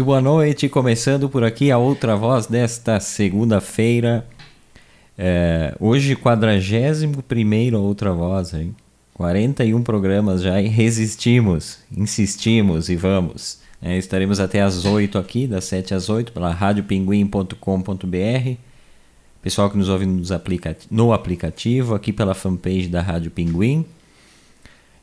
Boa 0.00 0.20
noite, 0.20 0.68
começando 0.68 1.28
por 1.28 1.42
aqui 1.42 1.72
a 1.72 1.78
outra 1.78 2.14
voz 2.14 2.46
desta 2.46 3.00
segunda-feira. 3.00 4.24
É, 5.18 5.74
hoje, 5.80 6.14
41 6.14 7.80
outra 7.80 8.12
voz, 8.12 8.54
hein? 8.54 8.76
41 9.14 9.82
programas 9.82 10.42
já 10.42 10.62
e 10.62 10.68
resistimos, 10.68 11.80
insistimos 11.90 12.88
e 12.88 12.94
vamos. 12.94 13.58
É, 13.82 13.98
estaremos 13.98 14.38
até 14.38 14.62
às 14.62 14.84
8 14.84 15.18
aqui, 15.18 15.48
das 15.48 15.64
7 15.64 15.94
às 15.94 16.08
8, 16.08 16.32
pela 16.32 16.52
radiopinguim.com.br. 16.52 18.56
Pessoal 19.42 19.68
que 19.68 19.76
nos 19.76 19.88
ouve 19.88 20.06
nos 20.06 20.30
aplica 20.30 20.76
no 20.88 21.12
aplicativo, 21.12 21.96
aqui 21.96 22.12
pela 22.12 22.34
fanpage 22.34 22.86
da 22.86 23.02
Rádio 23.02 23.32
Pinguim. 23.32 23.84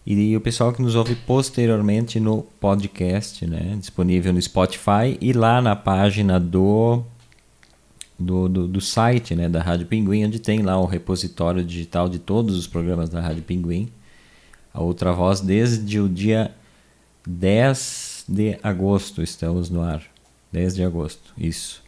E 0.05 0.37
o 0.37 0.41
pessoal 0.41 0.71
que 0.71 0.83
nos 0.83 0.93
ouve 0.93 1.15
posteriormente 1.15 2.19
no 2.19 2.43
podcast, 2.59 3.43
né? 3.47 3.75
disponível 3.79 4.31
no 4.31 4.39
Spotify 4.39 5.17
e 5.19 5.33
lá 5.33 5.59
na 5.59 5.75
página 5.75 6.39
do, 6.39 7.01
do, 8.19 8.47
do, 8.47 8.67
do 8.67 8.79
site 8.79 9.35
né? 9.35 9.49
da 9.49 9.63
Rádio 9.63 9.87
Pinguim, 9.87 10.25
onde 10.25 10.37
tem 10.37 10.61
lá 10.61 10.79
o 10.79 10.85
repositório 10.85 11.63
digital 11.63 12.07
de 12.07 12.19
todos 12.19 12.55
os 12.55 12.67
programas 12.67 13.09
da 13.09 13.19
Rádio 13.19 13.41
Pinguim. 13.41 13.89
A 14.71 14.79
outra 14.79 15.11
voz 15.11 15.41
desde 15.41 15.99
o 15.99 16.07
dia 16.07 16.53
10 17.25 18.25
de 18.29 18.59
agosto 18.61 19.23
estamos 19.23 19.71
no 19.71 19.81
ar. 19.81 20.03
10 20.51 20.75
de 20.75 20.83
agosto, 20.83 21.33
isso. 21.35 21.83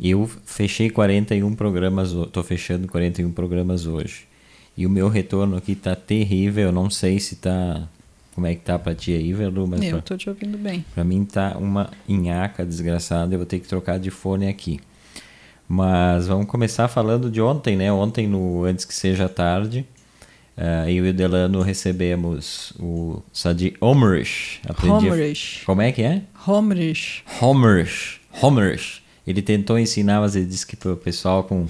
Eu 0.00 0.28
fechei 0.44 0.90
41 0.90 1.54
programas, 1.54 2.10
estou 2.10 2.42
fechando 2.42 2.88
41 2.88 3.30
programas 3.30 3.86
hoje. 3.86 4.26
E 4.76 4.86
o 4.86 4.90
meu 4.90 5.08
retorno 5.08 5.56
aqui 5.56 5.74
tá 5.74 5.96
terrível, 5.96 6.70
não 6.70 6.90
sei 6.90 7.18
se 7.18 7.36
tá 7.36 7.88
como 8.36 8.46
é 8.46 8.54
que 8.54 8.60
tá 8.60 8.78
para 8.78 8.94
ti 8.94 9.12
aí, 9.12 9.32
Velu, 9.32 9.66
mas 9.66 9.82
Eu 9.82 9.92
pra, 9.92 10.02
tô 10.02 10.14
te 10.14 10.28
ouvindo 10.28 10.58
bem. 10.58 10.84
Para 10.94 11.02
mim 11.02 11.24
tá 11.24 11.56
uma 11.58 11.88
inhaca 12.06 12.66
desgraçada, 12.66 13.34
eu 13.34 13.38
vou 13.38 13.46
ter 13.46 13.58
que 13.58 13.66
trocar 13.66 13.98
de 13.98 14.10
fone 14.10 14.46
aqui. 14.46 14.78
Mas 15.66 16.26
vamos 16.26 16.46
começar 16.46 16.86
falando 16.86 17.30
de 17.30 17.40
ontem, 17.40 17.76
né? 17.76 17.90
Ontem 17.90 18.26
no 18.26 18.64
antes 18.64 18.84
que 18.84 18.94
seja 18.94 19.26
tarde, 19.26 19.86
uh, 20.54 20.86
eu 20.86 21.06
e 21.06 21.10
o 21.10 21.14
Delano 21.14 21.62
recebemos 21.62 22.74
o 22.78 23.22
Sadi 23.32 23.74
Omrish. 23.80 24.60
Homerish. 24.86 25.62
Como 25.64 25.80
é 25.80 25.90
que 25.90 26.02
é? 26.02 26.20
Homerish. 26.46 27.24
Homerish. 27.40 28.20
Homerish. 28.42 29.02
Ele 29.26 29.40
tentou 29.40 29.78
ensinar, 29.78 30.20
mas 30.20 30.36
ele 30.36 30.44
disse 30.44 30.66
que 30.66 30.76
o 30.86 30.94
pessoal 30.94 31.42
com, 31.42 31.66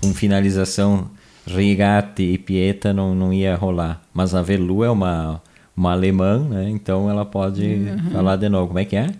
com 0.00 0.14
finalização 0.14 1.10
Rigatti 1.46 2.22
e 2.22 2.38
Pieta 2.38 2.92
não, 2.92 3.14
não 3.14 3.32
ia 3.32 3.54
rolar. 3.54 4.02
Mas 4.12 4.34
a 4.34 4.42
Velu 4.42 4.82
é 4.84 4.90
uma, 4.90 5.42
uma 5.76 5.92
alemã, 5.92 6.38
né? 6.38 6.68
Então 6.70 7.08
ela 7.08 7.24
pode 7.24 7.64
uhum. 7.64 8.10
falar 8.10 8.36
de 8.36 8.48
novo. 8.48 8.68
Como 8.68 8.78
é 8.78 8.84
que 8.84 8.96
é? 8.96 9.10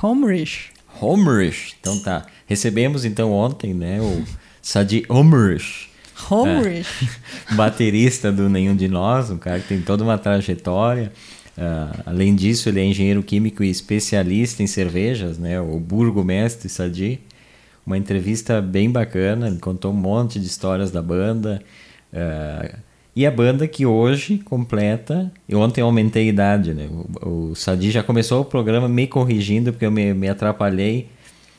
Homerish. 0.00 0.70
Homerish. 1.00 1.74
Então 1.80 1.98
tá. 2.00 2.26
Recebemos 2.46 3.04
então 3.04 3.32
ontem, 3.32 3.74
né? 3.74 4.00
O 4.00 4.22
Sadi 4.60 5.04
Homerish. 5.08 5.90
Homerish. 6.30 7.08
É, 7.50 7.54
baterista 7.56 8.30
do 8.30 8.48
Nenhum 8.48 8.76
de 8.76 8.88
Nós, 8.88 9.30
um 9.30 9.38
cara 9.38 9.58
que 9.58 9.68
tem 9.68 9.80
toda 9.80 10.04
uma 10.04 10.18
trajetória. 10.18 11.12
Uh, 11.56 12.02
além 12.06 12.34
disso, 12.34 12.68
ele 12.68 12.80
é 12.80 12.84
engenheiro 12.84 13.22
químico 13.22 13.62
e 13.62 13.70
especialista 13.70 14.62
em 14.62 14.66
cervejas, 14.66 15.38
né? 15.38 15.60
O 15.60 15.78
burgomestre 15.78 16.68
Sadi 16.68 17.20
uma 17.86 17.98
entrevista 17.98 18.60
bem 18.60 18.90
bacana, 18.90 19.48
ele 19.48 19.58
contou 19.58 19.92
um 19.92 19.96
monte 19.96 20.38
de 20.38 20.46
histórias 20.46 20.90
da 20.90 21.02
banda. 21.02 21.62
Uh, 22.12 22.76
e 23.14 23.26
a 23.26 23.30
banda 23.30 23.68
que 23.68 23.84
hoje 23.84 24.38
completa. 24.38 25.30
Eu 25.48 25.60
ontem 25.60 25.80
aumentei 25.82 26.24
a 26.24 26.28
idade, 26.28 26.72
né? 26.72 26.88
O, 27.22 27.50
o 27.50 27.54
Sadi 27.54 27.90
já 27.90 28.02
começou 28.02 28.40
o 28.40 28.44
programa 28.44 28.88
me 28.88 29.06
corrigindo, 29.06 29.72
porque 29.72 29.84
eu 29.84 29.90
me, 29.90 30.14
me 30.14 30.28
atrapalhei 30.28 31.08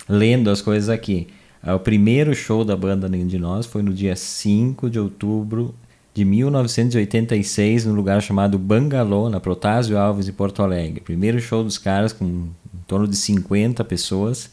lendo 0.10 0.50
as 0.50 0.62
coisas 0.62 0.90
aqui. 0.90 1.28
Uh, 1.64 1.74
o 1.74 1.80
primeiro 1.80 2.34
show 2.34 2.64
da 2.66 2.76
banda 2.76 3.08
Nenhum 3.08 3.28
de 3.28 3.38
Nós 3.38 3.66
foi 3.66 3.84
no 3.84 3.94
dia 3.94 4.16
5 4.16 4.90
de 4.90 5.00
outubro 5.00 5.76
de 6.14 6.24
1986, 6.24 7.86
no 7.86 7.94
lugar 7.94 8.22
chamado 8.22 8.58
Bangalô, 8.60 9.30
na 9.30 9.40
Protásio 9.40 9.98
Alves, 9.98 10.28
em 10.28 10.32
Porto 10.32 10.62
Alegre. 10.62 11.02
Primeiro 11.02 11.40
show 11.40 11.64
dos 11.64 11.78
caras 11.78 12.14
com 12.14 12.26
em 12.26 12.86
torno 12.88 13.08
de 13.08 13.16
50 13.16 13.84
pessoas. 13.84 14.52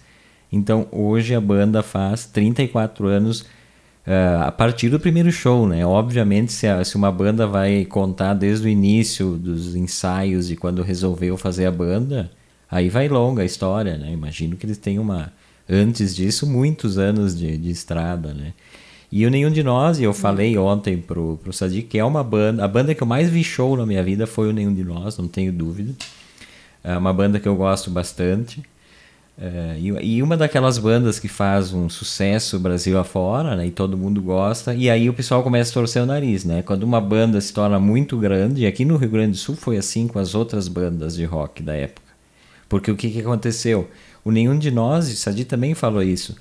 Então 0.52 0.86
hoje 0.90 1.34
a 1.34 1.40
banda 1.40 1.82
faz 1.82 2.26
34 2.26 3.06
anos 3.06 3.40
uh, 4.06 4.42
a 4.46 4.52
partir 4.52 4.88
do 4.88 4.98
primeiro 4.98 5.30
show, 5.30 5.66
né? 5.66 5.84
Obviamente, 5.84 6.52
se, 6.52 6.66
a, 6.66 6.82
se 6.84 6.96
uma 6.96 7.12
banda 7.12 7.46
vai 7.46 7.84
contar 7.84 8.34
desde 8.34 8.66
o 8.66 8.70
início 8.70 9.36
dos 9.36 9.74
ensaios 9.74 10.50
e 10.50 10.56
quando 10.56 10.82
resolveu 10.82 11.36
fazer 11.36 11.66
a 11.66 11.70
banda, 11.70 12.30
aí 12.70 12.88
vai 12.88 13.08
longa 13.08 13.42
a 13.42 13.46
história, 13.46 13.96
né? 13.96 14.12
Imagino 14.12 14.56
que 14.56 14.66
eles 14.66 14.78
têm 14.78 14.98
uma. 14.98 15.32
Antes 15.68 16.16
disso, 16.16 16.48
muitos 16.48 16.98
anos 16.98 17.38
de, 17.38 17.56
de 17.56 17.70
estrada, 17.70 18.34
né? 18.34 18.54
E 19.12 19.26
o 19.26 19.30
Nenhum 19.30 19.50
de 19.50 19.62
Nós, 19.62 19.98
e 19.98 20.04
eu 20.04 20.12
falei 20.12 20.56
ontem 20.56 20.96
pro, 20.96 21.38
pro 21.42 21.52
Sadiq, 21.52 21.88
que 21.88 21.98
é 21.98 22.04
uma 22.04 22.22
banda, 22.22 22.64
a 22.64 22.68
banda 22.68 22.94
que 22.94 23.02
eu 23.02 23.06
mais 23.06 23.28
vi 23.28 23.42
show 23.42 23.76
na 23.76 23.84
minha 23.84 24.02
vida 24.02 24.26
foi 24.26 24.48
o 24.48 24.52
Nenhum 24.52 24.72
de 24.72 24.84
Nós, 24.84 25.18
não 25.18 25.26
tenho 25.26 25.52
dúvida. 25.52 25.92
É 26.82 26.96
uma 26.96 27.12
banda 27.12 27.40
que 27.40 27.48
eu 27.48 27.56
gosto 27.56 27.90
bastante. 27.90 28.62
É, 29.40 29.76
e, 29.78 30.16
e, 30.16 30.22
uma 30.22 30.36
daquelas 30.36 30.76
bandas 30.76 31.18
que 31.18 31.26
faz 31.26 31.72
um 31.72 31.88
sucesso 31.88 32.58
Brasil 32.58 32.98
afora, 32.98 33.56
né, 33.56 33.68
e 33.68 33.70
todo 33.70 33.96
mundo 33.96 34.20
gosta, 34.20 34.74
e 34.74 34.90
aí 34.90 35.08
o 35.08 35.14
pessoal 35.14 35.42
começa 35.42 35.70
a 35.70 35.74
torcer 35.74 36.02
o 36.02 36.06
nariz, 36.06 36.44
né? 36.44 36.60
Quando 36.60 36.82
uma 36.82 37.00
banda 37.00 37.40
se 37.40 37.50
torna 37.50 37.80
muito 37.80 38.18
grande, 38.18 38.64
e 38.64 38.66
aqui 38.66 38.84
no 38.84 38.98
Rio 38.98 39.08
Grande 39.08 39.32
do 39.32 39.36
Sul 39.38 39.56
foi 39.56 39.78
assim 39.78 40.06
com 40.06 40.18
as 40.18 40.34
outras 40.34 40.68
bandas 40.68 41.16
de 41.16 41.24
rock 41.24 41.62
da 41.62 41.74
época. 41.74 42.10
Porque 42.68 42.90
o 42.90 42.96
que, 42.96 43.10
que 43.10 43.20
aconteceu? 43.20 43.88
O 44.22 44.30
Nenhum 44.30 44.58
de 44.58 44.70
Nós, 44.70 45.10
o 45.10 45.16
Sadi 45.16 45.46
também 45.46 45.74
falou 45.74 46.02
isso, 46.02 46.36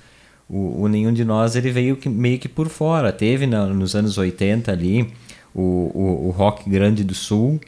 o, 0.46 0.82
o 0.82 0.88
Nenhum 0.88 1.12
de 1.14 1.24
Nós 1.24 1.56
ele 1.56 1.70
veio 1.70 1.96
que, 1.96 2.08
meio 2.08 2.38
que 2.38 2.48
por 2.48 2.68
fora. 2.68 3.10
Teve 3.10 3.46
na, 3.46 3.64
nos 3.66 3.94
anos 3.96 4.18
80 4.18 4.70
ali 4.70 5.10
o, 5.54 5.62
o, 5.62 6.26
o 6.28 6.30
Rock 6.32 6.68
Grande 6.68 7.02
do 7.02 7.14
Sul 7.14 7.58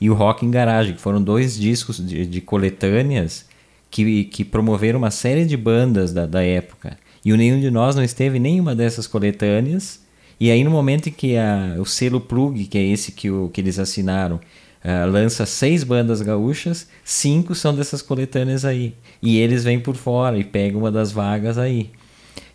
e 0.00 0.10
o 0.10 0.14
Rock 0.14 0.44
em 0.44 0.50
Garagem, 0.50 0.94
que 0.94 1.00
foram 1.00 1.22
dois 1.22 1.56
discos 1.56 2.04
de, 2.04 2.26
de 2.26 2.40
coletâneas 2.40 3.48
que, 3.90 4.24
que 4.24 4.44
promoveram 4.44 4.98
uma 4.98 5.10
série 5.10 5.44
de 5.44 5.56
bandas 5.56 6.12
da, 6.12 6.26
da 6.26 6.42
época. 6.42 6.96
E 7.24 7.32
o 7.32 7.36
Nenhum 7.36 7.60
de 7.60 7.70
Nós 7.70 7.96
não 7.96 8.02
esteve 8.02 8.38
em 8.38 8.40
nenhuma 8.40 8.74
dessas 8.74 9.06
coletâneas. 9.06 10.00
E 10.38 10.50
aí, 10.50 10.64
no 10.64 10.70
momento 10.70 11.08
em 11.08 11.12
que 11.12 11.36
a, 11.36 11.76
o 11.78 11.84
selo 11.84 12.20
Plug, 12.20 12.64
que 12.66 12.78
é 12.78 12.82
esse 12.82 13.12
que, 13.12 13.30
o, 13.30 13.50
que 13.50 13.60
eles 13.60 13.78
assinaram, 13.78 14.36
uh, 14.36 15.10
lança 15.10 15.44
seis 15.44 15.84
bandas 15.84 16.22
gaúchas, 16.22 16.88
cinco 17.04 17.54
são 17.54 17.74
dessas 17.74 18.00
coletâneas 18.00 18.64
aí. 18.64 18.94
E 19.20 19.38
eles 19.38 19.64
vêm 19.64 19.78
por 19.78 19.96
fora 19.96 20.38
e 20.38 20.44
pegam 20.44 20.80
uma 20.80 20.90
das 20.90 21.12
vagas 21.12 21.58
aí. 21.58 21.90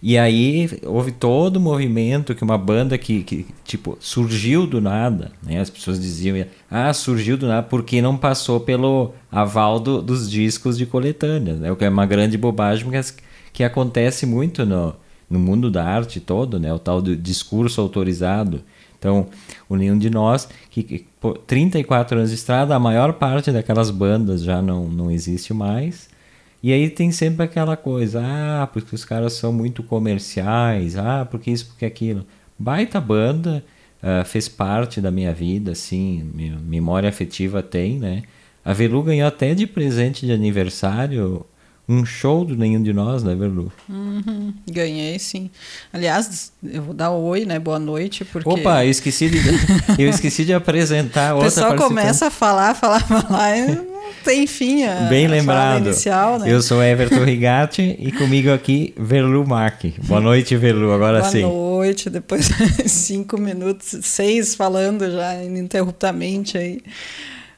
E 0.08 0.20
aí 0.20 0.70
houve 0.84 1.12
todo 1.12 1.56
o 1.56 1.60
movimento 1.60 2.36
que 2.36 2.44
uma 2.44 2.60
banda 2.60 2.96
que, 2.96 3.24
que 3.24 3.44
tipo, 3.64 3.98
surgiu 4.00 4.68
do 4.68 4.80
nada, 4.80 5.32
né? 5.42 5.60
As 5.60 5.68
pessoas 5.68 6.00
diziam, 6.00 6.46
ah, 6.70 6.94
surgiu 6.94 7.36
do 7.36 7.48
nada 7.48 7.64
porque 7.64 8.04
não 8.04 8.16
passou 8.16 8.60
pelo 8.60 9.16
aval 9.32 9.80
do, 9.80 10.04
dos 10.04 10.30
discos 10.30 10.78
de 10.78 10.86
coletâneas, 10.86 11.60
né? 11.60 11.72
O 11.72 11.76
que 11.76 11.86
é 11.86 11.90
uma 11.90 12.06
grande 12.06 12.38
bobagem 12.38 12.88
que, 12.88 13.02
que 13.52 13.64
acontece 13.64 14.28
muito 14.28 14.64
no, 14.64 14.96
no 15.28 15.40
mundo 15.40 15.72
da 15.72 15.84
arte 15.84 16.20
todo, 16.20 16.60
né? 16.60 16.72
O 16.72 16.78
tal 16.78 17.02
do 17.02 17.16
discurso 17.16 17.82
autorizado. 17.82 18.62
Então, 19.00 19.26
o 19.68 19.76
Nenhum 19.76 19.98
de 19.98 20.12
Nós, 20.12 20.48
que, 20.70 20.84
que 20.84 21.08
por 21.20 21.40
34 21.40 22.20
anos 22.20 22.30
de 22.30 22.36
estrada, 22.36 22.76
a 22.76 22.80
maior 22.80 23.14
parte 23.14 23.52
daquelas 23.52 23.90
bandas 23.90 24.44
já 24.44 24.62
não, 24.62 24.88
não 24.88 25.10
existe 25.10 25.52
mais. 25.52 26.14
E 26.66 26.74
aí 26.74 26.90
tem 26.90 27.12
sempre 27.12 27.46
aquela 27.46 27.78
coisa, 27.78 28.24
ah, 28.26 28.66
porque 28.66 28.96
os 28.96 29.06
caras 29.06 29.34
são 29.34 29.54
muito 29.54 29.84
comerciais, 29.84 30.98
ah, 30.98 31.24
porque 31.30 31.52
isso, 31.52 31.68
porque 31.68 31.86
aquilo. 31.86 32.26
Baita 32.58 33.00
banda, 33.00 33.64
uh, 34.02 34.26
fez 34.26 34.50
parte 34.50 35.00
da 35.00 35.12
minha 35.12 35.32
vida, 35.32 35.74
assim, 35.74 36.28
memória 36.64 37.08
afetiva 37.08 37.62
tem, 37.62 38.00
né? 38.00 38.24
A 38.66 38.74
Velu 38.74 39.04
ganhou 39.04 39.28
até 39.28 39.54
de 39.54 39.68
presente 39.68 40.26
de 40.26 40.32
aniversário 40.32 41.46
um 41.88 42.04
show 42.04 42.44
do 42.44 42.58
Nenhum 42.58 42.82
de 42.82 42.94
Nós, 42.94 43.22
né, 43.22 43.36
Verlu? 43.36 43.72
Uhum, 43.88 44.52
ganhei, 44.68 45.20
sim. 45.20 45.52
Aliás, 45.94 46.52
eu 46.64 46.82
vou 46.82 46.96
dar 46.96 47.12
oi, 47.12 47.46
né? 47.46 47.60
Boa 47.60 47.78
noite, 47.78 48.26
porque... 48.26 48.50
Opa, 48.50 48.84
eu 48.84 48.90
esqueci 48.90 49.30
de, 49.30 49.38
eu 50.02 50.10
esqueci 50.10 50.44
de 50.44 50.52
apresentar 50.52 51.36
outra 51.36 51.48
O 51.48 51.52
pessoal 51.52 51.76
começa 51.76 52.26
a 52.26 52.32
falar, 52.32 52.74
falar, 52.74 53.02
falar... 53.02 53.56
Eu 53.56 53.95
tem 54.24 54.48
fim 54.48 54.84
a, 54.84 55.02
Bem 55.02 55.28
lembrado. 55.28 55.88
inicial, 55.88 56.40
né? 56.40 56.52
Eu 56.52 56.62
sou 56.62 56.84
Everton 56.84 57.24
Rigatti 57.26 57.96
e 58.00 58.12
comigo 58.12 58.52
aqui 58.52 58.94
Verlu 58.98 59.46
Mark. 59.46 59.84
Boa 60.04 60.22
noite, 60.22 60.56
Verlu, 60.56 60.92
agora 60.92 61.20
Boa 61.20 61.32
sim. 61.32 61.42
Boa 61.42 61.76
noite, 61.78 62.10
depois 62.10 62.48
de 62.48 62.90
cinco 62.90 63.40
minutos, 63.40 64.00
seis 64.04 64.56
falando 64.56 65.10
já 65.12 65.44
ininterruptamente 65.44 66.58
aí. 66.58 66.82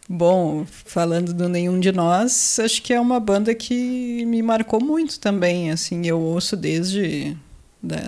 Bom, 0.10 0.66
falando 0.86 1.34
do 1.34 1.50
Nenhum 1.50 1.80
de 1.80 1.92
Nós, 1.92 2.60
acho 2.60 2.82
que 2.82 2.94
é 2.94 3.00
uma 3.00 3.20
banda 3.20 3.54
que 3.54 4.26
me 4.26 4.42
marcou 4.42 4.82
muito 4.82 5.20
também, 5.20 5.70
assim, 5.70 6.08
eu 6.08 6.18
ouço 6.18 6.56
desde, 6.56 7.36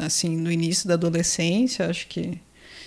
assim, 0.06 0.38
no 0.38 0.50
início 0.50 0.88
da 0.88 0.94
adolescência, 0.94 1.90
acho 1.90 2.08
que, 2.08 2.40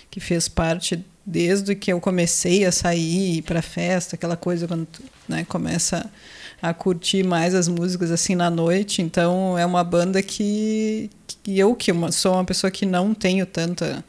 que 0.09 0.19
fez 0.19 0.47
parte 0.47 1.05
desde 1.23 1.75
que 1.75 1.93
eu 1.93 1.99
comecei 1.99 2.65
a 2.65 2.71
sair 2.71 3.43
para 3.43 3.61
festa, 3.61 4.15
aquela 4.15 4.35
coisa 4.35 4.67
quando 4.67 4.87
né, 5.27 5.45
começa 5.47 6.09
a 6.61 6.73
curtir 6.73 7.23
mais 7.23 7.53
as 7.53 7.67
músicas 7.67 8.09
assim 8.09 8.35
na 8.35 8.49
noite. 8.49 9.01
Então 9.01 9.57
é 9.57 9.65
uma 9.65 9.83
banda 9.83 10.23
que, 10.23 11.09
que 11.43 11.59
eu 11.59 11.75
que 11.75 11.91
uma, 11.91 12.11
sou 12.11 12.33
uma 12.33 12.45
pessoa 12.45 12.71
que 12.71 12.85
não 12.85 13.13
tenho 13.13 13.45
tanta 13.45 14.03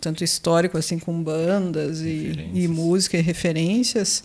tanto 0.00 0.22
histórico 0.22 0.78
assim 0.78 0.98
com 0.98 1.20
bandas 1.22 2.00
e, 2.00 2.48
e 2.54 2.68
música 2.68 3.18
e 3.18 3.20
referências. 3.20 4.22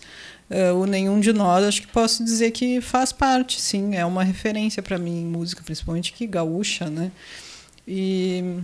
Uh, 0.50 0.74
o 0.74 0.86
nenhum 0.86 1.18
de 1.18 1.32
nós 1.32 1.64
acho 1.64 1.82
que 1.82 1.88
posso 1.88 2.24
dizer 2.24 2.50
que 2.52 2.80
faz 2.80 3.10
parte, 3.10 3.60
sim, 3.60 3.96
é 3.96 4.04
uma 4.04 4.22
referência 4.22 4.82
para 4.82 4.98
mim 4.98 5.22
em 5.22 5.26
música, 5.26 5.62
principalmente 5.64 6.12
que 6.12 6.26
gaúcha, 6.26 6.90
né? 6.90 7.10
E 7.88 8.60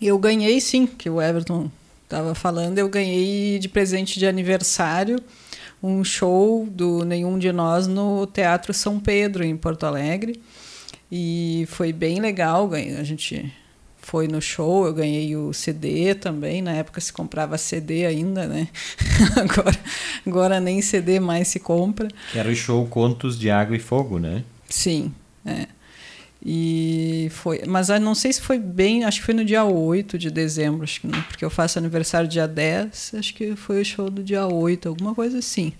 eu 0.00 0.18
ganhei 0.18 0.60
sim, 0.60 0.86
que 0.86 1.08
o 1.08 1.22
Everton 1.22 1.70
estava 2.04 2.34
falando, 2.34 2.78
eu 2.78 2.88
ganhei 2.88 3.58
de 3.58 3.68
presente 3.68 4.18
de 4.18 4.26
aniversário 4.26 5.20
um 5.82 6.02
show 6.02 6.66
do 6.70 7.04
Nenhum 7.04 7.38
de 7.38 7.52
Nós 7.52 7.86
no 7.86 8.26
Teatro 8.26 8.72
São 8.72 8.98
Pedro, 8.98 9.44
em 9.44 9.56
Porto 9.56 9.84
Alegre. 9.84 10.40
E 11.10 11.66
foi 11.68 11.92
bem 11.92 12.20
legal, 12.20 12.70
a 12.72 13.02
gente 13.04 13.52
foi 14.06 14.28
no 14.28 14.40
show, 14.40 14.86
eu 14.86 14.94
ganhei 14.94 15.34
o 15.36 15.52
CD 15.52 16.14
também, 16.14 16.62
na 16.62 16.72
época 16.72 17.00
se 17.00 17.12
comprava 17.12 17.58
CD 17.58 18.06
ainda, 18.06 18.46
né? 18.46 18.68
agora, 19.36 19.78
agora 20.24 20.60
nem 20.60 20.80
CD 20.80 21.18
mais 21.18 21.48
se 21.48 21.58
compra. 21.58 22.08
Que 22.30 22.38
era 22.38 22.48
o 22.48 22.54
show 22.54 22.86
Contos 22.86 23.38
de 23.38 23.50
Água 23.50 23.76
e 23.76 23.80
Fogo, 23.80 24.18
né? 24.18 24.44
Sim, 24.68 25.12
é. 25.44 25.66
E 26.48 27.26
foi, 27.32 27.62
mas 27.66 27.88
não 27.88 28.14
sei 28.14 28.32
se 28.32 28.40
foi 28.40 28.56
bem, 28.56 29.02
acho 29.02 29.18
que 29.18 29.26
foi 29.26 29.34
no 29.34 29.44
dia 29.44 29.64
8 29.64 30.16
de 30.16 30.30
dezembro, 30.30 30.84
acho 30.84 31.00
que 31.00 31.08
porque 31.08 31.44
eu 31.44 31.50
faço 31.50 31.76
aniversário 31.76 32.28
dia 32.28 32.46
10, 32.46 33.14
acho 33.18 33.34
que 33.34 33.56
foi 33.56 33.80
o 33.80 33.84
show 33.84 34.08
do 34.08 34.22
dia 34.22 34.46
8, 34.46 34.88
alguma 34.88 35.12
coisa 35.12 35.38
assim. 35.38 35.72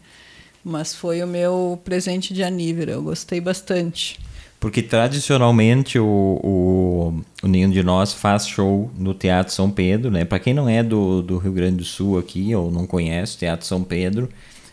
Mas 0.65 0.93
foi 0.93 1.23
o 1.23 1.27
meu 1.27 1.81
presente 1.85 2.35
de 2.35 2.43
aniversário, 2.43 2.95
eu 2.95 3.03
gostei 3.03 3.41
bastante. 3.41 4.19
Porque 4.59 4.83
tradicionalmente 4.83 6.01
o, 6.01 6.05
o, 6.43 7.23
o 7.45 7.47
Ninho 7.47 7.71
de 7.71 7.85
Nós 7.85 8.13
faz 8.13 8.49
show 8.49 8.91
no 8.99 9.15
Teatro 9.15 9.55
São 9.55 9.71
Pedro, 9.71 10.11
né? 10.11 10.25
Para 10.25 10.41
quem 10.41 10.53
não 10.53 10.69
é 10.69 10.83
do, 10.83 11.23
do 11.23 11.39
Rio 11.39 11.53
Grande 11.53 11.77
do 11.77 11.85
Sul 11.85 12.19
aqui 12.19 12.53
ou 12.57 12.73
não 12.73 12.89
conhece 12.89 13.37
o 13.37 13.39
Teatro 13.39 13.65
São 13.65 13.85
Pedro, 13.85 14.29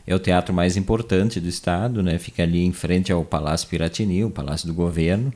é 0.08 0.16
o 0.16 0.20
teatro 0.20 0.56
mais 0.56 0.76
importante 0.76 1.40
do 1.40 1.48
estado, 1.48 2.02
né? 2.02 2.18
Fica 2.18 2.42
ali 2.42 2.66
em 2.66 2.74
frente 2.74 3.12
ao 3.12 3.24
Palácio 3.24 3.68
Piratini, 3.68 4.26
o 4.26 4.32
Palácio 4.32 4.68
do 4.68 4.74
Governo. 4.74 5.32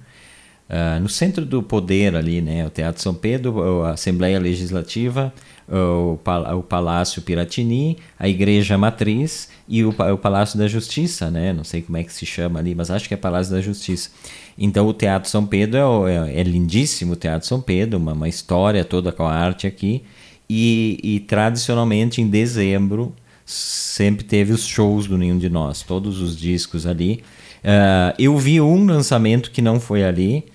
Uh, 0.69 0.99
no 1.01 1.07
centro 1.07 1.45
do 1.45 1.63
poder 1.63 2.15
ali, 2.15 2.41
né? 2.41 2.65
O 2.65 2.69
Teatro 2.69 3.01
São 3.01 3.13
Pedro, 3.13 3.83
a 3.83 3.91
Assembleia 3.91 4.37
Legislativa, 4.37 5.33
o, 5.69 6.19
o 6.57 6.63
Palácio 6.63 7.21
Piratini, 7.21 7.97
a 8.17 8.27
Igreja 8.27 8.77
Matriz 8.77 9.49
e 9.67 9.83
o, 9.83 9.89
o, 9.89 10.17
Palácio 10.17 10.57
da 10.57 10.67
Justiça, 10.67 11.29
né? 11.29 11.51
Não 11.51 11.63
sei 11.63 11.81
como 11.81 11.97
é 11.97 12.03
que 12.03 12.13
se 12.13 12.25
chama 12.25 12.59
ali, 12.59 12.73
mas 12.73 12.89
acho 12.89 13.07
que 13.07 13.13
é 13.13 13.17
Palácio 13.17 13.53
da 13.53 13.61
Justiça. 13.61 14.09
Então 14.57 14.87
o 14.87 14.93
Teatro 14.93 15.29
São 15.29 15.45
Pedro 15.45 16.07
é, 16.07 16.33
é, 16.33 16.39
é 16.39 16.43
lindíssimo, 16.43 17.13
o 17.13 17.15
Teatro 17.15 17.47
São 17.47 17.61
Pedro, 17.61 17.97
uma, 17.97 18.13
uma, 18.13 18.29
história 18.29 18.83
toda 18.85 19.11
com 19.11 19.23
a 19.23 19.33
arte 19.33 19.67
aqui. 19.67 20.03
E, 20.49 20.97
e, 21.03 21.19
tradicionalmente 21.19 22.21
em 22.21 22.27
dezembro 22.27 23.13
sempre 23.45 24.23
teve 24.23 24.53
os 24.53 24.65
shows 24.65 25.05
do 25.05 25.17
Nenhum 25.17 25.37
de 25.37 25.49
Nós, 25.49 25.81
todos 25.81 26.21
os 26.21 26.37
discos 26.37 26.85
ali. 26.85 27.21
Uh, 27.57 28.15
eu 28.17 28.37
vi 28.37 28.61
um 28.61 28.85
lançamento 28.85 29.51
que 29.51 29.61
não 29.61 29.77
foi 29.77 30.05
ali, 30.05 30.45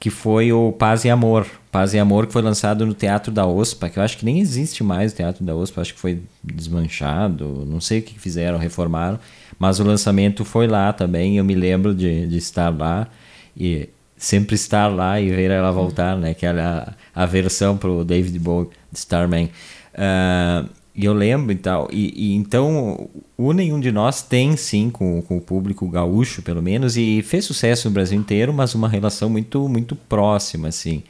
que 0.00 0.10
foi 0.10 0.52
o 0.52 0.72
Paz 0.72 1.04
e 1.04 1.10
Amor. 1.10 1.46
Paz 1.70 1.92
e 1.92 1.98
Amor, 1.98 2.26
que 2.26 2.32
foi 2.32 2.42
lançado 2.42 2.86
no 2.86 2.94
Teatro 2.94 3.30
da 3.32 3.46
OSPA, 3.46 3.90
que 3.90 3.98
eu 3.98 4.02
acho 4.02 4.16
que 4.16 4.24
nem 4.24 4.40
existe 4.40 4.82
mais 4.82 5.12
o 5.12 5.16
Teatro 5.16 5.44
da 5.44 5.54
OSPA, 5.54 5.80
acho 5.80 5.94
que 5.94 6.00
foi 6.00 6.22
desmanchado, 6.42 7.66
não 7.66 7.80
sei 7.80 7.98
o 7.98 8.02
que 8.02 8.18
fizeram, 8.18 8.58
reformaram, 8.58 9.18
mas 9.58 9.78
o 9.78 9.84
lançamento 9.84 10.44
foi 10.44 10.66
lá 10.66 10.92
também, 10.92 11.36
eu 11.36 11.44
me 11.44 11.54
lembro 11.54 11.94
de, 11.94 12.26
de 12.26 12.36
estar 12.38 12.70
lá 12.70 13.06
e 13.56 13.88
sempre 14.16 14.54
estar 14.54 14.86
lá 14.88 15.20
e 15.20 15.30
ver 15.30 15.50
ela 15.50 15.70
voltar, 15.70 16.16
né, 16.16 16.32
que 16.32 16.46
era 16.46 16.96
a, 17.14 17.22
a 17.22 17.26
versão 17.26 17.76
pro 17.76 18.04
David 18.04 18.38
Bowie, 18.38 18.70
Starman. 18.92 19.50
Uh, 19.94 20.68
e 20.98 21.04
eu 21.04 21.12
lembro 21.12 21.52
e 21.52 21.54
tal. 21.54 21.88
E, 21.92 22.12
e, 22.16 22.34
então, 22.34 23.08
o 23.36 23.52
Nenhum 23.52 23.78
de 23.78 23.92
Nós 23.92 24.20
tem 24.20 24.56
sim 24.56 24.90
com, 24.90 25.22
com 25.22 25.36
o 25.36 25.40
público 25.40 25.88
gaúcho, 25.88 26.42
pelo 26.42 26.60
menos, 26.60 26.96
e 26.96 27.22
fez 27.22 27.44
sucesso 27.44 27.88
no 27.88 27.94
Brasil 27.94 28.18
inteiro, 28.18 28.52
mas 28.52 28.74
uma 28.74 28.88
relação 28.88 29.30
muito, 29.30 29.68
muito 29.68 29.94
próxima, 29.94 30.66
assim. 30.66 31.04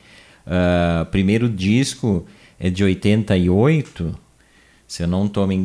Uh, 0.46 1.06
primeiro 1.06 1.48
disco 1.48 2.26
é 2.60 2.68
de 2.68 2.84
88, 2.84 4.14
se 4.86 5.04
eu 5.04 5.06
não 5.06 5.24
estou 5.24 5.46
me 5.46 5.56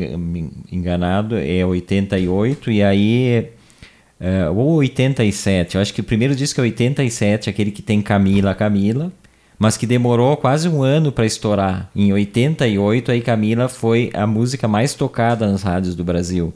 enganado, 0.72 1.38
é 1.38 1.66
88, 1.66 2.72
e 2.72 2.81
aí. 2.81 3.50
Uh, 4.22 4.58
ou 4.58 4.76
87, 4.76 5.76
eu 5.76 5.81
acho 5.81 5.94
que 5.94 6.00
o 6.00 6.04
primeiro 6.04 6.34
disco 6.34 6.62
é 6.62 6.64
87, 6.64 7.50
aquele 7.50 7.72
que 7.72 7.81
tem 7.81 8.02
Camila, 8.02 8.56
Camila 8.56 9.12
mas 9.63 9.77
que 9.77 9.88
demorou 9.88 10.36
quase 10.36 10.68
um 10.68 10.83
ano 10.83 11.10
para 11.10 11.25
estourar. 11.25 11.89
Em 11.95 12.12
88, 12.12 13.13
aí 13.13 13.21
Camila 13.21 13.69
foi 13.69 14.12
a 14.13 14.27
música 14.27 14.68
mais 14.68 14.94
tocada 14.94 15.50
nas 15.50 15.63
rádios 15.63 15.95
do 15.95 16.04
Brasil, 16.04 16.54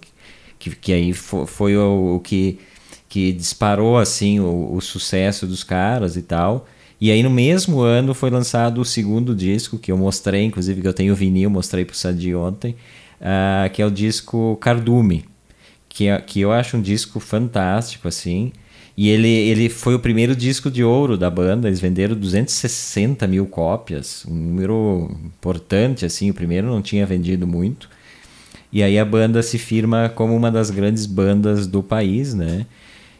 que, 0.59 0.75
que 0.75 0.91
aí 0.91 1.13
foi, 1.13 1.47
foi 1.47 1.77
o, 1.77 2.15
o, 2.15 2.19
que, 2.19 2.59
que 3.07 3.31
disparou 3.31 3.97
assim 3.97 4.41
o, 4.41 4.73
o, 4.73 4.81
sucesso 4.81 5.47
dos 5.47 5.63
caras 5.63 6.17
e 6.17 6.21
tal. 6.21 6.67
E 6.99 7.09
aí 7.09 7.23
no 7.23 7.29
mesmo 7.29 7.79
ano 7.79 8.13
foi 8.13 8.29
lançado 8.29 8.81
o 8.81 8.85
segundo 8.85 9.33
disco 9.33 9.79
que 9.79 9.89
eu 9.89 9.97
mostrei, 9.97 10.43
inclusive 10.43 10.81
que 10.81 10.87
eu 10.89 10.93
tenho 10.93 11.15
vinil, 11.15 11.49
mostrei 11.49 11.85
para 11.85 11.93
o 11.93 11.95
Sadi 11.95 12.35
ontem, 12.35 12.75
uh, 13.21 13.69
que 13.71 13.81
é 13.81 13.85
o 13.85 13.89
disco 13.89 14.57
Cardume, 14.59 15.23
que, 15.87 16.09
é, 16.09 16.19
que 16.19 16.41
eu 16.41 16.51
acho 16.51 16.75
um 16.75 16.81
disco 16.81 17.21
fantástico 17.21 18.05
assim. 18.05 18.51
E 18.97 19.09
ele, 19.09 19.27
ele 19.27 19.69
foi 19.69 19.93
o 19.93 19.99
primeiro 19.99 20.35
disco 20.35 20.71
de 20.71 20.83
ouro 20.83 21.15
da 21.15 21.29
banda, 21.29 21.67
eles 21.67 21.79
venderam 21.79 22.15
260 22.15 23.27
mil 23.27 23.45
cópias, 23.45 24.25
um 24.27 24.33
número 24.33 25.15
importante, 25.23 26.03
assim, 26.03 26.31
o 26.31 26.33
primeiro 26.33 26.65
não 26.65 26.81
tinha 26.81 27.05
vendido 27.05 27.45
muito. 27.45 27.87
E 28.73 28.81
aí 28.81 28.97
a 28.97 29.05
banda 29.05 29.43
se 29.43 29.59
firma 29.59 30.09
como 30.09 30.35
uma 30.35 30.49
das 30.49 30.71
grandes 30.71 31.05
bandas 31.05 31.67
do 31.67 31.83
país, 31.83 32.33
né? 32.33 32.65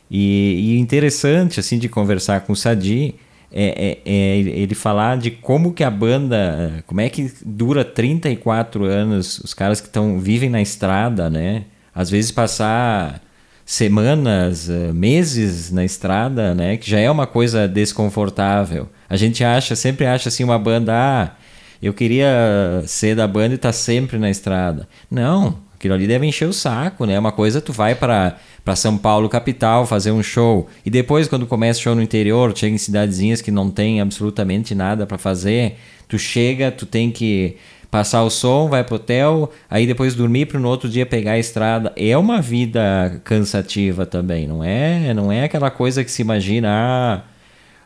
E, 0.10 0.74
e 0.74 0.80
interessante, 0.80 1.60
assim, 1.60 1.78
de 1.78 1.88
conversar 1.88 2.42
com 2.42 2.54
o 2.54 2.56
Sadi, 2.56 3.14
é, 3.52 4.00
é, 4.06 4.12
é, 4.12 4.38
ele 4.40 4.74
falar 4.74 5.18
de 5.18 5.30
como 5.30 5.74
que 5.74 5.84
a 5.84 5.92
banda, 5.92 6.84
como 6.88 7.02
é 7.02 7.10
que 7.10 7.32
dura 7.46 7.86
34 7.86 8.84
anos, 8.84 9.40
os 9.40 9.54
caras 9.54 9.80
que 9.80 9.88
estão 9.88 10.20
vivem 10.20 10.50
na 10.50 10.62
estrada, 10.62 11.30
né? 11.30 11.66
Às 11.94 12.10
vezes 12.10 12.32
passar 12.32 13.22
semanas, 13.68 14.70
eh, 14.70 14.94
meses 14.94 15.70
na 15.72 15.84
estrada, 15.84 16.56
né? 16.56 16.78
Que 16.78 16.90
já 16.90 17.00
é 17.00 17.12
uma 17.12 17.28
coisa 17.28 17.68
desconfortável. 17.68 18.88
A 19.10 19.18
gente 19.18 19.44
acha, 19.44 19.76
sempre 19.76 20.06
acha 20.06 20.30
assim 20.30 20.42
uma 20.42 20.58
banda, 20.58 20.94
ah, 20.96 21.32
eu 21.84 21.94
queria 21.94 22.82
ser 22.88 23.14
da 23.14 23.28
banda 23.28 23.54
e 23.54 23.56
estar 23.56 23.70
tá 23.70 23.74
sempre 23.74 24.18
na 24.18 24.30
estrada. 24.30 24.88
Não, 25.12 25.58
aquilo 25.76 25.94
ali 25.94 26.08
deve 26.08 26.26
encher 26.26 26.48
o 26.48 26.54
saco, 26.54 27.06
né? 27.06 27.20
Uma 27.20 27.34
coisa 27.34 27.60
tu 27.60 27.74
vai 27.74 27.94
para 27.94 28.38
para 28.64 28.76
São 28.76 28.98
Paulo 28.98 29.30
capital 29.30 29.86
fazer 29.86 30.12
um 30.12 30.22
show 30.22 30.68
e 30.86 30.90
depois 30.90 31.28
quando 31.28 31.48
começa 31.48 31.80
o 31.80 31.84
show 31.84 31.96
no 31.96 32.02
interior, 32.02 32.52
chega 32.56 32.76
em 32.76 32.78
cidadezinhas 32.78 33.42
que 33.42 33.52
não 33.52 33.70
tem 33.70 34.02
absolutamente 34.02 34.76
nada 34.76 35.06
para 35.06 35.18
fazer, 35.18 35.78
tu 36.08 36.20
chega, 36.20 36.70
tu 36.70 36.86
tem 36.86 37.10
que 37.10 37.56
passar 37.90 38.24
o 38.24 38.30
som, 38.30 38.68
vai 38.68 38.84
pro 38.84 38.96
hotel, 38.96 39.52
aí 39.70 39.88
depois 39.88 40.14
dormir 40.14 40.46
para 40.46 40.60
no 40.60 40.68
outro 40.68 40.90
dia 40.90 41.06
pegar 41.06 41.34
a 41.34 41.40
estrada. 41.40 41.94
É 41.96 42.18
uma 42.18 42.42
vida 42.42 43.22
cansativa 43.24 44.06
também, 44.06 44.48
não 44.48 44.64
é? 44.64 45.14
Não 45.14 45.32
é 45.32 45.44
aquela 45.46 45.72
coisa 45.72 46.04
que 46.04 46.12
se 46.12 46.22
imagina 46.22 47.24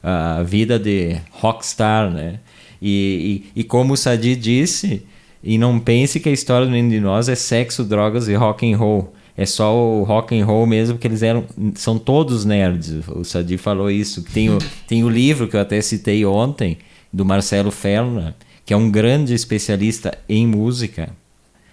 ah, 0.03 0.37
a 0.39 0.43
vida 0.43 0.79
de 0.79 1.17
rockstar, 1.31 2.09
né? 2.09 2.39
E, 2.81 3.43
e, 3.55 3.61
e 3.61 3.63
como 3.63 3.93
o 3.93 3.97
Sadi 3.97 4.35
disse, 4.35 5.05
e 5.43 5.57
não 5.57 5.79
pense 5.79 6.19
que 6.19 6.29
a 6.29 6.31
história 6.31 6.65
do 6.65 6.71
Nenhum 6.71 6.89
de 6.89 6.99
Nós 6.99 7.29
é 7.29 7.35
sexo, 7.35 7.83
drogas 7.83 8.27
e 8.27 8.33
rock 8.33 8.71
and 8.71 8.77
roll. 8.77 9.13
É 9.37 9.45
só 9.45 9.75
o 9.75 10.03
rock 10.03 10.37
and 10.37 10.45
roll 10.45 10.65
mesmo, 10.65 10.97
que 10.97 11.07
eles 11.07 11.23
eram. 11.23 11.45
São 11.75 11.97
todos 11.97 12.43
nerds. 12.43 13.07
O 13.07 13.23
Sadi 13.23 13.57
falou 13.57 13.89
isso. 13.89 14.23
Tem 14.23 14.49
o, 14.49 14.57
tem 14.87 15.03
o 15.03 15.09
livro 15.09 15.47
que 15.47 15.55
eu 15.55 15.61
até 15.61 15.79
citei 15.81 16.25
ontem, 16.25 16.77
do 17.13 17.25
Marcelo 17.25 17.71
Ferna, 17.71 18.35
que 18.65 18.73
é 18.73 18.77
um 18.77 18.89
grande 18.89 19.33
especialista 19.33 20.17
em 20.27 20.45
música. 20.47 21.09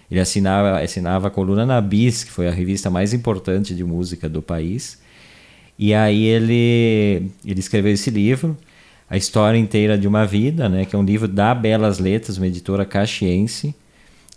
Ele 0.09 0.19
assinava, 0.19 0.81
assinava 0.81 1.27
a 1.27 1.31
coluna 1.31 1.65
na 1.65 1.79
Bis, 1.79 2.23
que 2.23 2.31
foi 2.31 2.47
a 2.47 2.51
revista 2.51 2.89
mais 2.89 3.13
importante 3.13 3.75
de 3.75 3.83
música 3.83 4.27
do 4.27 4.41
país. 4.41 4.99
E 5.77 5.93
aí 5.93 6.25
ele, 6.25 7.31
ele 7.45 7.59
escreveu 7.59 7.93
esse 7.93 8.09
livro, 8.09 8.57
A 9.09 9.15
História 9.15 9.57
Inteira 9.57 9.97
de 9.97 10.07
uma 10.07 10.25
Vida, 10.25 10.67
né, 10.67 10.83
que 10.83 10.95
é 10.95 10.99
um 10.99 11.03
livro 11.03 11.27
da 11.27 11.53
Belas 11.53 11.99
Letras, 11.99 12.37
uma 12.37 12.47
editora 12.47 12.83
caxiense, 12.85 13.73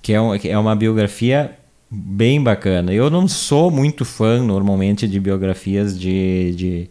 que 0.00 0.12
é, 0.12 0.20
um, 0.20 0.38
que 0.38 0.48
é 0.48 0.58
uma 0.58 0.76
biografia 0.76 1.56
bem 1.90 2.42
bacana. 2.42 2.92
Eu 2.92 3.10
não 3.10 3.26
sou 3.26 3.70
muito 3.70 4.04
fã, 4.04 4.42
normalmente, 4.42 5.08
de 5.08 5.18
biografias 5.18 5.98
de, 5.98 6.54
de 6.54 6.90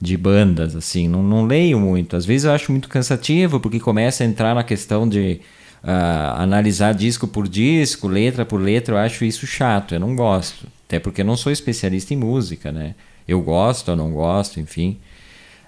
de 0.00 0.16
bandas, 0.16 0.76
assim. 0.76 1.08
Não, 1.08 1.22
não 1.22 1.46
leio 1.46 1.78
muito. 1.80 2.16
Às 2.16 2.26
vezes 2.26 2.44
eu 2.44 2.52
acho 2.52 2.70
muito 2.70 2.88
cansativo, 2.88 3.60
porque 3.60 3.80
começa 3.80 4.24
a 4.24 4.26
entrar 4.26 4.54
na 4.54 4.62
questão 4.62 5.08
de 5.08 5.40
uh, 5.82 6.40
analisar 6.40 6.92
disco 6.92 7.26
por 7.26 7.48
disco, 7.48 8.08
letra 8.08 8.44
por 8.44 8.60
letra. 8.60 8.94
Eu 8.94 8.98
acho 8.98 9.24
isso 9.24 9.46
chato, 9.46 9.94
eu 9.94 10.00
não 10.00 10.14
gosto. 10.14 10.66
Até 10.86 10.98
porque 10.98 11.22
eu 11.22 11.24
não 11.24 11.36
sou 11.36 11.50
especialista 11.50 12.14
em 12.14 12.16
música, 12.16 12.70
né? 12.70 12.94
Eu 13.26 13.40
gosto 13.40 13.88
ou 13.90 13.96
não 13.96 14.12
gosto, 14.12 14.60
enfim. 14.60 14.98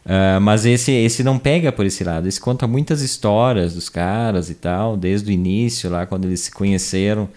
Uh, 0.05 0.41
mas 0.41 0.65
esse, 0.65 0.93
esse 0.93 1.23
não 1.25 1.39
pega 1.39 1.73
por 1.73 1.85
esse 1.85 2.05
lado. 2.05 2.29
Esse 2.29 2.41
conta 2.41 2.67
muitas 2.67 3.03
histórias 3.03 3.75
dos 3.75 3.89
caras 3.89 4.49
e 4.49 4.55
tal, 4.55 4.97
desde 4.97 5.31
o 5.31 5.33
início, 5.33 5.91
lá 5.91 6.07
quando 6.07 6.27
eles 6.27 6.41
se 6.41 6.51
conheceram 6.51 7.29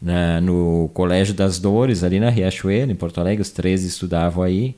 na, 0.00 0.40
no 0.40 0.90
Colégio 0.92 1.34
das 1.34 1.58
Dores, 1.58 2.04
ali 2.04 2.20
na 2.20 2.30
Riachuelo, 2.30 2.92
em 2.92 2.94
Porto 2.94 3.20
Alegre. 3.20 3.42
Os 3.42 3.50
três 3.50 3.84
estudavam 3.84 4.42
aí. 4.42 4.76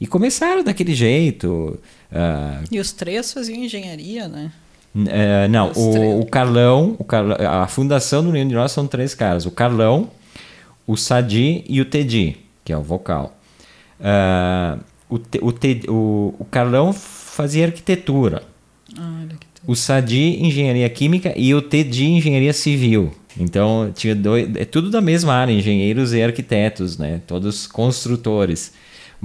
E 0.00 0.06
começaram 0.06 0.62
daquele 0.62 0.94
jeito. 0.94 1.78
Uh, 2.12 2.64
e 2.70 2.78
os 2.78 2.92
três 2.92 3.32
faziam 3.32 3.58
engenharia, 3.58 4.28
né? 4.28 4.52
Uh, 4.94 5.48
não, 5.50 5.72
o, 5.72 6.20
o, 6.20 6.26
Carlão, 6.26 6.96
o 6.98 7.04
Carlão, 7.04 7.36
a 7.38 7.66
fundação 7.66 8.24
do 8.24 8.32
Nenhum 8.32 8.48
de 8.48 8.54
Nós 8.54 8.72
são 8.72 8.86
três 8.86 9.14
caras: 9.14 9.46
o 9.46 9.50
Carlão, 9.50 10.10
o 10.86 10.96
Sadi 10.96 11.64
e 11.68 11.80
o 11.80 11.84
Tedi, 11.84 12.36
que 12.64 12.72
é 12.72 12.78
o 12.78 12.82
vocal. 12.82 13.38
Uh, 14.00 14.80
o, 15.08 15.16
o, 15.16 15.92
o, 15.92 16.34
o 16.38 16.44
Carlão 16.44 16.92
fazia 16.92 17.66
arquitetura. 17.66 18.42
Ah, 18.98 19.24
o 19.66 19.74
Sadi, 19.74 20.42
engenharia 20.42 20.88
química, 20.88 21.32
e 21.36 21.54
o 21.54 21.60
Tedi, 21.60 22.06
engenharia 22.06 22.52
civil. 22.52 23.12
Então, 23.38 23.92
tinha 23.94 24.14
dois, 24.14 24.48
é 24.56 24.64
tudo 24.64 24.90
da 24.90 25.00
mesma 25.00 25.34
área, 25.34 25.52
engenheiros 25.52 26.14
e 26.14 26.22
arquitetos, 26.22 26.96
né? 26.96 27.20
Todos 27.26 27.66
construtores. 27.66 28.72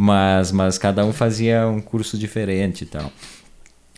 Mas, 0.03 0.51
mas 0.51 0.79
cada 0.79 1.05
um 1.05 1.13
fazia 1.13 1.67
um 1.67 1.79
curso 1.79 2.17
diferente 2.17 2.85
e 2.85 2.87
tal. 2.87 3.13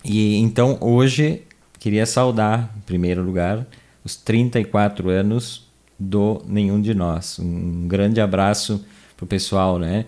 E 0.04 0.36
então, 0.36 0.78
hoje, 0.82 1.44
queria 1.80 2.06
saudar, 2.06 2.76
em 2.76 2.82
primeiro 2.82 3.24
lugar, 3.24 3.66
os 4.04 4.18
34 4.18 5.10
anos 5.10 5.66
do 5.98 6.42
Nenhum 6.46 6.82
de 6.82 6.94
Nós. 6.94 7.40
Um 7.40 7.88
grande 7.88 8.20
abraço 8.20 8.86
pro 9.16 9.26
pessoal, 9.26 9.80
né? 9.80 10.06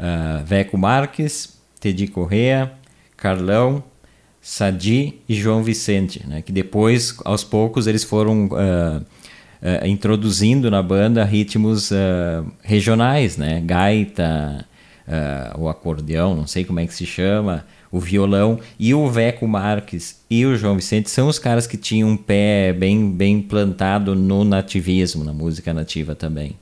Uh, 0.00 0.42
Veco 0.46 0.78
Marques, 0.78 1.58
Tedi 1.78 2.06
Correa, 2.06 2.72
Carlão, 3.14 3.84
Sadi 4.40 5.20
e 5.28 5.34
João 5.34 5.62
Vicente, 5.62 6.26
né? 6.26 6.40
Que 6.40 6.52
depois, 6.52 7.18
aos 7.22 7.44
poucos, 7.44 7.86
eles 7.86 8.02
foram 8.02 8.46
uh, 8.46 8.96
uh, 8.96 9.86
introduzindo 9.86 10.70
na 10.70 10.82
banda 10.82 11.22
ritmos 11.22 11.90
regionais, 12.62 13.36
né? 13.36 13.60
Gaita, 13.60 14.66
o 15.58 15.68
acordeão, 15.68 16.34
não 16.34 16.46
sei 16.46 16.64
como 16.64 16.80
é 16.80 16.86
que 16.86 16.94
se 16.94 17.04
chama, 17.04 17.64
o 17.92 18.00
violão 18.00 18.58
e 18.78 18.92
o 18.94 19.08
Veco 19.08 19.46
Marques 19.46 20.20
e 20.28 20.44
o 20.44 20.56
João 20.56 20.76
Vicente 20.76 21.10
são 21.10 21.28
os 21.28 21.38
caras 21.38 21.66
que 21.66 21.76
tinham 21.76 22.08
um 22.08 22.16
pé 22.16 22.72
bem, 22.72 23.10
bem 23.10 23.40
plantado 23.40 24.16
no 24.16 24.42
nativismo, 24.44 25.22
na 25.22 25.32
música 25.32 25.72
nativa 25.72 26.14
também. 26.14 26.56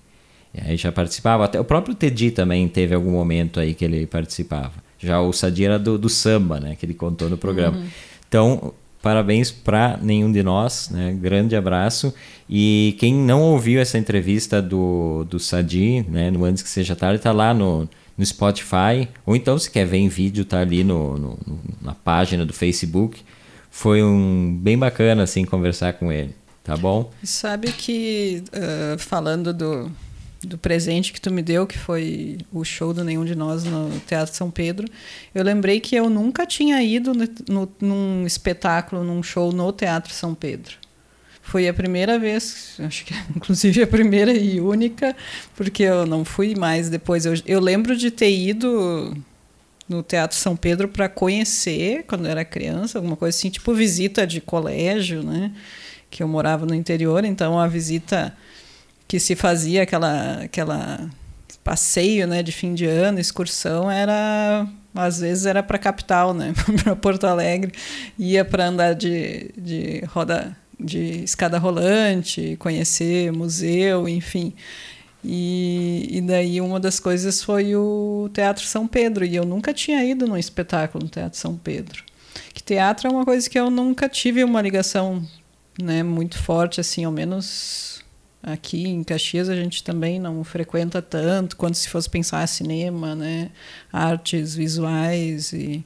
E 0.54 0.61
aí 0.61 0.76
já 0.76 0.92
participava, 0.92 1.44
até 1.44 1.58
o 1.58 1.64
próprio 1.64 1.94
Tedi 1.94 2.30
também 2.30 2.68
teve 2.68 2.94
algum 2.94 3.12
momento 3.12 3.58
aí 3.58 3.72
que 3.72 3.84
ele 3.84 4.06
participava. 4.06 4.75
Já 4.99 5.20
o 5.20 5.32
Sadi 5.32 5.64
era 5.64 5.78
do, 5.78 5.96
do 5.96 6.08
samba, 6.08 6.61
né, 6.61 6.76
que 6.76 6.84
ele 6.84 6.94
contou 6.94 7.30
no 7.30 7.38
programa. 7.38 7.78
Uhum. 7.78 7.87
Então, 8.28 8.75
parabéns 9.00 9.50
para 9.50 9.99
nenhum 10.00 10.30
de 10.30 10.42
nós, 10.42 10.90
né? 10.90 11.16
Grande 11.20 11.56
abraço. 11.56 12.14
E 12.49 12.94
quem 12.99 13.14
não 13.14 13.40
ouviu 13.40 13.80
essa 13.80 13.99
entrevista 13.99 14.62
do, 14.62 15.25
do 15.28 15.40
Sadi, 15.40 16.04
né, 16.08 16.30
no 16.30 16.44
Antes 16.44 16.62
que 16.62 16.68
Seja 16.68 16.94
Tarde, 16.94 17.16
está 17.16 17.32
lá 17.32 17.52
no, 17.52 17.88
no 18.16 18.25
Spotify, 18.25 19.09
ou 19.25 19.35
então 19.35 19.59
se 19.59 19.71
quer 19.71 19.87
ver 19.87 19.99
em 19.99 20.09
vídeo, 20.09 20.45
tá 20.45 20.61
ali 20.61 20.85
no, 20.85 21.16
no, 21.16 21.38
na 21.81 21.95
página 21.95 22.45
do 22.45 22.52
Facebook. 22.52 23.23
Foi 23.71 24.02
um 24.02 24.54
bem 24.54 24.78
bacana 24.78 25.23
assim 25.23 25.45
conversar 25.45 25.95
com 25.95 26.12
ele, 26.12 26.35
tá 26.62 26.76
bom? 26.76 27.11
Sabe 27.25 27.73
que 27.73 28.45
uh, 28.49 28.99
falando 28.99 29.54
do, 29.54 29.90
do 30.42 30.59
presente 30.59 31.12
que 31.12 31.21
tu 31.21 31.31
me 31.33 31.42
deu, 31.42 31.66
que 31.66 31.78
foi 31.78 32.38
o 32.52 32.64
show 32.64 32.92
do 32.92 33.02
Nenhum 33.02 33.25
de 33.25 33.35
Nós 33.35 33.64
no 33.64 33.90
Teatro 34.07 34.35
São 34.35 34.50
Pedro, 34.50 34.87
eu 35.35 35.42
lembrei 35.42 35.81
que 35.81 35.97
eu 35.97 36.11
nunca 36.11 36.45
tinha 36.47 36.83
ido 36.83 37.14
no, 37.14 37.28
no, 37.49 37.73
num 37.81 38.26
espetáculo, 38.26 39.02
num 39.02 39.23
show 39.23 39.52
no 39.52 39.73
Teatro 39.73 40.12
São 40.12 40.35
Pedro. 40.35 40.81
Foi 41.52 41.68
a 41.68 41.75
primeira 41.75 42.18
vez, 42.18 42.76
acho 42.78 43.04
que 43.04 43.12
inclusive 43.37 43.82
a 43.82 43.87
primeira 43.87 44.32
e 44.32 44.59
única, 44.59 45.14
porque 45.54 45.82
eu 45.82 46.06
não 46.06 46.25
fui 46.25 46.54
mais 46.54 46.88
depois. 46.88 47.26
Eu, 47.26 47.35
eu 47.44 47.61
lembro 47.61 47.94
de 47.94 48.11
ter 48.11 48.35
ido 48.35 49.14
no 49.87 50.02
Teatro 50.02 50.35
São 50.35 50.56
Pedro 50.56 50.88
para 50.88 51.11
conhecer, 51.11 52.04
quando 52.04 52.25
eu 52.25 52.30
era 52.30 52.42
criança, 52.42 52.97
alguma 52.97 53.16
coisa 53.16 53.37
assim, 53.37 53.50
tipo 53.50 53.75
visita 53.75 54.26
de 54.26 54.40
colégio, 54.40 55.23
né? 55.23 55.52
Que 56.11 56.23
eu 56.23 56.28
morava 56.28 56.64
no 56.64 56.75
interior, 56.75 57.23
então 57.23 57.61
a 57.61 57.68
visita 57.68 58.35
que 59.06 59.21
se 59.21 59.37
fazia, 59.37 59.82
aquela, 59.82 60.44
aquela 60.44 61.06
passeio 61.62 62.26
né, 62.26 62.42
de 62.42 62.50
fim 62.50 62.73
de 62.73 62.87
ano, 62.87 63.21
excursão, 63.21 63.90
era 63.90 64.66
às 64.94 65.21
vezes 65.21 65.44
era 65.44 65.62
para 65.62 65.76
a 65.76 65.80
capital, 65.80 66.32
né, 66.32 66.54
para 66.82 66.97
Porto 66.97 67.26
Alegre, 67.26 67.73
ia 68.18 68.42
para 68.42 68.68
andar 68.68 68.94
de, 68.94 69.50
de 69.54 70.02
roda 70.06 70.56
de 70.82 71.24
escada 71.24 71.58
rolante, 71.58 72.56
conhecer 72.58 73.32
museu, 73.32 74.08
enfim. 74.08 74.52
E, 75.24 76.08
e 76.10 76.20
daí 76.20 76.60
uma 76.60 76.80
das 76.80 76.98
coisas 76.98 77.42
foi 77.42 77.76
o 77.76 78.28
Teatro 78.32 78.64
São 78.64 78.86
Pedro, 78.88 79.24
e 79.24 79.36
eu 79.36 79.44
nunca 79.44 79.72
tinha 79.72 80.04
ido 80.04 80.26
num 80.26 80.36
espetáculo 80.36 81.04
no 81.04 81.10
Teatro 81.10 81.38
São 81.38 81.56
Pedro. 81.56 82.02
Que 82.52 82.62
teatro 82.62 83.08
é 83.08 83.10
uma 83.10 83.24
coisa 83.24 83.48
que 83.48 83.58
eu 83.58 83.70
nunca 83.70 84.08
tive 84.08 84.42
uma 84.42 84.60
ligação 84.60 85.26
né, 85.80 86.02
muito 86.02 86.38
forte, 86.38 86.80
assim, 86.80 87.04
ao 87.04 87.12
menos 87.12 88.02
aqui 88.42 88.88
em 88.88 89.04
Caxias 89.04 89.48
a 89.48 89.54
gente 89.54 89.84
também 89.84 90.18
não 90.18 90.42
frequenta 90.42 91.00
tanto 91.00 91.56
quanto 91.56 91.76
se 91.76 91.88
fosse 91.88 92.10
pensar 92.10 92.46
cinema, 92.48 93.14
né, 93.14 93.50
artes 93.92 94.54
visuais 94.54 95.52
e 95.52 95.84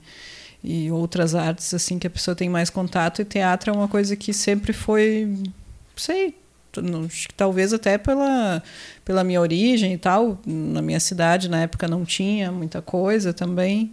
e 0.62 0.90
outras 0.90 1.34
artes 1.34 1.72
assim 1.74 1.98
que 1.98 2.06
a 2.06 2.10
pessoa 2.10 2.34
tem 2.34 2.48
mais 2.48 2.70
contato 2.70 3.22
e 3.22 3.24
teatro 3.24 3.70
é 3.70 3.74
uma 3.74 3.88
coisa 3.88 4.16
que 4.16 4.32
sempre 4.32 4.72
foi 4.72 5.32
sei 5.96 6.34
talvez 7.36 7.72
até 7.72 7.96
pela 7.96 8.62
pela 9.04 9.24
minha 9.24 9.40
origem 9.40 9.94
e 9.94 9.98
tal 9.98 10.38
na 10.46 10.82
minha 10.82 11.00
cidade 11.00 11.48
na 11.48 11.62
época 11.62 11.88
não 11.88 12.04
tinha 12.04 12.52
muita 12.52 12.82
coisa 12.82 13.32
também 13.32 13.92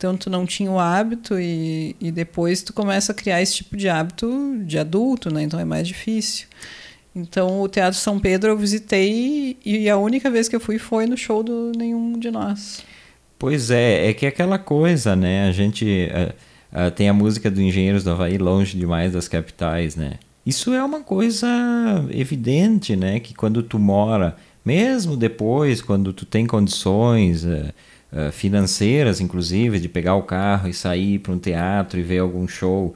então 0.00 0.16
tu 0.16 0.30
não 0.30 0.46
tinha 0.46 0.70
o 0.70 0.78
hábito 0.78 1.38
e, 1.38 1.94
e 2.00 2.10
depois 2.10 2.62
tu 2.62 2.72
começa 2.72 3.12
a 3.12 3.14
criar 3.14 3.42
esse 3.42 3.56
tipo 3.56 3.76
de 3.76 3.86
hábito 3.86 4.58
de 4.64 4.78
adulto 4.78 5.30
né 5.30 5.42
então 5.42 5.60
é 5.60 5.64
mais 5.64 5.86
difícil. 5.86 6.46
Então 7.14 7.60
o 7.60 7.68
Teatro 7.68 7.98
São 7.98 8.18
Pedro 8.18 8.48
eu 8.48 8.56
visitei 8.56 9.58
e 9.62 9.90
a 9.90 9.98
única 9.98 10.30
vez 10.30 10.48
que 10.48 10.56
eu 10.56 10.60
fui 10.60 10.78
foi 10.78 11.04
no 11.04 11.18
show 11.18 11.42
do 11.42 11.72
nenhum 11.76 12.18
de 12.18 12.30
nós 12.30 12.82
Pois 13.40 13.70
é, 13.70 14.10
é 14.10 14.12
que 14.12 14.26
é 14.26 14.28
aquela 14.28 14.58
coisa, 14.58 15.16
né? 15.16 15.48
A 15.48 15.50
gente 15.50 16.10
uh, 16.12 16.78
uh, 16.78 16.90
tem 16.90 17.08
a 17.08 17.14
música 17.14 17.50
do 17.50 17.58
Engenheiros 17.58 18.04
do 18.04 18.10
Havaí 18.10 18.36
longe 18.36 18.76
demais 18.76 19.14
das 19.14 19.28
capitais, 19.28 19.96
né? 19.96 20.18
Isso 20.44 20.74
é 20.74 20.84
uma 20.84 21.00
coisa 21.00 21.48
evidente, 22.10 22.94
né? 22.94 23.18
Que 23.18 23.32
quando 23.32 23.62
tu 23.62 23.78
mora, 23.78 24.36
mesmo 24.62 25.16
depois, 25.16 25.80
quando 25.80 26.12
tu 26.12 26.26
tem 26.26 26.44
condições 26.44 27.46
uh, 27.46 27.72
financeiras, 28.30 29.22
inclusive, 29.22 29.80
de 29.80 29.88
pegar 29.88 30.16
o 30.16 30.22
carro 30.22 30.68
e 30.68 30.74
sair 30.74 31.18
para 31.18 31.32
um 31.32 31.38
teatro 31.38 31.98
e 31.98 32.02
ver 32.02 32.18
algum 32.18 32.46
show, 32.46 32.94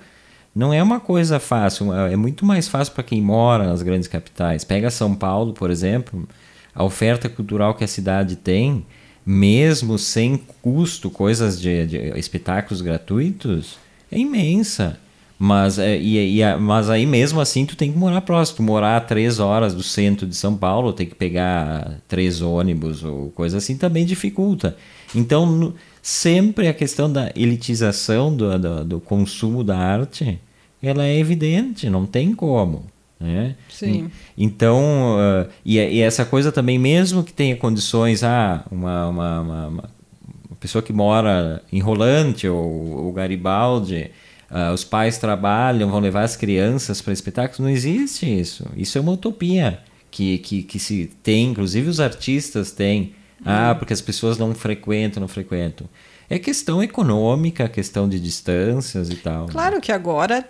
não 0.55 0.75
é 0.75 0.83
uma 0.83 1.01
coisa 1.01 1.41
fácil. 1.41 1.91
É 1.95 2.17
muito 2.17 2.45
mais 2.45 2.69
fácil 2.69 2.93
para 2.93 3.03
quem 3.03 3.23
mora 3.23 3.67
nas 3.67 3.81
grandes 3.81 4.09
capitais. 4.09 4.63
Pega 4.63 4.91
São 4.91 5.15
Paulo, 5.15 5.55
por 5.55 5.71
exemplo, 5.71 6.29
a 6.75 6.85
oferta 6.85 7.31
cultural 7.31 7.75
que 7.75 7.83
a 7.83 7.89
cidade 7.89 8.37
tem 8.37 8.85
mesmo 9.25 9.99
sem 9.99 10.37
custo, 10.61 11.11
coisas 11.11 11.61
de, 11.61 11.87
de 11.87 11.97
espetáculos 12.19 12.81
gratuitos, 12.81 13.79
é 14.11 14.19
imensa. 14.19 14.99
Mas, 15.39 15.79
é, 15.79 15.99
e, 15.99 16.41
e, 16.41 16.57
mas 16.57 16.89
aí 16.89 17.05
mesmo 17.05 17.41
assim 17.41 17.67
tu 17.67 17.77
tem 17.77 17.91
que 17.93 17.99
morar 17.99 18.21
próximo. 18.21 18.59
Tu 18.59 18.63
morar 18.63 18.97
a 18.97 19.01
três 19.01 19.41
horas 19.41 19.75
do 19.75 19.83
centro 19.83 20.27
de 20.27 20.37
São 20.37 20.57
Paulo, 20.57 20.93
tem 20.93 21.07
que 21.07 21.15
pegar 21.15 22.01
três 22.07 22.41
ônibus 22.41 23.03
ou 23.03 23.31
coisa 23.31 23.59
assim, 23.59 23.77
também 23.77 24.07
dificulta. 24.07 24.77
Então, 25.15 25.45
no, 25.47 25.75
sempre 26.03 26.69
a 26.69 26.75
questão 26.75 27.13
da 27.13 27.33
elitização 27.35 28.35
do, 28.35 28.59
do, 28.59 28.85
do 28.85 29.01
consumo 29.01 29.65
da 29.65 29.77
arte, 29.77 30.39
ela 30.83 31.05
é 31.05 31.19
evidente, 31.19 31.89
não 31.91 32.07
tem 32.07 32.35
como. 32.35 32.85
Né? 33.19 33.55
Sim. 33.69 34.11
Então, 34.37 35.17
uh, 35.17 35.49
e, 35.65 35.79
e, 35.79 36.01
essa 36.01 36.25
coisa 36.25 36.53
também, 36.53 36.79
mesmo 36.79 37.23
que 37.23 37.33
tenha 37.33 37.57
condições, 37.57 38.23
ah, 38.23 38.65
uma, 38.71 39.09
uma, 39.09 39.41
uma, 39.41 39.67
uma 39.69 40.57
pessoa 40.61 40.83
que 40.83 40.93
mora 40.93 41.63
em 41.73 41.81
Rolante 41.81 42.49
ou, 42.49 43.05
ou 43.05 43.13
Garibaldi, 43.13 44.11
uh, 44.51 44.73
os 44.73 44.85
pais 44.85 45.17
trabalham, 45.19 45.91
vão 45.91 46.01
levar 46.01 46.23
as 46.23 46.37
crianças 46.37 47.01
para 47.01 47.13
espetáculos, 47.13 47.61
não 47.61 47.69
existe 47.69 48.27
isso. 48.27 48.67
Isso 48.77 48.99
é 48.99 49.01
uma 49.01 49.13
utopia 49.13 49.81
que, 50.11 50.39
que, 50.39 50.63
que 50.63 50.79
se 50.79 51.11
tem, 51.23 51.51
inclusive 51.51 51.89
os 51.89 52.01
artistas 52.01 52.73
têm. 52.73 53.15
Ah, 53.45 53.73
uhum. 53.73 53.79
porque 53.79 53.93
as 53.93 54.01
pessoas 54.01 54.39
não 54.39 54.55
frequentam, 54.55 55.21
não 55.21 55.29
frequentam. 55.29 55.87
É 56.31 56.39
questão 56.39 56.83
econômica, 56.83 57.69
questão 57.69 58.09
de 58.09 58.19
distâncias 58.19 59.11
e 59.11 59.17
tal. 59.17 59.47
Claro 59.49 59.75
né? 59.75 59.81
que 59.81 59.93
agora 59.93 60.49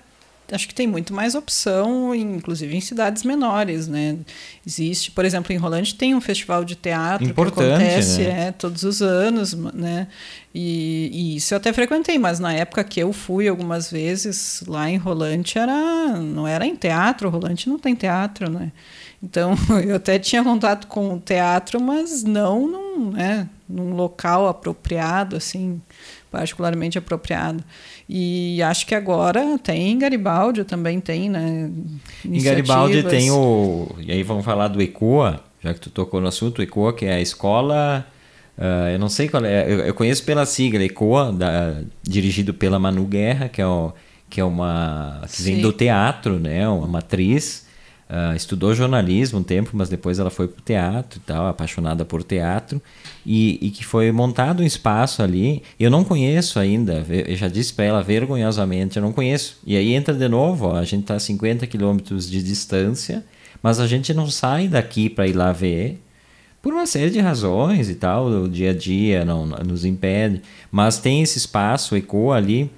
acho 0.53 0.69
que 0.69 0.75
tem 0.75 0.87
muito 0.87 1.15
mais 1.15 1.35
opção, 1.35 2.15
inclusive 2.15 2.77
em 2.77 2.81
cidades 2.81 3.23
menores, 3.23 3.89
né? 3.89 4.19
Existe, 4.67 5.11
por 5.11 5.25
exemplo, 5.25 5.53
em 5.53 5.57
Rolante 5.57 5.95
tem 5.95 6.15
um 6.15 6.21
festival 6.21 6.65
de 6.65 6.75
teatro 6.75 7.27
Importante, 7.27 7.55
que 7.55 7.73
acontece 7.73 8.23
né? 8.23 8.49
é, 8.49 8.53
todos 8.53 8.83
os 8.83 9.01
anos, 9.01 9.55
né? 9.55 10.09
E, 10.55 11.11
e, 11.13 11.37
isso 11.37 11.55
eu 11.55 11.57
até 11.57 11.73
frequentei, 11.73 12.19
mas 12.19 12.39
na 12.39 12.53
época 12.53 12.85
que 12.85 13.01
eu 13.01 13.13
fui 13.13 13.49
algumas 13.49 13.91
vezes 13.91 14.63
lá 14.67 14.89
em 14.89 14.97
Rolante 14.97 15.59
era 15.59 16.17
não 16.17 16.47
era 16.47 16.67
em 16.67 16.77
teatro, 16.77 17.29
Rolante 17.29 17.69
não 17.69 17.79
tem 17.79 17.95
teatro, 17.95 18.51
né? 18.51 18.71
Então 19.23 19.55
eu 19.85 19.97
até 19.97 20.19
tinha 20.19 20.45
contato 20.45 20.87
com 20.87 21.15
o 21.15 21.19
teatro, 21.21 21.81
mas 21.81 22.23
não 22.23 22.69
num, 22.69 23.11
né, 23.13 23.49
num 23.69 23.95
local 23.95 24.47
apropriado, 24.47 25.37
assim, 25.37 25.81
particularmente 26.35 26.99
apropriado. 26.99 27.63
E 28.09 28.61
acho 28.61 28.85
que 28.87 28.95
agora 28.95 29.57
tem 29.63 29.93
em 29.93 29.99
Garibaldi 29.99 30.65
também 30.65 31.01
tem, 31.01 31.31
né? 31.31 31.71
Em 32.25 32.43
Garibaldi 32.43 33.05
tem 33.05 33.31
o. 33.31 33.95
E 34.01 34.11
aí 34.11 34.23
vamos 34.25 34.45
falar 34.45 34.67
do 34.67 34.83
ECOA, 34.83 35.41
já 35.63 35.73
que 35.73 35.79
tu 35.79 35.91
tocou 35.91 36.21
no 36.21 36.27
assunto, 36.27 36.61
ECOA, 36.61 36.93
que 36.93 37.07
é 37.07 37.15
a 37.15 37.21
escola. 37.21 38.05
Uh, 38.59 38.91
eu 38.93 38.99
não 38.99 39.09
sei 39.09 39.29
qual 39.29 39.45
é. 39.45 39.65
Eu, 39.73 39.79
eu 39.81 39.95
conheço 39.95 40.25
pela 40.25 40.45
sigla 40.45 40.83
ECOA, 40.83 41.33
da, 41.33 41.83
dirigido 42.03 42.53
pela 42.53 42.81
Manu 42.81 43.05
Guerra, 43.05 43.49
que 43.49 43.63
é, 43.63 43.67
o, 43.67 43.93
que 44.29 44.41
é 44.41 44.45
uma. 44.45 45.23
vem 45.39 45.61
do 45.61 45.73
teatro, 45.73 46.41
né? 46.41 46.69
Uma 46.69 46.89
matriz. 46.89 47.64
Uh, 48.09 48.37
estudou 48.37 48.75
jornalismo 48.75 49.39
um 49.39 49.43
tempo, 49.43 49.71
mas 49.73 49.89
depois 49.89 50.19
ela 50.19 50.29
foi 50.29 50.47
para 50.47 50.59
o 50.59 50.63
teatro 50.63 51.19
e 51.19 51.23
tal, 51.23 51.47
apaixonada 51.47 52.05
por 52.05 52.23
teatro, 52.23 52.81
e, 53.25 53.59
e, 53.67 53.71
que 53.71 53.85
foi 53.85 54.13
montado 54.13 54.63
um 54.63 54.67
espaço 54.67 55.23
ali. 55.23 55.63
Eu 55.81 55.91
não 55.91 56.05
conheço 56.05 56.59
ainda, 56.59 57.05
eu 57.09 57.35
já 57.35 57.49
disse 57.49 57.73
para 57.73 57.87
ela 57.87 58.03
vergonhosamente, 58.03 58.99
eu 58.99 59.03
não 59.03 59.13
conheço. 59.13 59.59
E 59.67 59.77
aí 59.77 59.95
entra 59.95 60.13
de 60.13 60.29
novo, 60.29 60.67
ó, 60.67 60.77
a 60.77 60.85
gente 60.85 61.03
está 61.03 61.15
a 61.15 61.19
50 61.19 61.67
quilômetros 61.67 62.29
de 62.29 62.43
distância, 62.43 63.25
mas 63.63 63.81
a 63.81 63.87
gente 63.87 64.13
não 64.13 64.29
sai 64.29 64.69
daqui 64.69 65.09
para 65.09 65.27
ir 65.27 65.33
lá 65.33 65.51
ver, 65.51 66.05
por 66.65 66.73
uma 66.73 66.87
série 66.87 67.11
de 67.11 67.21
razões 67.21 67.91
e 67.91 67.95
tal, 67.95 68.27
o 68.27 68.49
dia 68.49 68.71
a 68.71 68.75
dia 68.75 69.23
não, 69.23 69.45
não 69.45 69.59
nos 69.59 69.85
impede. 69.85 70.41
Mas 70.73 70.99
tem 70.99 71.21
esse 71.21 71.37
espaço, 71.37 71.95
ecoa 71.95 72.37
ali, 72.37 72.71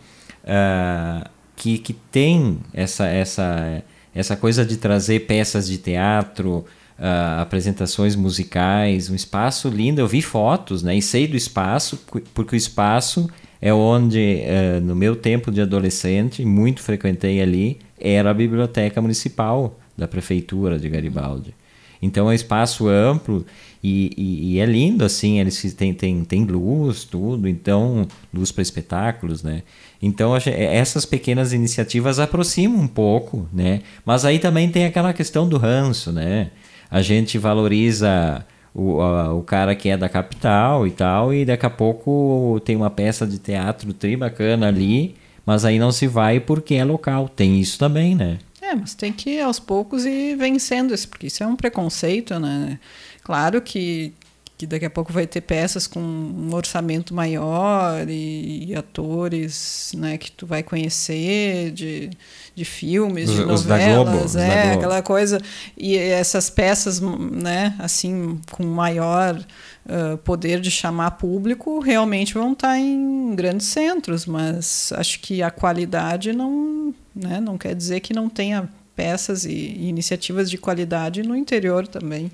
uh, 0.42 1.24
que, 1.54 1.78
que 1.78 1.92
tem 1.92 2.58
essa. 2.74 3.06
essa 3.06 3.84
essa 4.16 4.34
coisa 4.34 4.64
de 4.64 4.78
trazer 4.78 5.26
peças 5.26 5.68
de 5.68 5.76
teatro, 5.76 6.64
uh, 6.98 7.40
apresentações 7.40 8.16
musicais, 8.16 9.10
um 9.10 9.14
espaço 9.14 9.68
lindo. 9.68 10.00
Eu 10.00 10.08
vi 10.08 10.22
fotos, 10.22 10.82
né? 10.82 10.96
E 10.96 11.02
sei 11.02 11.26
do 11.26 11.36
espaço, 11.36 12.00
porque 12.32 12.54
o 12.54 12.58
espaço 12.58 13.28
é 13.60 13.74
onde, 13.74 14.40
uh, 14.42 14.80
no 14.80 14.96
meu 14.96 15.14
tempo 15.14 15.50
de 15.50 15.60
adolescente, 15.60 16.44
muito 16.46 16.82
frequentei 16.82 17.42
ali, 17.42 17.78
era 18.00 18.30
a 18.30 18.34
biblioteca 18.34 19.02
municipal 19.02 19.78
da 19.96 20.08
prefeitura 20.08 20.78
de 20.78 20.88
Garibaldi. 20.88 21.54
Então 22.00 22.26
é 22.26 22.30
um 22.30 22.34
espaço 22.34 22.88
amplo 22.88 23.44
e, 23.82 24.12
e, 24.16 24.52
e 24.52 24.58
é 24.58 24.66
lindo 24.66 25.04
assim, 25.04 25.40
eles 25.40 25.60
têm, 25.74 25.92
têm, 25.92 26.24
têm 26.24 26.44
luz, 26.44 27.04
tudo, 27.04 27.48
então 27.48 28.06
luz 28.32 28.50
para 28.50 28.62
espetáculos, 28.62 29.42
né? 29.42 29.62
Então 30.00 30.34
essas 30.36 31.04
pequenas 31.04 31.52
iniciativas 31.52 32.18
aproximam 32.18 32.80
um 32.80 32.88
pouco, 32.88 33.48
né? 33.52 33.80
Mas 34.04 34.24
aí 34.24 34.38
também 34.38 34.70
tem 34.70 34.84
aquela 34.84 35.12
questão 35.12 35.48
do 35.48 35.56
ranço, 35.56 36.12
né? 36.12 36.50
A 36.90 37.02
gente 37.02 37.38
valoriza 37.38 38.44
o, 38.74 39.00
a, 39.00 39.32
o 39.32 39.42
cara 39.42 39.74
que 39.74 39.88
é 39.88 39.96
da 39.96 40.08
capital 40.08 40.86
e 40.86 40.90
tal, 40.90 41.32
e 41.32 41.44
daqui 41.44 41.64
a 41.64 41.70
pouco 41.70 42.60
tem 42.64 42.76
uma 42.76 42.90
peça 42.90 43.26
de 43.26 43.38
teatro 43.38 43.92
tri 43.94 44.16
bacana 44.16 44.68
ali, 44.68 45.14
mas 45.46 45.64
aí 45.64 45.78
não 45.78 45.90
se 45.90 46.06
vai 46.06 46.40
porque 46.40 46.74
é 46.74 46.84
local. 46.84 47.28
Tem 47.28 47.58
isso 47.58 47.78
também, 47.78 48.14
né? 48.14 48.38
É, 48.60 48.74
mas 48.74 48.94
tem 48.94 49.12
que 49.12 49.30
ir 49.30 49.40
aos 49.40 49.58
poucos 49.58 50.04
e 50.04 50.34
vencendo 50.34 50.92
isso, 50.92 51.08
porque 51.08 51.28
isso 51.28 51.42
é 51.42 51.46
um 51.46 51.56
preconceito, 51.56 52.38
né? 52.38 52.78
Claro 53.22 53.62
que, 53.62 54.12
que 54.58 54.66
daqui 54.66 54.86
a 54.86 54.90
pouco 54.90 55.12
vai 55.12 55.26
ter 55.26 55.42
peças 55.42 55.86
com 55.86 56.00
um 56.00 56.54
orçamento 56.54 57.14
maior 57.14 58.08
e, 58.08 58.68
e 58.68 58.74
atores 58.74 59.92
né, 59.94 60.16
que 60.16 60.32
tu 60.32 60.46
vai 60.46 60.62
conhecer 60.62 61.70
de, 61.72 62.08
de 62.54 62.64
filmes, 62.64 63.28
os, 63.28 63.36
de 63.36 63.44
novelas, 63.44 64.32
Globo, 64.32 64.38
é, 64.38 64.72
aquela 64.72 65.02
coisa. 65.02 65.38
E 65.76 65.96
essas 65.96 66.48
peças, 66.48 67.00
né, 67.00 67.74
assim, 67.78 68.40
com 68.50 68.64
maior 68.64 69.38
uh, 69.38 70.16
poder 70.18 70.60
de 70.60 70.70
chamar 70.70 71.12
público, 71.12 71.78
realmente 71.78 72.32
vão 72.32 72.52
estar 72.52 72.78
em 72.78 73.34
grandes 73.34 73.66
centros, 73.66 74.24
mas 74.24 74.90
acho 74.96 75.20
que 75.20 75.42
a 75.42 75.50
qualidade 75.50 76.32
não, 76.32 76.94
né, 77.14 77.40
não 77.40 77.58
quer 77.58 77.74
dizer 77.74 78.00
que 78.00 78.14
não 78.14 78.30
tenha 78.30 78.66
peças 78.94 79.44
e, 79.44 79.50
e 79.50 79.88
iniciativas 79.90 80.48
de 80.48 80.56
qualidade 80.56 81.22
no 81.22 81.36
interior 81.36 81.86
também. 81.86 82.30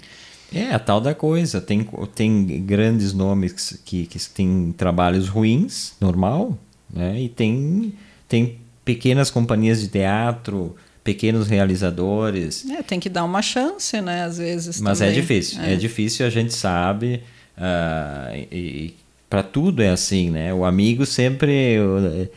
É, 0.55 0.75
a 0.75 0.79
tal 0.79 1.01
da 1.01 1.15
coisa. 1.15 1.61
Tem, 1.61 1.87
tem 2.15 2.65
grandes 2.65 3.12
nomes 3.12 3.81
que, 3.85 4.07
que 4.07 4.19
têm 4.31 4.75
trabalhos 4.77 5.29
ruins, 5.29 5.95
normal, 6.01 6.59
né? 6.93 7.21
E 7.21 7.29
tem, 7.29 7.95
tem 8.29 8.59
pequenas 8.85 9.31
companhias 9.31 9.81
de 9.81 9.88
teatro, 9.88 10.77
pequenos 11.03 11.49
realizadores. 11.49 12.69
É, 12.71 12.83
tem 12.83 13.01
que 13.01 13.09
dar 13.09 13.25
uma 13.25 13.43
chance, 13.43 14.01
né? 14.01 14.25
Às 14.25 14.38
vezes. 14.38 14.81
Mas 14.81 15.01
é 15.01 15.07
também. 15.07 15.19
é 15.19 15.21
difícil. 15.21 15.62
É. 15.62 15.73
é. 15.73 15.77
difícil, 15.77 16.27
a 16.27 16.31
gente 16.31 16.55
sabe. 16.55 17.23
Uh, 17.57 18.47
e, 18.51 18.95
para 19.33 19.42
tudo 19.42 19.83
é 19.83 19.88
assim, 19.88 20.29
né? 20.29 20.53
O 20.53 20.62
amigo 20.62 21.07
sempre 21.07 21.79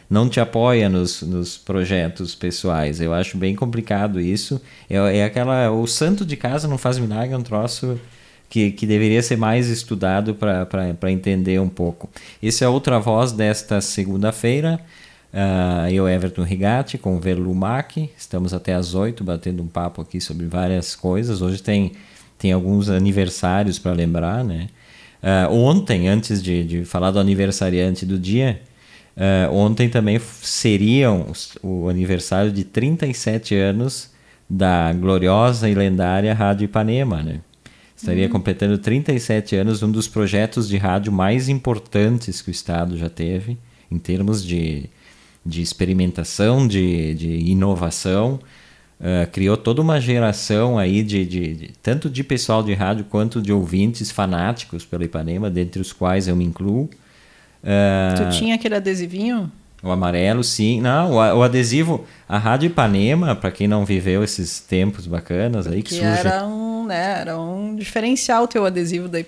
não 0.09 0.29
te 0.29 0.39
apoia 0.39 0.87
nos, 0.87 1.21
nos 1.23 1.57
projetos 1.57 2.33
pessoais. 2.33 3.01
Eu 3.01 3.13
acho 3.13 3.37
bem 3.37 3.53
complicado 3.53 4.17
isso. 4.17 4.61
É, 4.89 5.17
é 5.17 5.25
aquela. 5.25 5.69
O 5.71 5.85
santo 5.87 6.25
de 6.25 6.37
casa 6.37 6.69
não 6.69 6.77
faz 6.77 6.97
milagre, 6.97 7.33
é 7.33 7.37
um 7.37 7.43
troço 7.43 7.99
que, 8.47 8.71
que 8.71 8.87
deveria 8.87 9.21
ser 9.21 9.35
mais 9.35 9.67
estudado 9.67 10.35
para 10.35 11.11
entender 11.11 11.59
um 11.59 11.67
pouco. 11.67 12.09
Esse 12.41 12.63
é 12.63 12.69
outra 12.69 12.97
voz 12.97 13.33
desta 13.33 13.81
segunda-feira. 13.81 14.79
Uh, 15.33 15.91
eu, 15.91 16.07
Everton 16.07 16.43
Rigatti, 16.43 16.97
com 16.97 17.17
o 17.17 17.19
Verlumac. 17.19 18.09
Estamos 18.17 18.53
até 18.53 18.73
às 18.73 18.93
oito 18.93 19.21
batendo 19.21 19.61
um 19.61 19.67
papo 19.67 20.01
aqui 20.01 20.21
sobre 20.21 20.45
várias 20.45 20.95
coisas. 20.95 21.41
Hoje 21.41 21.61
tem, 21.61 21.91
tem 22.39 22.53
alguns 22.53 22.89
aniversários 22.89 23.77
para 23.77 23.91
lembrar, 23.91 24.45
né? 24.45 24.69
Uh, 25.25 25.51
ontem, 25.51 26.07
antes 26.07 26.41
de, 26.41 26.63
de 26.63 26.85
falar 26.85 27.09
do 27.09 27.17
aniversariante 27.17 28.05
do 28.05 28.19
dia, 28.19 28.61
uh, 29.17 29.51
ontem 29.51 29.89
também 29.89 30.19
seria 30.19 31.09
o 31.63 31.89
aniversário 31.89 32.51
de 32.51 32.63
37 32.63 33.55
anos 33.55 34.13
da 34.47 34.93
gloriosa 34.93 35.67
e 35.67 35.73
lendária 35.73 36.31
Rádio 36.31 36.65
Ipanema, 36.65 37.23
né? 37.23 37.39
Estaria 37.97 38.25
uhum. 38.25 38.31
completando 38.33 38.77
37 38.77 39.55
anos, 39.55 39.81
um 39.81 39.91
dos 39.91 40.07
projetos 40.07 40.67
de 40.67 40.77
rádio 40.77 41.11
mais 41.11 41.49
importantes 41.49 42.39
que 42.39 42.49
o 42.49 42.51
Estado 42.51 42.95
já 42.95 43.09
teve, 43.09 43.57
em 43.89 43.97
termos 43.97 44.45
de, 44.45 44.89
de 45.43 45.61
experimentação, 45.61 46.67
de, 46.67 47.15
de 47.15 47.29
inovação. 47.49 48.39
Uh, 48.99 49.29
criou 49.29 49.57
toda 49.57 49.81
uma 49.81 49.99
geração 49.99 50.79
aí 50.79 51.03
de, 51.03 51.25
de, 51.25 51.53
de, 51.53 51.71
tanto 51.83 52.09
de 52.09 52.23
pessoal 52.23 52.63
de 52.63 52.73
rádio 52.73 53.05
quanto 53.09 53.41
de 53.41 53.51
ouvintes 53.51 54.09
fanáticos 54.09 54.85
pelo 54.85 55.03
Ipanema, 55.03 55.49
dentre 55.49 55.81
os 55.81 55.91
quais 55.91 56.29
eu 56.29 56.35
me 56.35 56.45
incluo. 56.45 56.89
Uh, 57.61 58.15
tu 58.15 58.37
tinha 58.37 58.55
aquele 58.55 58.75
adesivinho? 58.75 59.51
O 59.83 59.91
amarelo, 59.91 60.43
sim. 60.43 60.81
Não, 60.81 61.11
o, 61.11 61.15
o 61.15 61.43
adesivo, 61.43 62.05
a 62.27 62.37
Rádio 62.37 62.67
Ipanema, 62.67 63.35
para 63.35 63.51
quem 63.51 63.67
não 63.67 63.85
viveu 63.85 64.23
esses 64.23 64.59
tempos 64.59 65.05
bacanas 65.05 65.67
aí 65.67 65.83
que, 65.83 65.89
que 65.89 65.95
surge. 65.95 66.19
Era 66.19 66.47
um, 66.47 66.74
né, 66.85 67.21
era 67.21 67.39
um 67.39 67.75
diferencial 67.75 68.43
o 68.43 68.47
teu 68.47 68.65
adesivo 68.65 69.07
da 69.07 69.19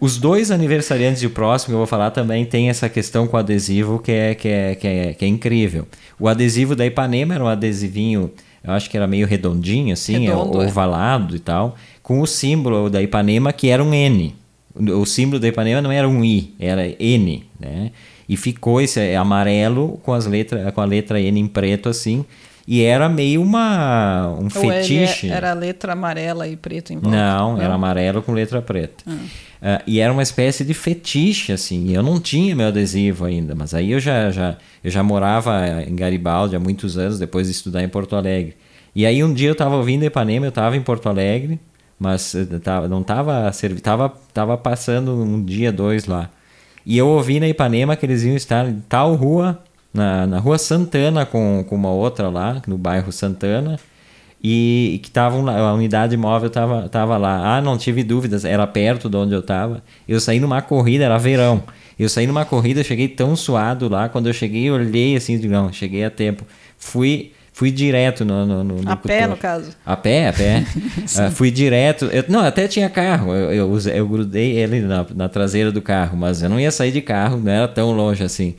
Os 0.00 0.18
dois 0.18 0.50
aniversariantes 0.50 1.22
e 1.22 1.26
o 1.26 1.30
próximo 1.30 1.74
eu 1.74 1.78
vou 1.78 1.86
falar 1.86 2.10
também 2.10 2.44
tem 2.44 2.68
essa 2.68 2.88
questão 2.88 3.26
com 3.26 3.36
o 3.36 3.40
adesivo 3.40 3.98
que 3.98 4.12
é, 4.12 4.34
que 4.34 4.48
é, 4.48 4.74
que 4.74 4.86
é, 4.86 5.12
que 5.14 5.24
é 5.24 5.28
incrível. 5.28 5.86
O 6.18 6.28
adesivo 6.28 6.76
da 6.76 6.84
Ipanema 6.84 7.34
era 7.34 7.42
um 7.42 7.48
adesivinho, 7.48 8.30
eu 8.62 8.72
acho 8.72 8.90
que 8.90 8.96
era 8.96 9.06
meio 9.06 9.26
redondinho, 9.26 9.92
assim, 9.92 10.26
Redondo, 10.26 10.62
é. 10.62 10.66
ovalado 10.66 11.34
é. 11.34 11.36
e 11.36 11.40
tal, 11.40 11.76
com 12.02 12.20
o 12.20 12.26
símbolo 12.26 12.90
da 12.90 13.02
Ipanema 13.02 13.52
que 13.52 13.68
era 13.68 13.82
um 13.82 13.94
N. 13.94 14.34
O 14.74 15.04
símbolo 15.04 15.38
da 15.38 15.48
Ipanema 15.48 15.82
não 15.82 15.92
era 15.92 16.08
um 16.08 16.24
I, 16.24 16.54
era 16.58 16.86
N, 16.98 17.44
né? 17.58 17.90
E 18.28 18.36
ficou 18.36 18.80
esse 18.80 19.00
é, 19.00 19.16
amarelo 19.16 20.00
com, 20.02 20.12
as 20.12 20.26
letras, 20.26 20.72
com 20.72 20.80
a 20.80 20.84
letra 20.84 21.20
N 21.20 21.38
em 21.38 21.46
preto 21.46 21.88
assim. 21.88 22.24
E 22.66 22.82
era 22.82 23.08
meio 23.08 23.42
uma 23.42 24.28
um 24.38 24.44
Ou 24.44 24.50
fetiche. 24.50 25.28
era 25.28 25.52
letra 25.52 25.92
amarela 25.92 26.46
e 26.46 26.56
preto 26.56 26.92
em 26.92 26.98
volta? 26.98 27.16
Não, 27.16 27.54
não? 27.54 27.62
era 27.62 27.74
amarelo 27.74 28.22
com 28.22 28.32
letra 28.32 28.62
preta. 28.62 29.04
Uh, 29.08 29.82
e 29.86 30.00
era 30.00 30.12
uma 30.12 30.22
espécie 30.22 30.64
de 30.64 30.74
fetiche, 30.74 31.52
assim. 31.52 31.92
Eu 31.94 32.02
não 32.02 32.20
tinha 32.20 32.54
meu 32.54 32.68
adesivo 32.68 33.24
ainda, 33.24 33.54
mas 33.54 33.74
aí 33.74 33.92
eu 33.92 34.00
já, 34.00 34.30
já, 34.30 34.56
eu 34.82 34.90
já 34.90 35.02
morava 35.02 35.82
em 35.86 35.94
Garibaldi 35.94 36.54
há 36.54 36.60
muitos 36.60 36.96
anos, 36.96 37.18
depois 37.18 37.46
de 37.46 37.52
estudar 37.52 37.82
em 37.82 37.88
Porto 37.88 38.14
Alegre. 38.14 38.56
E 38.94 39.06
aí 39.06 39.24
um 39.24 39.32
dia 39.32 39.48
eu 39.48 39.52
estava 39.52 39.76
ouvindo 39.76 40.04
Ipanema, 40.04 40.46
eu 40.46 40.50
estava 40.50 40.76
em 40.76 40.82
Porto 40.82 41.08
Alegre, 41.08 41.58
mas 41.98 42.34
eh, 42.34 42.44
tava, 42.62 42.88
não 42.88 43.00
estava 43.00 43.50
tava, 43.82 44.12
tava 44.34 44.58
passando 44.58 45.14
um 45.14 45.42
dia, 45.42 45.72
dois 45.72 46.06
lá. 46.06 46.30
E 46.84 46.98
eu 46.98 47.06
ouvi 47.08 47.40
na 47.40 47.48
Ipanema 47.48 47.96
que 47.96 48.04
eles 48.04 48.22
iam 48.24 48.36
estar 48.36 48.68
em 48.68 48.82
tal 48.88 49.14
rua 49.14 49.62
na, 49.92 50.26
na 50.26 50.38
rua 50.38 50.58
Santana 50.58 51.26
com, 51.26 51.64
com 51.68 51.74
uma 51.74 51.90
outra 51.90 52.28
lá, 52.28 52.62
no 52.66 52.78
bairro 52.78 53.12
Santana, 53.12 53.78
e, 54.42 54.92
e 54.94 54.98
que 54.98 55.10
tava 55.10 55.36
a 55.36 55.72
unidade 55.72 56.16
móvel 56.16 56.50
tava, 56.50 56.88
tava 56.88 57.16
lá. 57.16 57.56
Ah, 57.56 57.60
não 57.60 57.78
tive 57.78 58.02
dúvidas, 58.02 58.44
era 58.44 58.66
perto 58.66 59.08
de 59.08 59.16
onde 59.16 59.34
eu 59.34 59.42
tava. 59.42 59.82
Eu 60.08 60.20
saí 60.20 60.40
numa 60.40 60.60
corrida, 60.60 61.04
era 61.04 61.18
verão. 61.18 61.62
Eu 61.98 62.08
saí 62.08 62.26
numa 62.26 62.44
corrida, 62.44 62.82
cheguei 62.82 63.06
tão 63.06 63.36
suado 63.36 63.88
lá, 63.88 64.08
quando 64.08 64.26
eu 64.28 64.32
cheguei, 64.32 64.70
olhei 64.70 65.14
assim, 65.14 65.38
não, 65.46 65.72
cheguei 65.72 66.04
a 66.04 66.10
tempo. 66.10 66.44
Fui 66.76 67.32
Fui 67.54 67.70
direto 67.70 68.24
no. 68.24 68.46
no, 68.46 68.64
no 68.64 68.90
a 68.90 68.96
pé, 68.96 69.26
no 69.26 69.36
caso? 69.36 69.72
A 69.84 69.94
pé, 69.94 70.28
a 70.28 70.32
pé. 70.32 70.64
uh, 70.96 71.30
fui 71.36 71.50
direto. 71.50 72.06
Eu, 72.06 72.24
não, 72.26 72.40
até 72.40 72.66
tinha 72.66 72.88
carro. 72.88 73.34
Eu, 73.34 73.52
eu, 73.52 73.78
eu 73.94 74.08
grudei 74.08 74.56
ele 74.56 74.80
na, 74.80 75.06
na, 75.14 75.28
traseira 75.28 75.70
do 75.70 75.82
carro, 75.82 76.16
mas 76.16 76.42
eu 76.42 76.48
não 76.48 76.58
ia 76.58 76.70
sair 76.70 76.90
de 76.90 77.02
carro, 77.02 77.38
não 77.38 77.52
era 77.52 77.68
tão 77.68 77.92
longe 77.92 78.24
assim. 78.24 78.54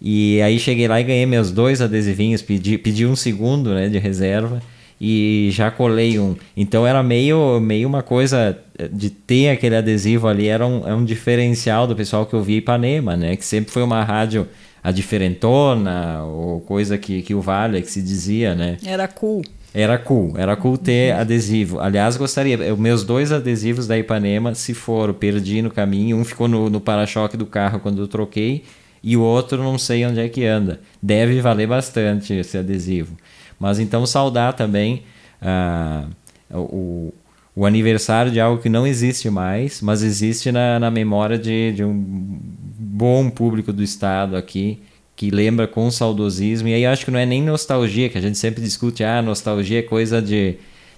E 0.00 0.40
aí 0.42 0.58
cheguei 0.58 0.86
lá 0.86 1.00
e 1.00 1.04
ganhei 1.04 1.26
meus 1.26 1.50
dois 1.50 1.80
adesivinhos, 1.80 2.42
pedi, 2.42 2.76
pedi 2.78 3.06
um 3.06 3.16
segundo 3.16 3.74
né, 3.74 3.88
de 3.88 3.98
reserva 3.98 4.60
e 5.00 5.48
já 5.52 5.70
colei 5.70 6.18
um. 6.18 6.36
Então 6.56 6.86
era 6.86 7.02
meio, 7.02 7.60
meio 7.60 7.88
uma 7.88 8.02
coisa 8.02 8.58
de 8.92 9.10
ter 9.10 9.50
aquele 9.50 9.76
adesivo 9.76 10.28
ali, 10.28 10.48
era 10.48 10.66
um, 10.66 10.86
é 10.86 10.94
um 10.94 11.04
diferencial 11.04 11.86
do 11.86 11.94
pessoal 11.94 12.26
que 12.26 12.34
eu 12.34 12.42
vi 12.42 12.56
Ipanema, 12.56 13.16
né? 13.16 13.36
Que 13.36 13.44
sempre 13.44 13.70
foi 13.70 13.82
uma 13.82 14.02
rádio 14.02 14.46
a 14.82 14.92
diferentona, 14.92 16.22
ou 16.22 16.60
coisa 16.60 16.96
que, 16.96 17.20
que 17.22 17.34
o 17.34 17.40
Vale 17.40 17.82
que 17.82 17.90
se 17.90 18.00
dizia, 18.00 18.54
né? 18.54 18.76
Era 18.84 19.08
cool. 19.08 19.42
Era 19.74 19.98
cool, 19.98 20.32
era 20.38 20.56
cool 20.56 20.78
ter 20.78 21.12
uhum. 21.12 21.20
adesivo. 21.20 21.80
Aliás, 21.80 22.16
gostaria, 22.16 22.72
os 22.72 22.78
meus 22.78 23.04
dois 23.04 23.30
adesivos 23.30 23.86
da 23.86 23.98
Ipanema 23.98 24.54
se 24.54 24.72
foram, 24.72 25.12
perdi 25.12 25.60
no 25.60 25.70
caminho, 25.70 26.16
um 26.16 26.24
ficou 26.24 26.48
no, 26.48 26.70
no 26.70 26.80
para-choque 26.80 27.36
do 27.36 27.44
carro 27.44 27.80
quando 27.80 28.00
eu 28.00 28.08
troquei, 28.08 28.62
e 29.06 29.16
o 29.16 29.22
outro 29.22 29.62
não 29.62 29.78
sei 29.78 30.04
onde 30.04 30.18
é 30.18 30.28
que 30.28 30.44
anda. 30.44 30.80
Deve 31.00 31.40
valer 31.40 31.68
bastante 31.68 32.34
esse 32.34 32.58
adesivo. 32.58 33.16
Mas 33.56 33.78
então 33.78 34.04
saudar 34.04 34.54
também 34.54 35.04
uh, 35.40 36.10
o, 36.52 37.14
o 37.54 37.64
aniversário 37.64 38.32
de 38.32 38.40
algo 38.40 38.60
que 38.60 38.68
não 38.68 38.84
existe 38.84 39.30
mais, 39.30 39.80
mas 39.80 40.02
existe 40.02 40.50
na, 40.50 40.80
na 40.80 40.90
memória 40.90 41.38
de, 41.38 41.70
de 41.70 41.84
um 41.84 41.94
bom 41.96 43.30
público 43.30 43.72
do 43.72 43.80
Estado 43.80 44.36
aqui, 44.36 44.82
que 45.14 45.30
lembra 45.30 45.68
com 45.68 45.88
saudosismo. 45.88 46.66
E 46.66 46.74
aí 46.74 46.82
eu 46.82 46.90
acho 46.90 47.04
que 47.04 47.10
não 47.12 47.20
é 47.20 47.24
nem 47.24 47.40
nostalgia, 47.40 48.08
que 48.08 48.18
a 48.18 48.20
gente 48.20 48.36
sempre 48.36 48.60
discute, 48.60 49.04
ah, 49.04 49.22
nostalgia 49.22 49.78
é 49.78 49.82
coisa 49.82 50.20
de, 50.20 50.56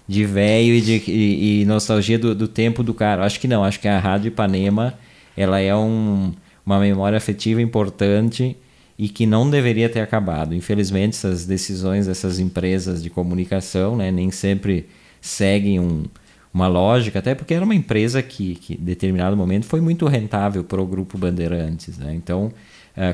de 0.08 0.24
velho 0.24 0.72
e, 0.72 1.02
e, 1.06 1.60
e 1.60 1.64
nostalgia 1.66 2.18
do, 2.18 2.34
do 2.34 2.48
tempo 2.48 2.82
do 2.82 2.94
cara. 2.94 3.26
Acho 3.26 3.38
que 3.38 3.46
não, 3.46 3.62
acho 3.62 3.78
que 3.78 3.86
a 3.86 3.98
Rádio 3.98 4.28
Ipanema 4.28 4.94
ela 5.36 5.60
é 5.60 5.76
um, 5.76 6.32
uma 6.68 6.78
memória 6.78 7.16
afetiva 7.16 7.62
importante 7.62 8.54
e 8.98 9.08
que 9.08 9.24
não 9.24 9.48
deveria 9.48 9.88
ter 9.88 10.00
acabado. 10.00 10.54
Infelizmente, 10.54 11.16
essas 11.16 11.46
decisões 11.46 12.06
dessas 12.06 12.38
empresas 12.38 13.02
de 13.02 13.08
comunicação 13.08 13.96
né, 13.96 14.10
nem 14.10 14.30
sempre 14.30 14.86
seguem 15.18 15.80
um, 15.80 16.04
uma 16.52 16.68
lógica, 16.68 17.20
até 17.20 17.34
porque 17.34 17.54
era 17.54 17.64
uma 17.64 17.74
empresa 17.74 18.22
que, 18.22 18.56
que 18.56 18.74
em 18.74 18.84
determinado 18.84 19.34
momento 19.34 19.64
foi 19.64 19.80
muito 19.80 20.06
rentável 20.06 20.62
para 20.62 20.78
o 20.78 20.86
grupo 20.86 21.16
Bandeirantes. 21.16 21.96
Né? 21.96 22.12
Então, 22.14 22.52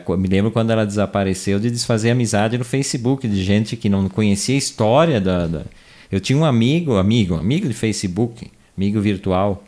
uh, 0.09 0.17
me 0.17 0.27
lembro 0.27 0.51
quando 0.51 0.71
ela 0.71 0.85
desapareceu 0.85 1.61
de 1.61 1.71
desfazer 1.71 2.11
amizade 2.11 2.59
no 2.59 2.65
Facebook 2.65 3.29
de 3.29 3.45
gente 3.45 3.77
que 3.77 3.89
não 3.89 4.09
conhecia 4.09 4.57
a 4.57 4.59
história 4.59 5.21
da, 5.21 5.47
da... 5.47 5.63
Eu 6.11 6.19
tinha 6.19 6.37
um 6.37 6.45
amigo, 6.45 6.97
amigo, 6.97 7.37
amigo 7.37 7.69
de 7.69 7.75
Facebook, 7.75 8.51
amigo 8.77 9.01
virtual, 9.01 9.63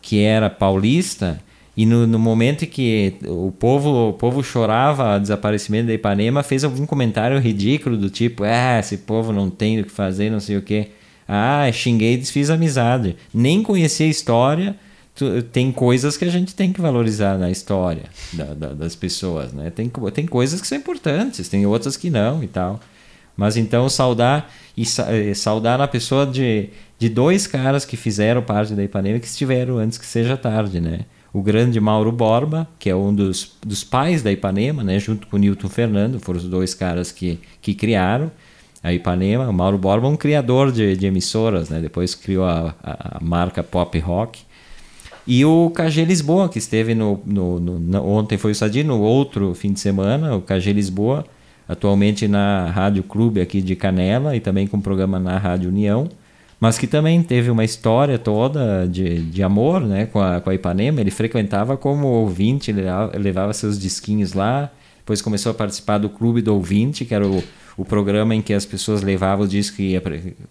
que 0.00 0.22
era 0.22 0.48
paulista 0.48 1.38
e 1.76 1.84
no, 1.84 2.06
no, 2.06 2.18
momento 2.18 2.66
que 2.66 3.16
o 3.26 3.52
povo, 3.52 4.08
o 4.08 4.12
povo 4.14 4.42
chorava 4.42 5.16
o 5.16 5.20
desaparecimento 5.20 5.88
da 5.88 5.92
Ipanema, 5.92 6.42
fez 6.42 6.64
algum 6.64 6.86
comentário 6.86 7.38
ridículo 7.38 7.98
do 7.98 8.08
tipo: 8.08 8.44
ah, 8.44 8.78
esse 8.80 8.98
povo 8.98 9.30
não 9.30 9.50
tem 9.50 9.78
o 9.80 9.84
que 9.84 9.90
fazer, 9.90 10.30
não 10.30 10.40
sei 10.40 10.56
o 10.56 10.62
quê. 10.62 10.88
Ah, 11.28 11.70
xinguei 11.70 12.14
e 12.14 12.16
desfiz 12.16 12.48
amizade. 12.48 13.16
Nem 13.34 13.62
conhecia 13.62 14.06
a 14.06 14.08
história. 14.08 14.76
Tem 15.52 15.72
coisas 15.72 16.16
que 16.16 16.24
a 16.24 16.30
gente 16.30 16.54
tem 16.54 16.72
que 16.72 16.80
valorizar 16.80 17.38
na 17.38 17.50
história 17.50 18.04
da, 18.34 18.54
da, 18.54 18.68
das 18.74 18.94
pessoas, 18.94 19.52
né? 19.52 19.70
Tem, 19.70 19.90
tem 20.12 20.26
coisas 20.26 20.60
que 20.60 20.66
são 20.66 20.76
importantes, 20.76 21.48
tem 21.48 21.64
outras 21.66 21.96
que 21.96 22.10
não 22.10 22.42
e 22.42 22.46
tal. 22.46 22.80
Mas 23.36 23.56
então 23.56 23.88
saudar 23.88 24.50
e 24.76 25.34
saudar 25.34 25.80
a 25.80 25.88
pessoa 25.88 26.26
de, 26.26 26.70
de 26.98 27.08
dois 27.08 27.46
caras 27.46 27.84
que 27.84 27.96
fizeram 27.96 28.42
parte 28.42 28.74
da 28.74 28.84
Ipanema 28.84 29.18
que 29.18 29.26
estiveram 29.26 29.78
antes 29.78 29.98
que 29.98 30.06
seja 30.06 30.36
tarde, 30.36 30.80
né? 30.80 31.00
O 31.36 31.42
grande 31.42 31.78
Mauro 31.78 32.10
Borba, 32.10 32.66
que 32.78 32.88
é 32.88 32.96
um 32.96 33.14
dos, 33.14 33.58
dos 33.60 33.84
pais 33.84 34.22
da 34.22 34.32
Ipanema, 34.32 34.82
né? 34.82 34.98
Junto 34.98 35.26
com 35.26 35.36
o 35.36 35.38
Newton 35.38 35.68
Fernando, 35.68 36.18
foram 36.18 36.38
os 36.38 36.48
dois 36.48 36.72
caras 36.72 37.12
que, 37.12 37.38
que 37.60 37.74
criaram 37.74 38.32
a 38.82 38.90
Ipanema. 38.90 39.46
O 39.46 39.52
Mauro 39.52 39.76
Borba 39.76 40.06
é 40.06 40.10
um 40.10 40.16
criador 40.16 40.72
de, 40.72 40.96
de 40.96 41.04
emissoras, 41.04 41.68
né? 41.68 41.78
Depois 41.78 42.14
criou 42.14 42.46
a, 42.46 42.74
a, 42.82 43.18
a, 43.18 43.20
marca 43.20 43.62
Pop 43.62 43.98
Rock. 43.98 44.44
E 45.26 45.44
o 45.44 45.70
KG 45.76 46.06
Lisboa, 46.06 46.48
que 46.48 46.56
esteve 46.56 46.94
no, 46.94 47.20
no, 47.26 47.60
no, 47.60 47.78
no, 47.80 48.08
Ontem 48.08 48.38
foi 48.38 48.52
o 48.52 48.54
Sadi, 48.54 48.82
no 48.82 49.02
outro 49.02 49.54
fim 49.54 49.74
de 49.74 49.80
semana, 49.80 50.34
o 50.34 50.40
KG 50.40 50.72
Lisboa, 50.72 51.22
atualmente 51.68 52.26
na 52.26 52.70
Rádio 52.70 53.02
Clube 53.02 53.42
aqui 53.42 53.60
de 53.60 53.76
Canela 53.76 54.34
e 54.34 54.40
também 54.40 54.66
com 54.66 54.80
programa 54.80 55.18
na 55.18 55.36
Rádio 55.36 55.68
União, 55.68 56.08
mas 56.60 56.78
que 56.78 56.86
também 56.86 57.22
teve 57.22 57.50
uma 57.50 57.64
história 57.64 58.18
toda 58.18 58.86
de, 58.86 59.20
de 59.22 59.42
amor 59.42 59.80
né, 59.80 60.06
com, 60.06 60.20
a, 60.20 60.40
com 60.40 60.50
a 60.50 60.54
Ipanema. 60.54 61.00
Ele 61.00 61.10
frequentava 61.10 61.76
como 61.76 62.06
ouvinte, 62.06 62.72
levava, 62.72 63.18
levava 63.18 63.52
seus 63.52 63.78
disquinhos 63.78 64.32
lá, 64.32 64.70
depois 64.98 65.20
começou 65.20 65.50
a 65.52 65.54
participar 65.54 65.98
do 65.98 66.08
Clube 66.08 66.42
do 66.42 66.54
Ouvinte, 66.54 67.04
que 67.04 67.14
era 67.14 67.26
o 67.26 67.42
o 67.76 67.84
programa 67.84 68.34
em 68.34 68.40
que 68.40 68.54
as 68.54 68.64
pessoas 68.64 69.02
levavam 69.02 69.44
o 69.44 69.48
disco 69.48 69.82
e 69.82 70.00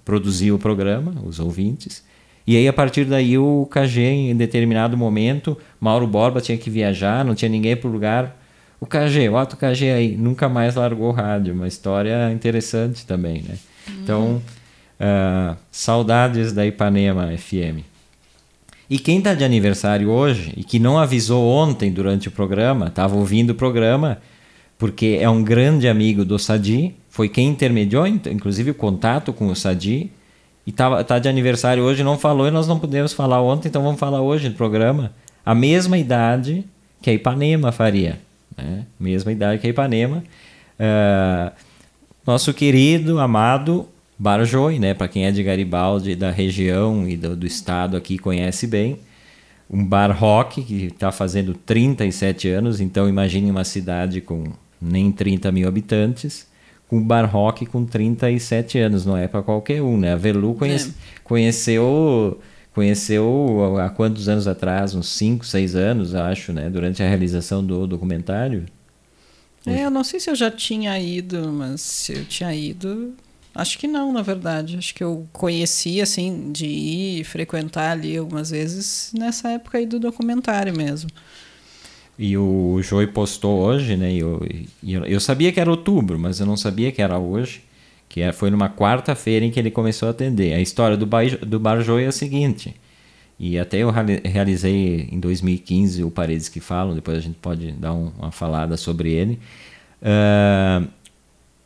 produzia 0.04 0.54
o 0.54 0.60
programa, 0.60 1.16
os 1.26 1.40
ouvintes. 1.40 2.04
E 2.46 2.56
aí, 2.56 2.68
a 2.68 2.74
partir 2.74 3.06
daí, 3.06 3.38
o 3.38 3.68
KG, 3.72 4.02
em 4.02 4.36
determinado 4.36 4.96
momento, 4.96 5.58
Mauro 5.80 6.06
Borba 6.06 6.40
tinha 6.40 6.58
que 6.58 6.70
viajar, 6.70 7.26
não 7.26 7.34
tinha 7.34 7.50
ninguém 7.50 7.76
para 7.76 7.90
o 7.90 7.92
lugar. 7.92 8.40
O 8.80 8.86
KG, 8.86 9.30
o 9.30 9.58
KG 9.58 9.90
aí, 9.90 10.16
nunca 10.16 10.48
mais 10.48 10.76
largou 10.76 11.10
o 11.10 11.12
rádio. 11.12 11.56
Uma 11.56 11.68
história 11.68 12.32
interessante 12.32 13.04
também, 13.08 13.42
né? 13.42 13.58
Então, 14.04 14.40
uh, 15.00 15.56
saudades 15.72 16.54
da 16.54 16.66
Ipanema 16.66 17.36
FM. 17.38 17.84
E 18.90 19.00
quem 19.00 19.18
está 19.18 19.34
de 19.34 19.44
aniversário 19.44 20.10
hoje 20.10 20.54
e 20.56 20.64
que 20.64 20.78
não 20.78 20.98
avisou 20.98 21.48
ontem 21.48 21.92
durante 21.92 22.28
o 22.28 22.32
programa, 22.32 22.88
estava 22.88 23.16
ouvindo 23.16 23.52
o 23.52 23.56
programa, 23.56 24.20
porque 24.78 25.18
é 25.20 25.30
um 25.30 25.44
grande 25.44 25.88
amigo 25.88 26.24
do 26.24 26.38
Sadi, 26.38 26.94
foi 27.10 27.30
quem 27.30 27.48
intermediou, 27.48 28.06
inclusive, 28.06 28.72
o 28.72 28.76
contato 28.76 29.34
com 29.34 29.48
o 29.48 29.56
Sadi. 29.56 30.12
E 30.68 30.72
tá, 30.72 31.04
tá 31.04 31.20
de 31.20 31.30
aniversário 31.30 31.84
hoje, 31.84 32.04
não 32.04 32.18
falou 32.18 32.48
e 32.48 32.52
nós 32.52 32.68
não 32.68 32.80
pudemos 32.80 33.14
falar 33.14 33.42
ontem, 33.42 33.70
então 33.70 33.84
vamos 33.84 34.00
falar 34.00 34.22
hoje 34.22 34.50
no 34.50 34.56
programa. 34.56 35.14
A 35.46 35.56
mesma 35.56 35.98
idade 35.98 36.66
que 37.02 37.10
a 37.10 37.14
Ipanema 37.14 37.72
faria. 37.72 38.20
Né? 38.58 38.84
Mesma 39.00 39.32
idade 39.32 39.62
que 39.62 39.68
a 39.68 39.70
Ipanema. 39.70 40.24
Uh, 40.80 41.52
nosso 42.26 42.54
querido, 42.54 43.20
amado 43.20 43.88
Barjoi, 44.18 44.80
né? 44.80 44.94
para 44.94 45.08
quem 45.08 45.26
é 45.26 45.32
de 45.32 45.44
Garibaldi, 45.44 46.16
da 46.16 46.32
região 46.32 47.08
e 47.08 47.18
do, 47.18 47.36
do 47.36 47.46
estado 47.46 47.98
aqui, 47.98 48.18
conhece 48.18 48.68
bem. 48.68 49.00
Um 49.70 49.84
bar 49.84 50.12
rock 50.12 50.64
que 50.64 50.86
está 50.86 51.12
fazendo 51.12 51.54
37 51.54 52.48
anos, 52.50 52.80
então 52.80 53.10
imagine 53.10 53.50
uma 53.50 53.64
cidade 53.64 54.22
com 54.22 54.44
nem 54.80 55.12
30 55.12 55.52
mil 55.52 55.68
habitantes 55.68 56.48
com 56.88 57.02
bar 57.02 57.26
rock 57.26 57.66
com 57.66 57.86
37 57.86 58.78
anos, 58.80 59.06
não 59.06 59.18
é 59.18 59.28
para 59.28 59.42
qualquer 59.42 59.82
um, 59.82 59.98
né? 59.98 60.14
A 60.14 60.16
Velu 60.16 60.54
conhece, 60.54 60.90
é. 60.90 61.20
conheceu 61.24 62.40
conheceu 62.74 63.80
há 63.82 63.90
quantos 63.90 64.28
anos 64.28 64.48
atrás? 64.48 64.94
Uns 64.94 65.08
5, 65.10 65.46
6 65.46 65.76
anos, 65.76 66.14
acho, 66.14 66.52
né? 66.52 66.70
Durante 66.70 67.02
a 67.02 67.08
realização 67.08 67.66
do 67.66 67.88
documentário. 67.88 68.66
É, 69.66 69.86
eu 69.86 69.90
não 69.90 70.04
sei 70.04 70.20
se 70.20 70.30
eu 70.30 70.36
já 70.36 70.52
tinha 70.52 71.00
ido, 71.00 71.52
mas 71.52 71.82
se 71.82 72.14
eu 72.14 72.26
tinha 72.26 72.54
ido, 72.54 73.14
acho 73.56 73.80
que 73.80 73.88
não, 73.88 74.12
na 74.12 74.22
verdade. 74.22 74.78
Acho 74.78 74.94
que 74.94 75.04
eu 75.04 75.28
conheci, 75.32 76.02
assim, 76.02 76.52
de 76.52 76.66
ir 76.66 77.24
frequentar 77.24 77.92
ali 77.92 78.18
algumas 78.18 78.52
vezes 78.52 79.12
nessa 79.18 79.50
época 79.50 79.78
aí 79.78 79.86
do 79.86 80.00
documentário 80.00 80.76
mesmo. 80.76 81.10
E 82.18 82.38
o 82.38 82.80
Joey 82.82 83.08
postou 83.08 83.60
hoje, 83.60 83.98
né? 83.98 84.12
E 84.12 84.20
eu, 84.20 84.46
eu, 84.84 85.06
eu, 85.06 85.20
sabia 85.20 85.52
que 85.52 85.60
era 85.60 85.70
outubro, 85.70 86.18
mas 86.18 86.40
eu 86.40 86.46
não 86.46 86.56
sabia 86.56 86.92
que 86.92 87.02
era 87.02 87.18
hoje. 87.18 87.64
Que 88.08 88.22
é, 88.22 88.32
foi 88.32 88.50
numa 88.50 88.70
quarta-feira 88.70 89.46
em 89.46 89.52
que 89.52 89.60
ele 89.60 89.72
começou 89.72 90.08
a 90.08 90.12
atender. 90.12 90.54
A 90.54 90.62
história 90.62 90.96
do, 90.96 91.06
bar, 91.06 91.26
do 91.46 91.60
Bar 91.60 91.82
Joey 91.82 92.06
é 92.06 92.08
a 92.08 92.12
seguinte. 92.12 92.76
E 93.38 93.60
até 93.60 93.80
eu 93.80 93.92
realizei 93.92 95.10
em 95.12 95.20
2015 95.20 96.04
o 96.04 96.12
Paredes 96.12 96.48
que 96.48 96.62
Falam, 96.62 96.96
depois 96.96 97.18
a 97.18 97.22
gente 97.22 97.38
pode 97.42 97.74
dar 97.74 97.94
um, 97.94 98.12
uma 98.18 98.32
falada 98.32 98.78
sobre 98.78 99.12
ele. 99.12 99.40
Uh, 100.02 100.88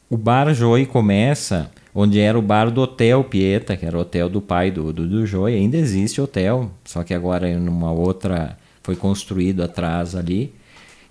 o 0.09 0.17
Bar 0.17 0.51
Joey 0.55 0.87
começa 0.87 1.69
onde 1.93 2.19
era 2.19 2.37
o 2.37 2.41
bar 2.41 2.69
do 2.69 2.81
Hotel 2.81 3.23
Pieta, 3.23 3.75
que 3.75 3.85
era 3.85 3.97
o 3.97 4.01
hotel 4.01 4.29
do 4.29 4.41
pai 4.41 4.71
do, 4.71 4.93
do, 4.93 5.07
do 5.07 5.25
Joey. 5.25 5.55
Ainda 5.55 5.77
existe 5.77 6.21
hotel, 6.21 6.71
só 6.85 7.03
que 7.03 7.13
agora 7.13 7.47
é 7.47 7.55
numa 7.55 7.91
outra 7.91 8.57
foi 8.83 8.95
construído 8.95 9.61
atrás 9.61 10.15
ali. 10.15 10.53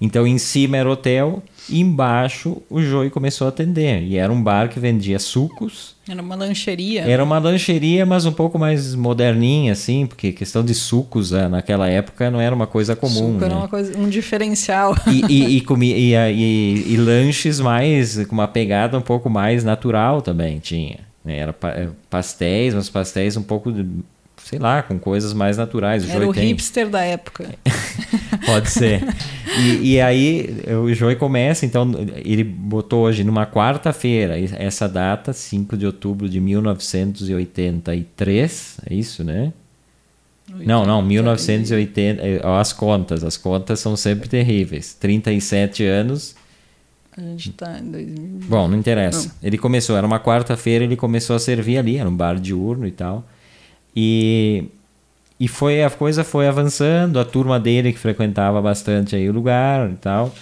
Então 0.00 0.26
em 0.26 0.38
cima 0.38 0.76
era 0.76 0.88
hotel 0.88 1.42
e 1.68 1.80
embaixo 1.80 2.62
o 2.70 2.80
Joey 2.80 3.11
começou 3.11 3.46
a 3.46 3.50
atender. 3.50 4.02
E 4.02 4.16
era 4.16 4.32
um 4.32 4.42
bar 4.42 4.68
que 4.68 4.78
vendia 4.78 5.18
sucos. 5.18 5.96
Era 6.08 6.22
uma 6.22 6.34
lancheria. 6.34 7.02
Era 7.02 7.22
uma 7.22 7.38
lancheria, 7.38 8.06
mas 8.06 8.24
um 8.24 8.32
pouco 8.32 8.58
mais 8.58 8.94
moderninha, 8.94 9.72
assim, 9.72 10.06
porque 10.06 10.32
questão 10.32 10.64
de 10.64 10.74
sucos 10.74 11.32
eh, 11.32 11.48
naquela 11.48 11.88
época 11.88 12.30
não 12.30 12.40
era 12.40 12.54
uma 12.54 12.66
coisa 12.66 12.96
comum. 12.96 13.32
Suco 13.32 13.40
né? 13.40 13.46
era 13.46 13.56
uma 13.56 13.68
coisa, 13.68 13.98
um 13.98 14.08
diferencial. 14.08 14.96
E, 15.06 15.24
e, 15.28 15.56
e, 15.56 15.61
comi, 15.62 15.92
e, 15.92 16.14
e, 16.14 16.94
e, 16.94 16.96
lanches 16.96 17.61
mais 17.61 18.24
com 18.26 18.32
uma 18.32 18.48
pegada 18.48 18.96
um 18.96 19.02
pouco 19.02 19.28
mais 19.28 19.64
natural 19.64 20.22
também 20.22 20.58
tinha. 20.61 21.00
Né? 21.22 21.38
Era 21.38 21.54
eh, 21.64 21.88
pastéis, 22.08 22.72
mas 22.72 22.88
pastéis 22.88 23.37
um 23.37 23.42
pouco 23.42 23.70
sei 24.48 24.58
lá, 24.58 24.82
com 24.82 24.98
coisas 24.98 25.32
mais 25.34 25.58
naturais. 25.58 26.08
O 26.08 26.11
Era 26.11 26.26
o 26.26 26.32
tem. 26.32 26.48
hipster 26.48 26.88
da 26.88 27.02
época. 27.02 27.54
Pode 28.46 28.70
ser. 28.70 29.04
E, 29.58 29.92
e, 29.92 30.00
aí 30.00 30.62
o 30.82 30.90
Joey 30.94 31.16
começa, 31.16 31.66
então 31.66 31.92
ele 32.24 32.44
botou 32.44 33.02
hoje 33.02 33.22
numa 33.24 33.44
quarta-feira, 33.44 34.40
essa 34.56 34.88
data, 34.88 35.34
5 35.34 35.76
de 35.76 35.84
outubro 35.84 36.30
de 36.30 36.40
1983, 36.40 38.78
é 38.88 38.94
isso, 38.94 39.22
né? 39.22 39.52
80, 40.50 40.64
não, 40.64 40.87
não, 40.87 41.02
1980, 41.02 42.22
é, 42.22 42.40
as 42.42 42.72
contas, 42.72 43.22
as 43.22 43.37
contas 43.37 43.80
são 43.80 43.94
sempre 43.96 44.30
terríveis. 44.30 44.94
37 44.94 45.84
anos. 45.84 46.34
A 47.14 47.20
gente 47.20 47.52
tá 47.52 47.78
em 47.78 47.90
2000. 47.90 48.48
Bom, 48.48 48.66
não 48.66 48.78
interessa. 48.78 49.28
Não. 49.28 49.34
Ele 49.42 49.58
começou, 49.58 49.94
era 49.94 50.06
uma 50.06 50.18
quarta-feira, 50.18 50.84
ele 50.84 50.96
começou 50.96 51.37
a 51.37 51.38
servir 51.38 51.76
ali, 51.76 51.98
era 51.98 52.08
um 52.08 52.16
bar 52.16 52.40
diurno 52.40 52.87
e 52.87 52.92
tal. 52.92 53.26
E, 54.00 54.62
e 55.40 55.48
foi 55.48 55.82
a 55.82 55.90
coisa 55.90 56.22
foi 56.22 56.46
avançando, 56.46 57.18
a 57.18 57.24
turma 57.24 57.58
dele 57.58 57.92
que 57.92 57.98
frequentava 57.98 58.62
bastante 58.62 59.16
aí 59.16 59.28
o 59.28 59.32
lugar 59.32 59.90
e 59.90 59.96
tal. 59.96 60.32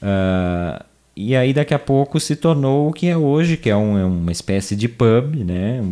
Uh, 0.00 0.82
e 1.14 1.36
aí 1.36 1.52
daqui 1.52 1.74
a 1.74 1.78
pouco 1.78 2.18
se 2.18 2.34
tornou 2.34 2.88
o 2.88 2.92
que 2.92 3.08
é 3.08 3.14
hoje, 3.14 3.58
que 3.58 3.68
é, 3.68 3.76
um, 3.76 3.98
é 3.98 4.04
uma 4.06 4.32
espécie 4.32 4.74
de 4.74 4.88
pub, 4.88 5.36
né? 5.44 5.84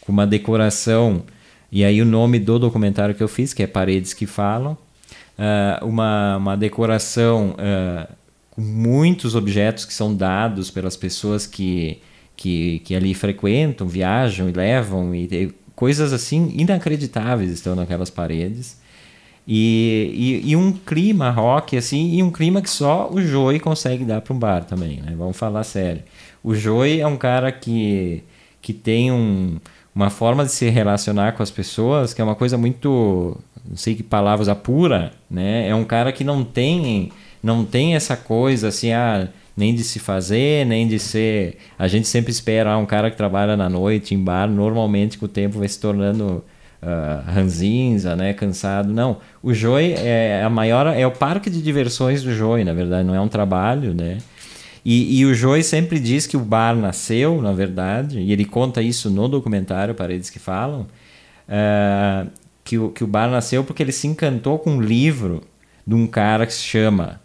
Com 0.00 0.10
uma 0.10 0.26
decoração. 0.26 1.22
E 1.70 1.84
aí 1.84 2.02
o 2.02 2.04
nome 2.04 2.40
do 2.40 2.58
documentário 2.58 3.14
que 3.14 3.22
eu 3.22 3.28
fiz, 3.28 3.54
que 3.54 3.62
é 3.62 3.66
Paredes 3.68 4.12
que 4.12 4.26
Falam, 4.26 4.76
uh, 5.38 5.86
uma, 5.86 6.38
uma 6.38 6.56
decoração 6.56 7.50
uh, 7.50 8.12
com 8.50 8.62
muitos 8.62 9.36
objetos 9.36 9.84
que 9.84 9.94
são 9.94 10.12
dados 10.12 10.72
pelas 10.72 10.96
pessoas 10.96 11.46
que, 11.46 12.00
que, 12.36 12.80
que 12.80 12.96
ali 12.96 13.14
frequentam, 13.14 13.86
viajam 13.86 14.48
e 14.48 14.52
levam, 14.52 15.14
e 15.14 15.54
coisas 15.78 16.12
assim 16.12 16.52
inacreditáveis 16.56 17.52
estão 17.52 17.76
naquelas 17.76 18.10
paredes. 18.10 18.76
E, 19.46 20.42
e, 20.44 20.50
e, 20.50 20.56
um 20.56 20.72
clima 20.72 21.30
rock, 21.30 21.76
assim, 21.76 22.16
e 22.16 22.22
um 22.22 22.32
clima 22.32 22.60
que 22.60 22.68
só 22.68 23.08
o 23.08 23.22
Joey 23.22 23.60
consegue 23.60 24.04
dar 24.04 24.20
para 24.20 24.34
um 24.34 24.38
bar 24.38 24.64
também, 24.64 25.00
né? 25.00 25.14
Vamos 25.16 25.36
falar 25.36 25.62
sério. 25.62 26.02
O 26.42 26.52
Joey 26.52 27.00
é 27.00 27.06
um 27.06 27.16
cara 27.16 27.52
que, 27.52 28.24
que 28.60 28.72
tem 28.72 29.12
um, 29.12 29.58
uma 29.94 30.10
forma 30.10 30.44
de 30.44 30.50
se 30.50 30.68
relacionar 30.68 31.32
com 31.32 31.44
as 31.44 31.50
pessoas 31.50 32.12
que 32.12 32.20
é 32.20 32.24
uma 32.24 32.34
coisa 32.34 32.58
muito, 32.58 33.40
não 33.64 33.76
sei 33.76 33.94
que 33.94 34.02
palavras, 34.02 34.48
apura, 34.48 35.12
né? 35.30 35.68
É 35.68 35.74
um 35.76 35.84
cara 35.84 36.10
que 36.10 36.24
não 36.24 36.42
tem, 36.42 37.12
não 37.40 37.64
tem 37.64 37.94
essa 37.94 38.16
coisa 38.16 38.68
assim, 38.68 38.90
ah, 38.92 39.28
nem 39.58 39.74
de 39.74 39.82
se 39.82 39.98
fazer, 39.98 40.64
nem 40.64 40.86
de 40.86 41.00
ser. 41.00 41.56
A 41.76 41.88
gente 41.88 42.06
sempre 42.06 42.30
espera 42.30 42.70
ah, 42.70 42.78
um 42.78 42.86
cara 42.86 43.10
que 43.10 43.16
trabalha 43.16 43.56
na 43.56 43.68
noite 43.68 44.14
em 44.14 44.22
bar, 44.22 44.48
normalmente 44.48 45.18
com 45.18 45.26
o 45.26 45.28
tempo 45.28 45.58
vai 45.58 45.68
se 45.68 45.80
tornando 45.80 46.44
uh, 46.80 47.30
ranzinza, 47.30 48.14
né, 48.14 48.32
cansado. 48.32 48.92
Não, 48.92 49.18
o 49.42 49.52
Joy 49.52 49.94
é 49.96 50.42
a 50.44 50.48
maior, 50.48 50.86
é 50.86 51.04
o 51.04 51.10
parque 51.10 51.50
de 51.50 51.60
diversões 51.60 52.22
do 52.22 52.32
Joy, 52.32 52.62
na 52.62 52.72
verdade, 52.72 53.04
não 53.04 53.16
é 53.16 53.20
um 53.20 53.26
trabalho, 53.26 53.92
né? 53.92 54.18
E, 54.84 55.18
e 55.18 55.26
o 55.26 55.34
Joy 55.34 55.62
sempre 55.64 55.98
diz 55.98 56.24
que 56.24 56.36
o 56.36 56.40
bar 56.40 56.76
nasceu, 56.76 57.42
na 57.42 57.52
verdade, 57.52 58.20
e 58.20 58.32
ele 58.32 58.44
conta 58.44 58.80
isso 58.80 59.10
no 59.10 59.26
documentário 59.26 59.92
Paredes 59.92 60.30
que 60.30 60.38
Falam, 60.38 60.86
uh, 61.48 62.30
que, 62.62 62.78
o, 62.78 62.90
que 62.90 63.02
o 63.02 63.08
bar 63.08 63.28
nasceu 63.28 63.64
porque 63.64 63.82
ele 63.82 63.92
se 63.92 64.06
encantou 64.06 64.56
com 64.56 64.70
um 64.70 64.80
livro 64.80 65.42
de 65.84 65.96
um 65.96 66.06
cara 66.06 66.46
que 66.46 66.52
se 66.52 66.62
chama 66.62 67.20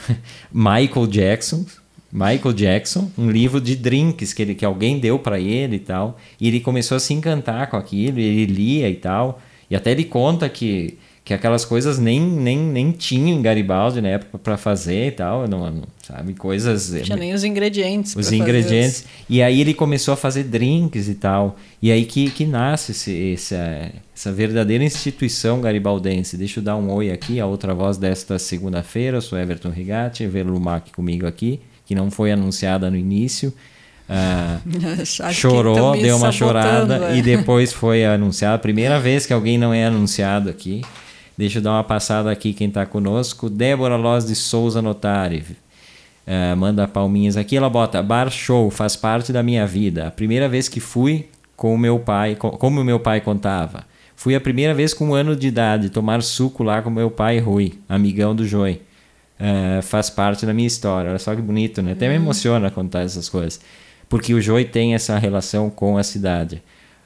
Michael 0.52 1.06
Jackson, 1.06 1.64
Michael 2.10 2.54
Jackson, 2.54 3.10
um 3.18 3.30
livro 3.30 3.60
de 3.60 3.76
drinks 3.76 4.32
que, 4.32 4.42
ele, 4.42 4.54
que 4.54 4.64
alguém 4.64 4.98
deu 4.98 5.18
para 5.18 5.38
ele 5.38 5.76
e 5.76 5.80
tal. 5.80 6.18
E 6.40 6.48
ele 6.48 6.60
começou 6.60 6.96
a 6.96 7.00
se 7.00 7.12
encantar 7.12 7.68
com 7.68 7.76
aquilo, 7.76 8.18
ele 8.18 8.46
lia 8.46 8.88
e 8.88 8.94
tal. 8.94 9.40
E 9.70 9.76
até 9.76 9.90
ele 9.90 10.04
conta 10.04 10.48
que 10.48 10.98
que 11.28 11.34
aquelas 11.34 11.62
coisas 11.62 11.98
nem, 11.98 12.18
nem, 12.18 12.56
nem 12.56 12.90
tinham 12.90 13.38
em 13.38 13.42
Garibaldi 13.42 14.00
na 14.00 14.08
época 14.08 14.38
para 14.38 14.56
fazer 14.56 15.08
e 15.08 15.10
tal, 15.10 15.46
não, 15.46 15.70
não, 15.70 15.82
sabe? 16.02 16.32
Coisas. 16.32 16.90
Tinha 17.04 17.18
nem 17.18 17.34
os 17.34 17.44
ingredientes. 17.44 18.16
Os 18.16 18.32
ingredientes. 18.32 19.04
E 19.28 19.42
aí 19.42 19.60
ele 19.60 19.74
começou 19.74 20.14
a 20.14 20.16
fazer 20.16 20.44
drinks 20.44 21.06
e 21.06 21.14
tal. 21.14 21.58
E 21.82 21.92
aí 21.92 22.06
que, 22.06 22.30
que 22.30 22.46
nasce 22.46 22.92
esse, 22.92 23.34
essa, 23.34 23.92
essa 24.16 24.32
verdadeira 24.32 24.82
instituição 24.82 25.60
garibaldense. 25.60 26.34
Deixa 26.34 26.60
eu 26.60 26.64
dar 26.64 26.76
um 26.76 26.90
oi 26.90 27.10
aqui, 27.10 27.38
a 27.38 27.44
outra 27.44 27.74
voz 27.74 27.98
desta 27.98 28.38
segunda-feira. 28.38 29.18
Eu 29.18 29.20
sou 29.20 29.38
Everton 29.38 29.68
Rigatti, 29.68 30.26
Velumac 30.26 30.90
comigo 30.92 31.26
aqui, 31.26 31.60
que 31.84 31.94
não 31.94 32.10
foi 32.10 32.32
anunciada 32.32 32.90
no 32.90 32.96
início. 32.96 33.52
Uh, 34.08 35.04
chorou, 35.34 35.92
deu 35.92 36.16
uma 36.16 36.32
chorada 36.32 37.10
é. 37.10 37.18
e 37.18 37.20
depois 37.20 37.74
foi 37.74 38.06
anunciada. 38.06 38.54
A 38.54 38.58
primeira 38.58 38.98
vez 38.98 39.26
que 39.26 39.34
alguém 39.34 39.58
não 39.58 39.74
é 39.74 39.84
anunciado 39.84 40.48
aqui. 40.48 40.80
Deixa 41.38 41.60
eu 41.60 41.62
dar 41.62 41.70
uma 41.70 41.84
passada 41.84 42.32
aqui 42.32 42.52
quem 42.52 42.66
está 42.66 42.84
conosco. 42.84 43.48
Débora 43.48 43.94
Loz 43.94 44.26
de 44.26 44.34
Souza 44.34 44.82
Notari. 44.82 45.44
Uh, 46.26 46.56
manda 46.56 46.88
palminhas 46.88 47.36
aqui. 47.36 47.56
Ela 47.56 47.70
bota: 47.70 48.02
Bar 48.02 48.28
Show 48.28 48.68
faz 48.72 48.96
parte 48.96 49.32
da 49.32 49.40
minha 49.40 49.64
vida. 49.64 50.08
A 50.08 50.10
primeira 50.10 50.48
vez 50.48 50.68
que 50.68 50.80
fui 50.80 51.28
com 51.56 51.72
o 51.72 51.78
meu 51.78 52.00
pai, 52.00 52.34
como 52.34 52.80
o 52.80 52.84
meu 52.84 52.98
pai 52.98 53.20
contava. 53.20 53.86
Fui 54.16 54.34
a 54.34 54.40
primeira 54.40 54.74
vez 54.74 54.92
com 54.92 55.10
um 55.10 55.14
ano 55.14 55.36
de 55.36 55.46
idade 55.46 55.90
tomar 55.90 56.24
suco 56.24 56.64
lá 56.64 56.82
com 56.82 56.90
meu 56.90 57.08
pai 57.08 57.38
Rui, 57.38 57.74
amigão 57.88 58.34
do 58.34 58.44
Joy. 58.44 58.82
Uh, 59.38 59.80
faz 59.80 60.10
parte 60.10 60.44
da 60.44 60.52
minha 60.52 60.66
história. 60.66 61.08
Olha 61.08 61.20
só 61.20 61.36
que 61.36 61.40
bonito, 61.40 61.80
né? 61.80 61.92
Até 61.92 62.08
me 62.08 62.16
uhum. 62.16 62.22
emociona 62.24 62.68
contar 62.68 63.02
essas 63.02 63.28
coisas. 63.28 63.60
Porque 64.08 64.34
o 64.34 64.40
Joy 64.40 64.64
tem 64.64 64.92
essa 64.92 65.16
relação 65.16 65.70
com 65.70 65.96
a 65.96 66.02
cidade. 66.02 66.60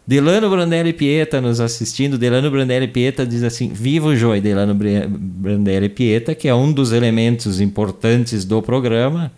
Delano 0.07 0.51
Brandelli 0.51 0.93
Pieta 0.93 1.41
nos 1.41 1.61
assistindo. 1.61 2.19
Delano 2.19 2.51
Brandelli 2.51 2.89
Pieta 2.89 3.25
diz 3.25 3.43
assim: 3.43 3.69
Viva 3.69 4.09
o 4.09 4.17
Joy, 4.17 4.41
Delano 4.41 4.75
Brandelli 4.75 5.89
Pieta, 5.89 6.35
que 6.35 6.49
é 6.49 6.55
um 6.55 6.73
dos 6.73 6.93
elementos 6.93 7.61
importantes 7.61 8.45
do 8.45 8.61
programa, 8.61 9.31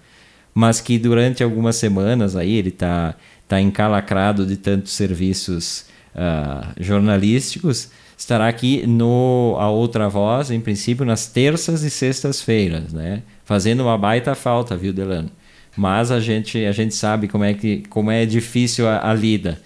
mas 0.54 0.80
que 0.80 0.98
durante 0.98 1.42
algumas 1.42 1.76
semanas 1.76 2.34
aí 2.34 2.54
ele 2.54 2.70
está 2.70 3.14
tá 3.46 3.60
encalacrado 3.60 4.46
de 4.46 4.56
tantos 4.56 4.92
serviços 4.92 5.84
uh, 6.14 6.66
jornalísticos. 6.80 7.90
Estará 8.16 8.48
aqui 8.48 8.86
no 8.86 9.56
A 9.58 9.68
Outra 9.68 10.08
Voz, 10.08 10.50
em 10.50 10.60
princípio, 10.60 11.04
nas 11.04 11.26
terças 11.26 11.82
e 11.82 11.90
sextas-feiras, 11.90 12.92
né? 12.92 13.22
Fazendo 13.44 13.82
uma 13.82 13.98
baita 13.98 14.34
falta, 14.34 14.76
viu, 14.76 14.92
Delano? 14.92 15.30
Mas 15.76 16.10
a 16.10 16.20
gente, 16.20 16.64
a 16.64 16.72
gente 16.72 16.94
sabe 16.94 17.26
como 17.28 17.44
é, 17.44 17.52
que, 17.52 17.82
como 17.90 18.10
é 18.10 18.24
difícil 18.24 18.88
a, 18.88 19.10
a 19.10 19.12
lida. 19.12 19.60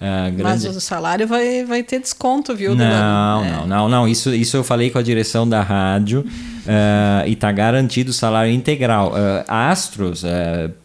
Uh, 0.00 0.30
grande... 0.30 0.42
Mas 0.42 0.64
o 0.64 0.80
salário 0.80 1.26
vai, 1.26 1.64
vai 1.64 1.82
ter 1.82 1.98
desconto, 1.98 2.54
viu? 2.54 2.74
Não, 2.74 3.44
é. 3.44 3.50
não, 3.50 3.66
não, 3.66 3.88
não. 3.88 4.08
Isso, 4.08 4.32
isso 4.32 4.56
eu 4.56 4.62
falei 4.62 4.90
com 4.90 4.98
a 4.98 5.02
direção 5.02 5.48
da 5.48 5.60
rádio 5.60 6.20
uh, 6.20 7.26
e 7.26 7.34
tá 7.34 7.50
garantido 7.50 8.10
o 8.10 8.14
salário 8.14 8.52
integral. 8.52 9.12
Uh, 9.12 9.44
Astros, 9.48 10.24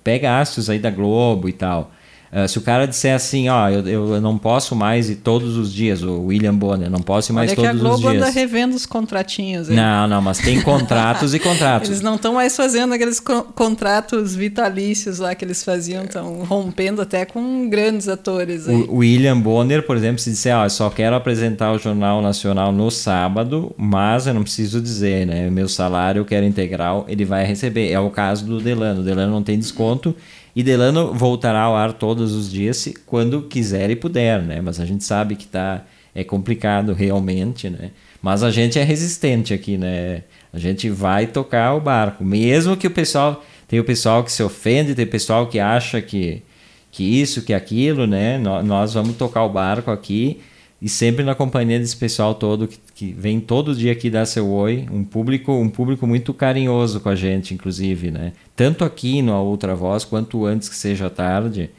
pega 0.04 0.40
Astros 0.40 0.70
aí 0.70 0.80
da 0.80 0.90
Globo 0.90 1.48
e 1.48 1.54
tal. 1.54 1.92
Uh, 2.34 2.48
se 2.48 2.58
o 2.58 2.62
cara 2.62 2.88
disser 2.88 3.14
assim, 3.14 3.48
ó, 3.48 3.70
eu, 3.70 3.86
eu 4.16 4.20
não 4.20 4.40
posso 4.40 4.76
mais 4.76 5.08
ir 5.08 5.18
todos 5.18 5.56
os 5.56 5.72
dias, 5.72 6.02
o 6.02 6.24
William 6.24 6.56
Bonner, 6.56 6.90
não 6.90 7.00
posso 7.00 7.32
ir 7.32 7.36
mais 7.36 7.52
Olha 7.52 7.56
todos 7.56 7.70
os 7.70 7.80
dias. 7.80 7.84
que 7.84 8.08
a 8.08 8.10
Globo 8.10 8.26
anda 8.26 8.30
revendo 8.32 8.76
os 8.76 8.88
contratinhos. 8.88 9.70
Hein? 9.70 9.76
Não, 9.76 10.08
não, 10.08 10.20
mas 10.20 10.40
tem 10.40 10.60
contratos 10.60 11.36
e 11.36 11.40
contratos. 11.40 11.90
Eles 11.90 12.02
não 12.02 12.16
estão 12.16 12.34
mais 12.34 12.56
fazendo 12.56 12.92
aqueles 12.92 13.20
co 13.20 13.44
contratos 13.54 14.36
vitalícios 14.36 15.20
lá 15.20 15.36
que 15.36 15.46
eles 15.46 15.64
faziam, 15.64 16.06
estão 16.06 16.44
rompendo 16.44 17.04
até 17.04 17.24
com 17.24 17.70
grandes 17.70 18.08
atores. 18.08 18.68
Aí. 18.68 18.84
O 18.90 18.98
William 18.98 19.40
Bonner, 19.40 19.86
por 19.86 19.96
exemplo, 19.96 20.20
se 20.20 20.32
disser, 20.32 20.58
ó, 20.58 20.66
eu 20.66 20.72
só 20.72 20.90
quero 20.90 21.16
apresentar 21.16 21.72
o 21.72 21.78
Jornal 21.78 22.20
Nacional 22.20 22.72
no 22.72 22.90
sábado, 22.90 23.72
mas 23.78 24.26
eu 24.26 24.34
não 24.34 24.42
preciso 24.42 24.82
dizer, 24.82 25.28
né, 25.28 25.52
meu 25.52 25.70
salário 25.70 26.22
eu 26.22 26.26
quero 26.26 26.48
integral, 26.48 27.06
ele 27.08 27.26
vai 27.26 27.46
receber. 27.46 27.92
É 27.92 28.00
o 28.00 28.10
caso 28.10 28.44
do 28.44 28.60
Delano. 28.60 29.02
O 29.02 29.04
Delano 29.04 29.32
não 29.32 29.44
tem 29.44 29.60
desconto 29.60 30.16
e 30.56 30.62
Delano 30.62 31.14
voltará 31.14 31.62
ao 31.62 31.76
ar 31.76 31.94
todos 31.94 32.34
os 32.34 32.52
dias 32.52 32.88
quando 33.06 33.44
quiser 33.44 33.90
e 33.90 33.96
puder, 33.96 34.42
né? 34.42 34.62
Mas 34.62 34.80
a 34.80 34.86
gente 34.86 35.04
sabe 35.04 35.36
que 35.36 35.48
tá 35.48 35.84
é 36.16 36.24
complicado 36.24 36.94
realmente, 36.94 37.70
né? 37.70 37.92
Mas 38.22 38.44
a 38.44 38.52
gente 38.52 38.78
é 38.78 38.84
resistente 38.84 39.54
aqui, 39.54 39.78
né? 39.78 40.24
A 40.52 40.60
gente 40.60 40.90
vai 40.90 41.26
tocar 41.26 41.74
o 41.74 41.82
barco, 41.82 42.24
mesmo 42.24 42.78
que 42.78 42.86
o 42.86 42.92
pessoal 42.92 43.44
tem 43.68 43.80
o 43.80 43.84
pessoal 43.84 44.24
que 44.24 44.32
se 44.32 44.44
ofende, 44.44 44.94
tem 44.94 45.06
o 45.06 45.10
pessoal 45.10 45.48
que 45.48 45.60
acha 45.60 46.02
que 46.02 46.44
que 46.92 47.04
isso, 47.04 47.42
que 47.42 47.56
aquilo, 47.56 48.06
né? 48.06 48.38
Nós 48.38 48.94
vamos 48.94 49.18
tocar 49.18 49.44
o 49.44 49.50
barco 49.50 49.90
aqui 49.90 50.40
e 50.84 50.90
sempre 50.90 51.24
na 51.24 51.34
companhia 51.34 51.80
desse 51.80 51.96
pessoal 51.96 52.36
todo 52.36 52.68
que, 52.68 52.78
que 52.94 53.14
vem 53.14 53.40
todo 53.40 53.74
dia 53.74 53.94
aqui 53.94 54.10
dar 54.10 54.26
seu 54.26 54.50
oi, 54.50 54.86
um 54.92 55.02
público 55.02 55.54
um 55.54 55.70
público 55.70 56.06
muito 56.06 56.34
carinhoso 56.34 57.00
com 57.00 57.08
a 57.08 57.16
gente, 57.16 57.54
inclusive, 57.54 58.12
né? 58.12 58.34
Tanto 58.54 58.84
aqui 58.84 59.22
no 59.22 59.34
Outra 59.34 59.76
Voz 59.76 60.04
quanto 60.04 60.46
antes 60.46 60.68
que 60.68 60.76
seja 60.76 61.10
tarde. 61.10 61.70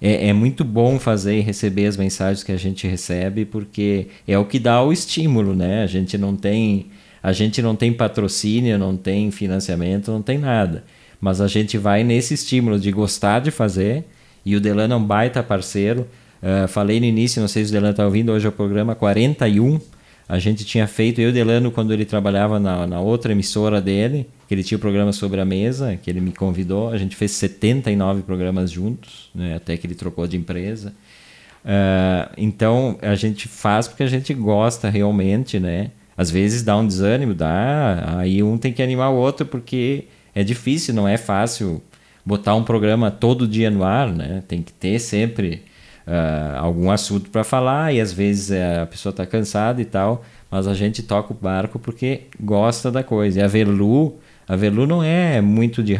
É, 0.00 0.28
é, 0.28 0.32
muito 0.32 0.64
bom 0.64 0.98
fazer 0.98 1.36
e 1.36 1.40
receber 1.42 1.84
as 1.84 1.98
mensagens 1.98 2.42
que 2.42 2.50
a 2.50 2.56
gente 2.56 2.86
recebe, 2.88 3.44
porque 3.44 4.06
é 4.26 4.38
o 4.38 4.46
que 4.46 4.58
dá 4.58 4.82
o 4.82 4.90
estímulo, 4.90 5.54
né? 5.54 5.82
A 5.82 5.86
gente 5.86 6.16
não 6.16 6.34
tem, 6.34 6.86
a 7.22 7.34
gente 7.34 7.60
não 7.60 7.76
tem 7.76 7.92
patrocínio, 7.92 8.78
não 8.78 8.96
tem 8.96 9.30
financiamento, 9.30 10.10
não 10.10 10.22
tem 10.22 10.38
nada. 10.38 10.82
Mas 11.20 11.42
a 11.42 11.46
gente 11.46 11.76
vai 11.76 12.02
nesse 12.02 12.32
estímulo 12.32 12.78
de 12.78 12.90
gostar 12.90 13.40
de 13.40 13.50
fazer, 13.50 14.04
e 14.46 14.56
o 14.56 14.60
Delano 14.60 14.94
é 14.94 14.96
um 14.96 15.04
baita 15.04 15.42
parceiro. 15.42 16.06
Uh, 16.42 16.68
falei 16.68 17.00
no 17.00 17.06
início, 17.06 17.40
não 17.40 17.48
sei 17.48 17.64
se 17.64 17.70
o 17.70 17.72
Delano 17.72 17.92
está 17.92 18.04
ouvindo, 18.04 18.32
hoje 18.32 18.46
é 18.46 18.48
o 18.48 18.52
programa 18.52 18.94
41. 18.94 19.80
A 20.28 20.38
gente 20.38 20.64
tinha 20.64 20.86
feito, 20.86 21.20
eu 21.20 21.28
e 21.28 21.30
o 21.30 21.32
Delano, 21.32 21.70
quando 21.70 21.92
ele 21.92 22.04
trabalhava 22.04 22.58
na, 22.58 22.86
na 22.86 23.00
outra 23.00 23.32
emissora 23.32 23.80
dele, 23.80 24.28
que 24.48 24.54
ele 24.54 24.64
tinha 24.64 24.76
o 24.76 24.80
programa 24.80 25.12
sobre 25.12 25.40
a 25.40 25.44
mesa, 25.44 25.96
que 25.96 26.10
ele 26.10 26.20
me 26.20 26.32
convidou, 26.32 26.90
a 26.90 26.98
gente 26.98 27.14
fez 27.14 27.30
79 27.32 28.22
programas 28.22 28.70
juntos, 28.70 29.30
né, 29.34 29.54
até 29.54 29.76
que 29.76 29.86
ele 29.86 29.94
trocou 29.94 30.26
de 30.26 30.36
empresa. 30.36 30.92
Uh, 31.64 32.32
então, 32.36 32.98
a 33.02 33.14
gente 33.14 33.46
faz 33.46 33.86
porque 33.88 34.02
a 34.02 34.08
gente 34.08 34.34
gosta 34.34 34.88
realmente, 34.88 35.58
né? 35.58 35.90
Às 36.16 36.30
vezes 36.30 36.62
dá 36.62 36.76
um 36.76 36.86
desânimo, 36.86 37.34
dá, 37.34 38.18
aí 38.18 38.42
um 38.42 38.56
tem 38.56 38.72
que 38.72 38.82
animar 38.82 39.10
o 39.10 39.16
outro 39.16 39.44
porque 39.44 40.04
é 40.34 40.42
difícil, 40.42 40.94
não 40.94 41.06
é 41.06 41.16
fácil 41.16 41.82
botar 42.24 42.54
um 42.54 42.64
programa 42.64 43.10
todo 43.10 43.46
dia 43.46 43.70
no 43.70 43.84
ar, 43.84 44.12
né? 44.12 44.42
Tem 44.48 44.62
que 44.62 44.72
ter 44.72 44.98
sempre 44.98 45.62
uh, 46.06 46.58
algum 46.58 46.90
assunto 46.90 47.30
para 47.30 47.44
falar 47.44 47.92
e 47.92 48.00
às 48.00 48.12
vezes 48.12 48.50
uh, 48.50 48.82
a 48.82 48.86
pessoa 48.86 49.10
está 49.10 49.26
cansada 49.26 49.80
e 49.80 49.84
tal, 49.84 50.24
mas 50.50 50.66
a 50.66 50.74
gente 50.74 51.02
toca 51.02 51.32
o 51.32 51.36
barco 51.36 51.78
porque 51.78 52.22
gosta 52.40 52.90
da 52.90 53.02
coisa. 53.02 53.40
E 53.40 53.42
a 53.42 53.46
Velu, 53.46 54.14
a 54.48 54.56
Velu 54.56 54.86
não 54.86 55.02
é 55.02 55.40
muito 55.40 55.82
de 55.82 55.98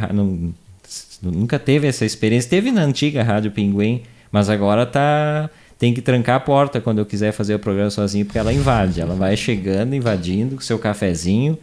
nunca 1.22 1.58
teve 1.58 1.86
essa 1.86 2.04
experiência. 2.04 2.48
Teve 2.48 2.70
na 2.70 2.82
antiga 2.82 3.22
Rádio 3.22 3.50
Pinguim, 3.50 4.02
mas 4.30 4.48
agora 4.48 4.86
tá 4.86 5.50
tem 5.78 5.92
que 5.92 6.00
trancar 6.00 6.36
a 6.36 6.40
porta 6.40 6.80
quando 6.80 6.98
eu 6.98 7.06
quiser 7.06 7.32
fazer 7.32 7.54
o 7.54 7.58
programa 7.58 7.90
sozinho, 7.90 8.24
porque 8.24 8.38
ela 8.38 8.52
invade. 8.52 9.00
Ela 9.00 9.14
vai 9.14 9.36
chegando, 9.36 9.94
invadindo 9.94 10.56
com 10.56 10.62
seu 10.62 10.78
cafezinho. 10.78 11.58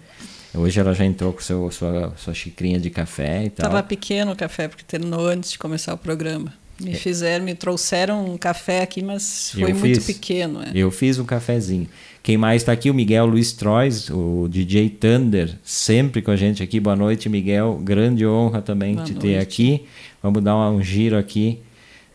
Hoje 0.53 0.79
ela 0.79 0.93
já 0.93 1.03
entrou 1.03 1.34
com 1.34 1.41
seu, 1.41 1.71
sua, 1.71 2.13
sua 2.15 2.34
xicrinha 2.34 2.79
de 2.79 2.91
café 2.91 3.45
e 3.45 3.49
tal. 3.49 3.65
Estava 3.65 3.82
pequeno 3.82 4.34
o 4.34 4.36
café, 4.36 4.67
porque 4.67 4.84
terminou 4.84 5.27
antes 5.27 5.51
de 5.51 5.58
começar 5.58 5.95
o 5.95 5.97
programa. 5.97 6.53
Me 6.84 6.93
fizeram, 6.96 7.46
me 7.46 7.56
trouxeram 7.56 8.26
um 8.26 8.38
café 8.38 8.82
aqui, 8.82 9.02
mas 9.02 9.52
foi 9.52 9.72
eu 9.72 9.76
muito 9.76 10.02
fiz, 10.02 10.06
pequeno. 10.06 10.62
É. 10.62 10.72
Eu 10.74 10.91
fiz 10.91 11.17
um 11.19 11.26
cafezinho. 11.26 11.88
Quem 12.22 12.38
mais 12.38 12.62
está 12.62 12.72
aqui? 12.72 12.89
O 12.89 12.93
Miguel 12.93 13.26
Luiz 13.26 13.52
Trois, 13.54 14.10
o 14.10 14.48
DJ 14.50 14.89
Thunder, 14.89 15.58
sempre 15.63 16.22
com 16.22 16.32
a 16.32 16.36
gente 16.36 16.63
aqui. 16.63 16.80
Boa 16.80 16.96
noite, 16.96 17.28
Miguel. 17.30 17.80
Grande 17.84 18.26
honra 18.26 18.62
também 18.62 18.96
Boa 18.96 19.06
te 19.06 19.13
noite. 19.13 19.28
ter 19.28 19.39
aqui. 19.39 19.86
Vamos 20.22 20.41
dar 20.41 20.56
um 20.69 20.82
giro 20.82 21.17
aqui 21.17 21.60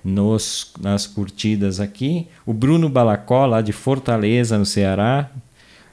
nos, 0.03 0.73
nas 0.81 1.07
curtidas 1.07 1.81
aqui. 1.81 2.27
O 2.47 2.53
Bruno 2.53 2.89
Balacó, 2.89 3.47
lá 3.47 3.61
de 3.61 3.73
Fortaleza, 3.73 4.59
no 4.59 4.67
Ceará. 4.67 5.31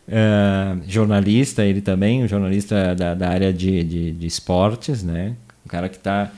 Uh, 0.07 0.81
jornalista, 0.87 1.65
ele 1.65 1.81
também, 1.81 2.23
um 2.23 2.27
jornalista 2.27 2.93
da, 2.93 3.15
da 3.15 3.27
área 3.27 3.51
de, 3.51 3.83
de, 3.83 4.11
de 4.11 4.27
esportes, 4.27 5.03
né? 5.03 5.35
Um 5.65 5.67
cara 5.67 5.89
que 5.89 5.97
está 5.97 6.31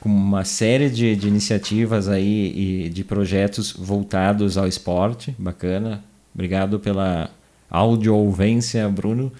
com 0.00 0.08
uma 0.08 0.44
série 0.44 0.88
de, 0.88 1.14
de 1.14 1.28
iniciativas 1.28 2.08
aí 2.08 2.84
e 2.86 2.88
de 2.88 3.04
projetos 3.04 3.72
voltados 3.72 4.56
ao 4.56 4.66
esporte. 4.66 5.34
Bacana. 5.38 6.02
Obrigado 6.34 6.80
pela 6.80 7.30
audio-ouvência, 7.70 8.88
Bruno. 8.88 9.30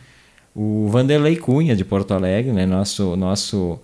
O 0.54 0.88
Vanderlei 0.88 1.36
Cunha, 1.36 1.74
de 1.74 1.84
Porto 1.84 2.12
Alegre, 2.12 2.52
né? 2.52 2.66
nosso, 2.66 3.16
nosso 3.16 3.78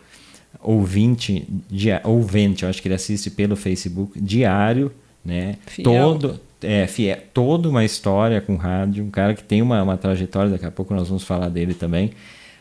ouvinte, 0.61 1.47
dia, 1.71 2.01
ouvinte, 2.05 2.65
eu 2.65 2.69
acho 2.69 2.83
que 2.83 2.89
ele 2.89 2.95
assiste 2.95 3.31
pelo 3.31 3.57
Facebook, 3.57 4.21
diário, 4.21 4.93
né? 5.25 5.57
Fiel. 5.67 5.85
Todo, 5.85 6.41
é, 6.61 6.87
fiel, 6.87 7.19
toda 7.33 7.69
uma 7.69 7.85
história 7.85 8.41
com 8.41 8.57
rádio, 8.57 9.05
um 9.05 9.11
cara 9.11 9.35
que 9.35 9.45
tem 9.45 9.63
uma, 9.63 9.83
uma 9.83 9.97
trajetória, 9.97 10.51
daqui 10.51 10.67
a 10.67 10.71
pouco 10.71 10.93
nós 10.93 11.09
vamos 11.09 11.23
falar 11.23 11.49
dele 11.49 11.73
também, 11.73 12.11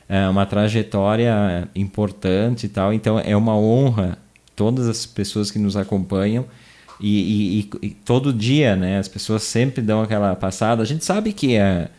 é 0.07 0.27
uma 0.27 0.45
trajetória 0.45 1.67
importante 1.75 2.65
e 2.65 2.69
tal. 2.69 2.93
Então 2.93 3.19
é 3.19 3.35
uma 3.35 3.57
honra 3.57 4.17
todas 4.55 4.87
as 4.87 5.05
pessoas 5.05 5.51
que 5.51 5.59
nos 5.59 5.75
acompanham 5.75 6.45
e, 6.99 7.59
e, 7.59 7.69
e, 7.81 7.89
todo 7.89 8.31
dia, 8.31 8.75
né? 8.75 8.99
As 8.99 9.07
pessoas 9.07 9.43
sempre 9.43 9.81
dão 9.81 10.01
aquela 10.01 10.35
passada. 10.35 10.81
A 10.81 10.85
gente 10.85 11.03
sabe 11.03 11.33
que 11.33 11.57
a 11.57 11.89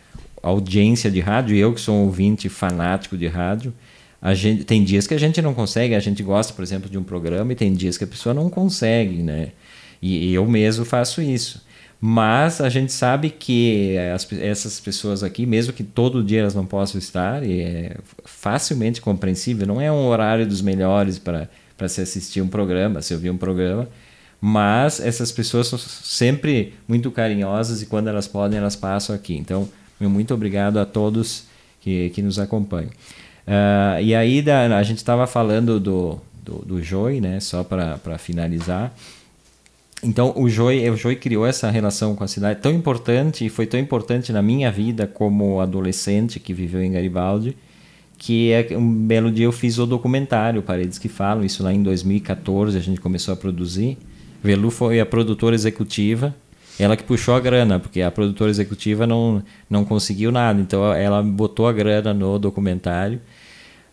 audiência 0.43 1.11
de 1.11 1.21
rádio, 1.21 1.57
eu 1.57 1.75
que 1.75 1.81
sou 1.81 1.95
um 1.95 2.05
ouvinte 2.05 2.49
fanático 2.49 3.17
de 3.17 3.27
rádio, 3.27 3.75
a 4.23 4.35
gente 4.35 4.65
tem 4.65 4.83
dias 4.83 5.07
que 5.07 5.15
a 5.15 5.19
gente 5.19 5.43
não 5.43 5.53
consegue. 5.53 5.95
A 5.95 6.01
gente 6.01 6.23
gosta, 6.23 6.53
por 6.53 6.63
exemplo, 6.63 6.89
de 6.89 6.97
um 6.97 7.03
programa 7.03 7.53
e 7.53 7.57
tem 7.57 7.75
dias 7.75 7.99
que 7.99 8.05
a 8.05 8.07
pessoa 8.07 8.35
não 8.35 8.49
consegue, 8.49 9.23
né? 9.23 9.51
E, 10.01 10.31
e 10.31 10.35
eu 10.35 10.47
mesmo 10.47 10.85
faço 10.85 11.21
isso. 11.21 11.66
Mas 12.01 12.61
a 12.61 12.69
gente 12.69 12.93
sabe 12.93 13.31
que 13.31 13.97
as, 14.15 14.31
essas 14.33 14.79
pessoas 14.79 15.23
aqui, 15.23 15.47
mesmo 15.47 15.73
que 15.73 15.83
todo 15.83 16.23
dia 16.23 16.41
elas 16.41 16.55
não 16.55 16.67
possam 16.67 16.99
estar, 16.99 17.43
é 17.43 17.97
facilmente 18.25 19.01
compreensível, 19.01 19.67
não 19.67 19.81
é 19.81 19.91
um 19.91 20.07
horário 20.07 20.47
dos 20.47 20.61
melhores 20.61 21.19
para 21.19 21.49
se 21.89 22.01
assistir 22.03 22.43
um 22.43 22.49
programa, 22.49 23.01
se 23.01 23.15
ouvir 23.15 23.31
um 23.31 23.37
programa, 23.39 23.89
mas 24.41 25.01
essas 25.01 25.33
pessoas 25.33 25.69
são 25.69 25.79
sempre 25.79 26.75
muito 26.87 27.11
carinhosas 27.11 27.81
e 27.81 27.87
quando 27.87 28.09
elas 28.09 28.29
podem, 28.29 28.59
elas 28.59 28.77
passam 28.77 29.17
aqui. 29.17 29.35
Então, 29.35 29.69
muito 29.99 30.35
obrigado 30.35 30.79
a 30.79 30.85
todos 30.85 31.45
que, 31.81 32.11
que 32.11 32.21
nos 32.21 32.39
acompanham. 32.39 32.91
Uh, 33.47 34.03
e 34.03 34.15
aí, 34.15 34.43
da, 34.43 34.77
a 34.77 34.83
gente 34.83 34.99
estava 34.99 35.27
falando 35.27 35.81
do, 35.81 36.21
do, 36.43 36.59
do 36.59 36.83
Joy, 36.83 37.21
né, 37.21 37.41
só 37.41 37.65
para 37.65 38.19
finalizar. 38.19 38.93
Então 40.03 40.33
o 40.37 40.49
Joy, 40.49 40.89
o 40.91 40.97
Joy 40.97 41.17
criou 41.17 41.47
essa 41.47 41.71
relação 41.71 42.15
com 42.15 42.23
a 42.23 42.29
cidade 42.29 42.61
tão 42.61 42.73
importante 42.73 43.47
e 43.47 43.49
foi 43.49 43.67
tão 43.67 43.81
importante 43.81 44.33
na 44.33 44.43
minha 44.43 44.71
vida 44.71 45.07
como 45.07 45.61
adolescente 45.61 46.39
que 46.39 46.53
viveu 46.53 46.83
em 46.83 46.93
Garibaldi, 46.93 47.57
que 48.19 48.53
é, 48.53 48.77
um 48.77 49.07
belo 49.07 49.31
dia 49.31 49.47
eu 49.47 49.53
fiz 49.53 49.79
o 49.79 49.87
documentário 49.87 50.63
Paredes 50.63 50.99
que 50.99 51.09
Falam, 51.09 51.45
isso 51.45 51.63
lá 51.63 51.73
em 51.73 51.83
2014 51.83 52.77
a 52.77 52.81
gente 52.81 53.01
começou 53.01 53.33
a 53.33 53.37
produzir. 53.37 53.97
Velu 54.43 54.71
foi 54.71 55.01
a 55.01 55.07
produtora 55.07 55.55
executiva, 55.55 56.35
ela 56.79 56.97
que 56.97 57.03
puxou 57.03 57.35
a 57.35 57.41
grana, 57.41 57.81
porque 57.81 58.03
a 58.03 58.11
produtora 58.11 58.51
executiva 58.51 59.07
não, 59.07 59.43
não 59.69 59.85
conseguiu 59.85 60.31
nada, 60.31 60.61
então 60.61 60.93
ela 60.93 61.23
botou 61.23 61.67
a 61.67 61.73
grana 61.73 62.13
no 62.13 62.39
documentário. 62.39 63.21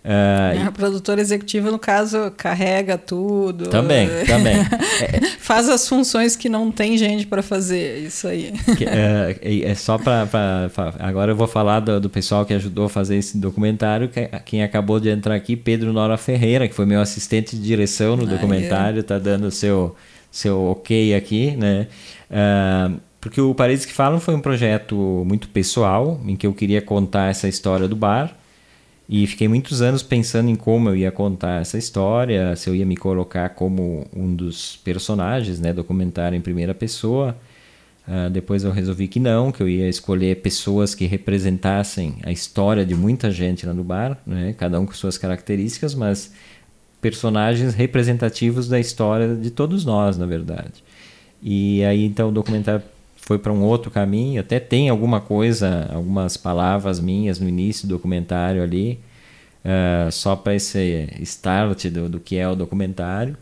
Uh, 0.03 0.67
a 0.67 0.71
produtora 0.71 1.21
executiva, 1.21 1.71
no 1.71 1.79
caso, 1.79 2.29
carrega 2.35 2.97
tudo. 2.97 3.69
Também, 3.69 4.09
também. 4.27 4.57
Faz 5.39 5.69
as 5.69 5.87
funções 5.87 6.35
que 6.35 6.49
não 6.49 6.69
tem 6.69 6.97
gente 6.97 7.25
para 7.25 7.41
fazer, 7.41 7.99
isso 7.99 8.27
aí. 8.27 8.53
É, 8.81 9.69
é, 9.71 9.75
só 9.75 9.97
para. 9.97 10.27
Agora 10.99 11.31
eu 11.31 11.35
vou 11.37 11.47
falar 11.47 11.79
do, 11.79 12.01
do, 12.01 12.09
pessoal 12.09 12.45
que 12.45 12.53
ajudou 12.53 12.87
a 12.87 12.89
fazer 12.89 13.15
esse 13.15 13.37
documentário. 13.37 14.09
Que, 14.09 14.27
quem 14.43 14.61
acabou 14.61 14.99
de 14.99 15.07
entrar 15.07 15.35
aqui, 15.35 15.55
Pedro 15.55 15.93
Nora 15.93 16.17
Ferreira, 16.17 16.67
que 16.67 16.75
foi 16.75 16.85
meu 16.85 16.99
assistente 16.99 17.55
de 17.55 17.61
direção 17.61 18.17
no 18.17 18.23
ah, 18.23 18.27
documentário, 18.27 18.99
está 18.99 19.17
dando 19.17 19.49
seu, 19.51 19.95
seu 20.29 20.65
ok 20.65 21.15
aqui, 21.15 21.51
né? 21.51 21.87
Uh, 22.29 22.99
porque 23.21 23.39
o 23.39 23.55
Paredes 23.55 23.85
que 23.85 23.93
Falam 23.93 24.19
foi 24.19 24.35
um 24.35 24.41
projeto 24.41 25.23
muito 25.25 25.47
pessoal, 25.47 26.19
em 26.25 26.35
que 26.35 26.45
eu 26.45 26.53
queria 26.53 26.81
contar 26.81 27.29
essa 27.29 27.47
história 27.47 27.87
do 27.87 27.95
bar 27.95 28.42
e 29.07 29.27
fiquei 29.27 29.47
muitos 29.47 29.81
anos 29.81 30.01
pensando 30.01 30.49
em 30.49 30.55
como 30.55 30.89
eu 30.89 30.95
ia 30.95 31.11
contar 31.11 31.61
essa 31.61 31.77
história, 31.77 32.55
se 32.55 32.69
eu 32.69 32.75
ia 32.75 32.85
me 32.85 32.95
colocar 32.95 33.49
como 33.49 34.07
um 34.15 34.33
dos 34.33 34.77
personagens, 34.77 35.59
né, 35.59 35.73
documentário 35.73 36.37
em 36.37 36.41
primeira 36.41 36.73
pessoa. 36.73 37.37
Uh, 38.07 38.29
depois 38.29 38.63
eu 38.63 38.71
resolvi 38.71 39.07
que 39.07 39.19
não, 39.19 39.51
que 39.51 39.61
eu 39.61 39.69
ia 39.69 39.87
escolher 39.87 40.41
pessoas 40.41 40.93
que 40.93 41.05
representassem 41.05 42.15
a 42.23 42.31
história 42.31 42.85
de 42.85 42.95
muita 42.95 43.31
gente 43.31 43.65
lá 43.65 43.73
no 43.73 43.83
bar, 43.83 44.17
né, 44.25 44.53
cada 44.57 44.79
um 44.79 44.85
com 44.85 44.93
suas 44.93 45.17
características, 45.17 45.93
mas 45.93 46.33
personagens 47.01 47.73
representativos 47.73 48.67
da 48.67 48.79
história 48.79 49.35
de 49.35 49.51
todos 49.51 49.85
nós, 49.85 50.17
na 50.17 50.25
verdade. 50.25 50.83
E 51.41 51.83
aí 51.83 52.05
então 52.05 52.29
o 52.29 52.31
documentário 52.31 52.83
foi 53.25 53.39
para 53.39 53.53
um 53.53 53.63
outro 53.63 53.89
caminho. 53.89 54.41
Até 54.41 54.59
tem 54.59 54.89
alguma 54.89 55.21
coisa, 55.21 55.89
algumas 55.93 56.35
palavras 56.35 56.99
minhas 56.99 57.39
no 57.39 57.47
início 57.47 57.87
do 57.87 57.95
documentário 57.95 58.61
ali, 58.61 58.99
uh, 59.63 60.11
só 60.11 60.35
para 60.35 60.55
esse 60.55 61.07
start 61.21 61.85
do, 61.87 62.09
do 62.09 62.19
que 62.19 62.35
é 62.35 62.47
o 62.47 62.55
documentário. 62.55 63.37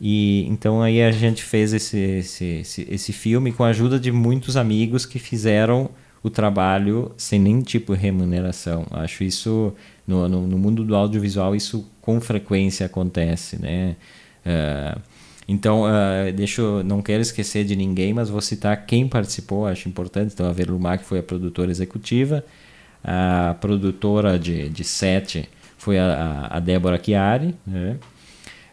E 0.00 0.46
então 0.48 0.80
aí 0.80 1.02
a 1.02 1.10
gente 1.10 1.42
fez 1.42 1.72
esse, 1.72 1.98
esse, 1.98 2.44
esse, 2.44 2.86
esse 2.88 3.12
filme 3.12 3.50
com 3.50 3.64
a 3.64 3.68
ajuda 3.68 3.98
de 3.98 4.12
muitos 4.12 4.56
amigos 4.56 5.04
que 5.04 5.18
fizeram 5.18 5.90
o 6.22 6.30
trabalho 6.30 7.10
sem 7.16 7.40
nenhum 7.40 7.60
tipo 7.60 7.96
de 7.96 8.00
remuneração. 8.00 8.86
Acho 8.92 9.24
isso, 9.24 9.72
no, 10.06 10.28
no, 10.28 10.46
no 10.46 10.58
mundo 10.58 10.84
do 10.84 10.94
audiovisual, 10.94 11.56
isso 11.56 11.90
com 12.00 12.20
frequência 12.20 12.86
acontece, 12.86 13.60
né? 13.60 13.96
Uh, 14.46 15.00
Então, 15.48 15.84
uh, 15.84 16.30
deixa 16.34 16.60
eu, 16.60 16.84
não 16.84 17.00
quero 17.00 17.22
esquecer 17.22 17.64
de 17.64 17.74
ninguém, 17.74 18.12
mas 18.12 18.28
vou 18.28 18.42
citar 18.42 18.84
quem 18.84 19.08
participou, 19.08 19.66
acho 19.66 19.88
importante. 19.88 20.34
Então, 20.34 20.46
a 20.46 20.52
Verlumac 20.52 21.02
foi 21.02 21.20
a 21.20 21.22
produtora 21.22 21.70
executiva, 21.70 22.44
a 23.02 23.56
produtora 23.58 24.38
de, 24.38 24.68
de 24.68 24.84
set 24.84 25.48
foi 25.78 25.98
a, 25.98 26.48
a 26.50 26.60
Débora 26.60 27.00
Chiari, 27.02 27.54
né? 27.66 27.96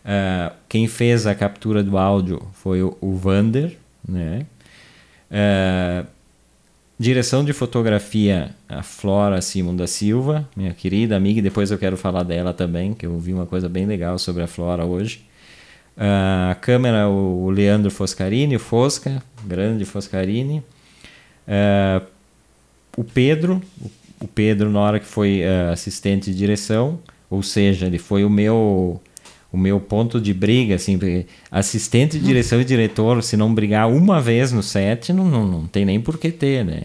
Uh, 0.03 0.53
quem 0.67 0.87
fez 0.87 1.25
a 1.25 1.33
captura 1.33 1.81
do 1.81 1.97
áudio 1.97 2.41
foi 2.53 2.83
o, 2.83 2.97
o 2.99 3.15
Vander, 3.15 3.77
né? 4.07 4.45
Uh, 5.31 6.05
direção 6.99 7.43
de 7.43 7.53
fotografia, 7.53 8.55
a 8.67 8.83
Flora 8.83 9.41
Simon 9.41 9.75
da 9.75 9.87
Silva, 9.87 10.47
minha 10.55 10.73
querida 10.73 11.15
amiga, 11.15 11.39
e 11.39 11.41
depois 11.41 11.71
eu 11.71 11.77
quero 11.77 11.95
falar 11.95 12.23
dela 12.23 12.53
também, 12.53 12.93
que 12.93 13.05
eu 13.05 13.17
vi 13.17 13.33
uma 13.33 13.45
coisa 13.45 13.69
bem 13.69 13.85
legal 13.85 14.19
sobre 14.19 14.43
a 14.43 14.47
Flora 14.47 14.85
hoje. 14.85 15.25
Uh, 15.97 16.51
a 16.51 16.55
câmera, 16.55 17.07
o 17.07 17.49
Leandro 17.49 17.89
Foscarini, 17.89 18.55
o 18.55 18.59
Fosca, 18.59 19.23
grande 19.45 19.85
Foscarini. 19.85 20.63
o 22.97 23.03
Pedro, 23.03 23.61
o 24.19 24.27
Pedro 24.27 24.69
na 24.69 24.79
hora 24.79 24.99
que 24.99 25.05
foi 25.05 25.41
assistente 25.71 26.31
de 26.31 26.37
direção, 26.37 26.99
ou 27.29 27.41
seja, 27.41 27.85
ele 27.85 27.97
foi 27.97 28.23
o 28.23 28.29
meu 28.29 29.01
o 29.55 29.57
meu 29.57 29.79
ponto 29.79 30.19
de 30.19 30.33
briga, 30.33 30.75
assim, 30.75 30.99
assistente 31.49 32.19
de 32.19 32.25
direção 32.25 32.59
e 32.59 32.65
diretor, 32.65 33.23
se 33.23 33.37
não 33.37 33.53
brigar 33.53 33.89
uma 33.89 34.19
vez 34.19 34.51
no 34.51 34.61
set, 34.61 35.13
não, 35.13 35.29
não, 35.29 35.47
não 35.47 35.65
tem 35.65 35.85
nem 35.85 36.01
por 36.01 36.17
que 36.17 36.29
ter, 36.29 36.65
né? 36.65 36.83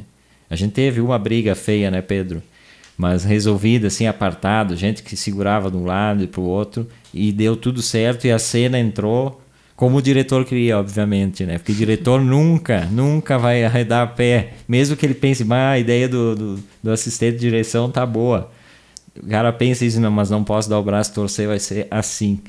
A 0.48 0.54
gente 0.54 0.72
teve 0.72 1.00
uma 1.00 1.18
briga 1.18 1.56
feia, 1.56 1.90
né, 1.90 2.00
Pedro? 2.00 2.40
Mas 3.00 3.24
resolvida, 3.24 3.86
assim, 3.86 4.06
apartado, 4.06 4.76
gente 4.76 5.02
que 5.02 5.16
segurava 5.16 5.70
de 5.70 5.76
um 5.78 5.86
lado 5.86 6.22
e 6.22 6.26
para 6.26 6.40
o 6.40 6.44
outro, 6.44 6.86
e 7.14 7.32
deu 7.32 7.56
tudo 7.56 7.80
certo, 7.80 8.26
e 8.26 8.30
a 8.30 8.38
cena 8.38 8.78
entrou 8.78 9.40
como 9.74 9.96
o 9.96 10.02
diretor 10.02 10.44
queria, 10.44 10.78
obviamente, 10.78 11.46
né? 11.46 11.56
Porque 11.56 11.72
o 11.72 11.74
diretor 11.74 12.20
nunca, 12.22 12.84
nunca 12.92 13.38
vai 13.38 13.64
arredar 13.64 14.14
pé, 14.14 14.52
mesmo 14.68 14.96
que 14.96 15.06
ele 15.06 15.14
pense, 15.14 15.46
ah, 15.48 15.70
a 15.70 15.78
ideia 15.78 16.06
do, 16.06 16.36
do, 16.36 16.64
do 16.82 16.90
assistente 16.90 17.36
de 17.36 17.40
direção 17.40 17.90
tá 17.90 18.04
boa 18.04 18.50
o 19.22 19.28
cara 19.28 19.52
pensa 19.52 19.84
isso, 19.84 20.00
não, 20.00 20.10
mas 20.10 20.30
não 20.30 20.44
posso 20.44 20.68
dar 20.68 20.78
o 20.78 20.82
braço 20.82 21.12
torcer, 21.12 21.48
vai 21.48 21.58
ser 21.58 21.86
assim. 21.90 22.40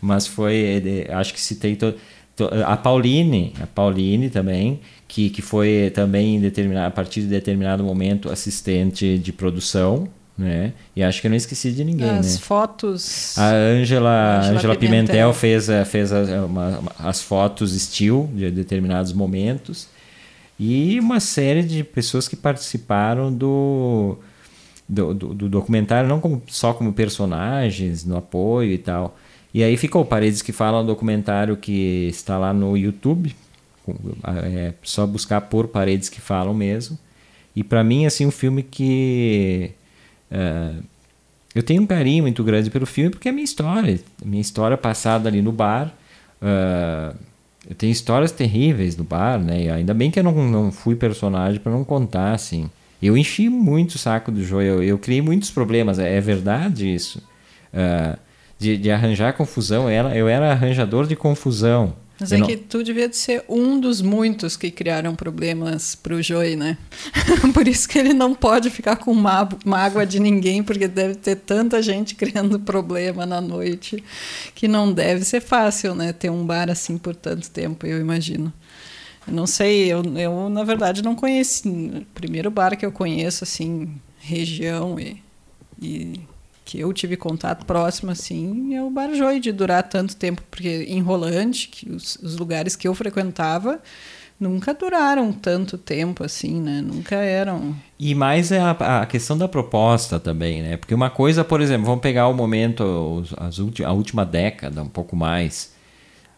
Mas 0.00 0.26
foi, 0.26 0.82
acho 1.10 1.34
que 1.34 1.54
to, 1.54 1.92
to, 1.92 1.98
a 2.44 2.76
Pauline, 2.76 3.52
a 3.60 3.66
Pauline 3.66 4.30
também, 4.30 4.80
que, 5.06 5.30
que 5.30 5.42
foi 5.42 5.90
também 5.94 6.40
determinado, 6.40 6.86
a 6.86 6.90
partir 6.90 7.22
de 7.22 7.26
determinado 7.26 7.82
momento 7.82 8.30
assistente 8.30 9.18
de 9.18 9.32
produção, 9.32 10.08
né? 10.36 10.72
E 10.96 11.02
acho 11.02 11.20
que 11.20 11.26
eu 11.26 11.30
não 11.30 11.36
esqueci 11.36 11.70
de 11.72 11.84
ninguém, 11.84 12.08
as 12.10 12.34
né? 12.34 12.40
fotos. 12.40 13.36
A 13.38 13.52
Ângela, 13.52 14.40
Angela 14.40 14.74
Pimentel, 14.74 15.32
Pimentel 15.32 15.32
fez, 15.34 15.68
fez 15.86 16.10
uma, 16.12 16.82
as 16.98 17.20
fotos 17.20 17.74
estilo 17.74 18.28
de 18.34 18.50
determinados 18.50 19.12
momentos 19.12 19.88
e 20.58 20.98
uma 21.00 21.20
série 21.20 21.62
de 21.62 21.84
pessoas 21.84 22.26
que 22.28 22.36
participaram 22.36 23.32
do 23.32 24.18
do, 24.90 25.14
do, 25.14 25.34
do 25.34 25.48
documentário, 25.48 26.08
não 26.08 26.20
como, 26.20 26.42
só 26.48 26.72
como 26.74 26.92
personagens, 26.92 28.04
no 28.04 28.16
apoio 28.16 28.72
e 28.72 28.78
tal. 28.78 29.16
E 29.52 29.64
aí 29.64 29.76
ficou 29.76 30.04
Paredes 30.04 30.42
que 30.42 30.52
Falam, 30.52 30.82
um 30.82 30.86
documentário 30.86 31.56
que 31.56 32.08
está 32.08 32.38
lá 32.38 32.52
no 32.52 32.76
YouTube. 32.76 33.34
É 34.54 34.72
só 34.82 35.06
buscar 35.06 35.40
por 35.42 35.68
Paredes 35.68 36.08
que 36.08 36.20
Falam 36.20 36.54
mesmo. 36.54 36.98
E 37.54 37.64
para 37.64 37.82
mim, 37.82 38.06
assim, 38.06 38.26
um 38.26 38.30
filme 38.30 38.62
que. 38.62 39.72
Uh, 40.30 40.82
eu 41.52 41.62
tenho 41.64 41.82
um 41.82 41.86
carinho 41.86 42.22
muito 42.22 42.44
grande 42.44 42.70
pelo 42.70 42.86
filme 42.86 43.10
porque 43.10 43.28
é 43.28 43.30
a 43.30 43.34
minha 43.34 43.44
história. 43.44 43.98
Minha 44.24 44.40
história 44.40 44.76
passada 44.76 45.28
ali 45.28 45.42
no 45.42 45.50
bar. 45.50 45.92
Uh, 46.40 47.16
eu 47.68 47.74
tenho 47.74 47.90
histórias 47.90 48.30
terríveis 48.30 48.96
no 48.96 49.04
bar, 49.04 49.38
né? 49.38 49.64
E 49.64 49.68
ainda 49.68 49.92
bem 49.92 50.10
que 50.10 50.18
eu 50.18 50.24
não, 50.24 50.48
não 50.48 50.72
fui 50.72 50.94
personagem 50.94 51.60
para 51.60 51.72
não 51.72 51.84
contar, 51.84 52.32
assim. 52.32 52.70
Eu 53.02 53.16
enchi 53.16 53.48
muito 53.48 53.94
o 53.94 53.98
saco 53.98 54.30
do 54.30 54.44
Joe, 54.44 54.64
eu, 54.64 54.82
eu 54.82 54.98
criei 54.98 55.22
muitos 55.22 55.50
problemas, 55.50 55.98
é, 55.98 56.16
é 56.16 56.20
verdade 56.20 56.92
isso. 56.92 57.18
Uh, 57.72 58.18
de, 58.60 58.76
de, 58.76 58.90
arranjar 58.90 59.32
confusão, 59.32 59.88
ela, 59.88 60.14
eu 60.14 60.28
era 60.28 60.52
arranjador 60.52 61.06
de 61.06 61.16
confusão. 61.16 61.96
Mas 62.20 62.30
eu 62.30 62.36
é 62.36 62.40
não... 62.40 62.46
que 62.46 62.58
tu 62.58 62.84
devia 62.84 63.08
de 63.08 63.16
ser 63.16 63.42
um 63.48 63.80
dos 63.80 64.02
muitos 64.02 64.54
que 64.54 64.70
criaram 64.70 65.16
problemas 65.16 65.94
para 65.94 66.14
o 66.14 66.22
Joey, 66.22 66.54
né? 66.54 66.76
Por 67.54 67.66
isso 67.66 67.88
que 67.88 67.98
ele 67.98 68.12
não 68.12 68.34
pode 68.34 68.68
ficar 68.68 68.96
com 68.96 69.14
mágoa 69.14 70.04
de 70.04 70.20
ninguém, 70.20 70.62
porque 70.62 70.86
deve 70.86 71.14
ter 71.14 71.36
tanta 71.36 71.80
gente 71.80 72.14
criando 72.16 72.60
problema 72.60 73.24
na 73.24 73.40
noite 73.40 74.04
que 74.54 74.68
não 74.68 74.92
deve 74.92 75.24
ser 75.24 75.40
fácil, 75.40 75.94
né? 75.94 76.12
Ter 76.12 76.30
um 76.30 76.44
bar 76.44 76.68
assim 76.68 76.98
por 76.98 77.16
tanto 77.16 77.50
tempo, 77.50 77.86
eu 77.86 77.98
imagino. 77.98 78.52
Não 79.26 79.46
sei, 79.46 79.90
eu, 79.90 80.02
eu 80.16 80.50
na 80.50 80.64
verdade 80.64 81.02
não 81.02 81.14
conheci. 81.14 81.66
O 81.66 82.04
primeiro 82.14 82.50
bar 82.50 82.76
que 82.76 82.84
eu 82.84 82.92
conheço, 82.92 83.44
assim, 83.44 83.94
região 84.18 85.00
e, 85.00 85.22
e 85.80 86.20
que 86.70 86.78
eu 86.78 86.92
tive 86.92 87.16
contato 87.16 87.66
próximo, 87.66 88.12
assim, 88.12 88.76
é 88.76 88.82
o 88.82 88.90
Bar 88.90 89.12
Joy, 89.12 89.40
de 89.40 89.50
durar 89.50 89.82
tanto 89.82 90.14
tempo, 90.14 90.40
porque 90.48 90.84
em 90.88 91.00
Rolante, 91.00 91.66
que 91.66 91.90
os, 91.90 92.14
os 92.22 92.36
lugares 92.36 92.76
que 92.76 92.86
eu 92.86 92.94
frequentava, 92.94 93.80
nunca 94.38 94.72
duraram 94.72 95.32
tanto 95.32 95.76
tempo 95.76 96.22
assim, 96.22 96.60
né? 96.60 96.80
Nunca 96.80 97.16
eram. 97.16 97.74
E 97.98 98.14
mais 98.14 98.52
é 98.52 98.60
a, 98.60 99.00
a, 99.00 99.06
questão 99.06 99.36
da 99.36 99.48
proposta 99.48 100.20
também, 100.20 100.62
né? 100.62 100.76
Porque 100.76 100.94
uma 100.94 101.10
coisa, 101.10 101.42
por 101.42 101.60
exemplo, 101.60 101.86
vamos 101.86 102.02
pegar 102.02 102.28
o 102.28 102.34
momento, 102.34 103.24
as, 103.36 103.58
a 103.84 103.92
última 103.92 104.24
década, 104.24 104.80
um 104.80 104.88
pouco 104.88 105.16
mais. 105.16 105.74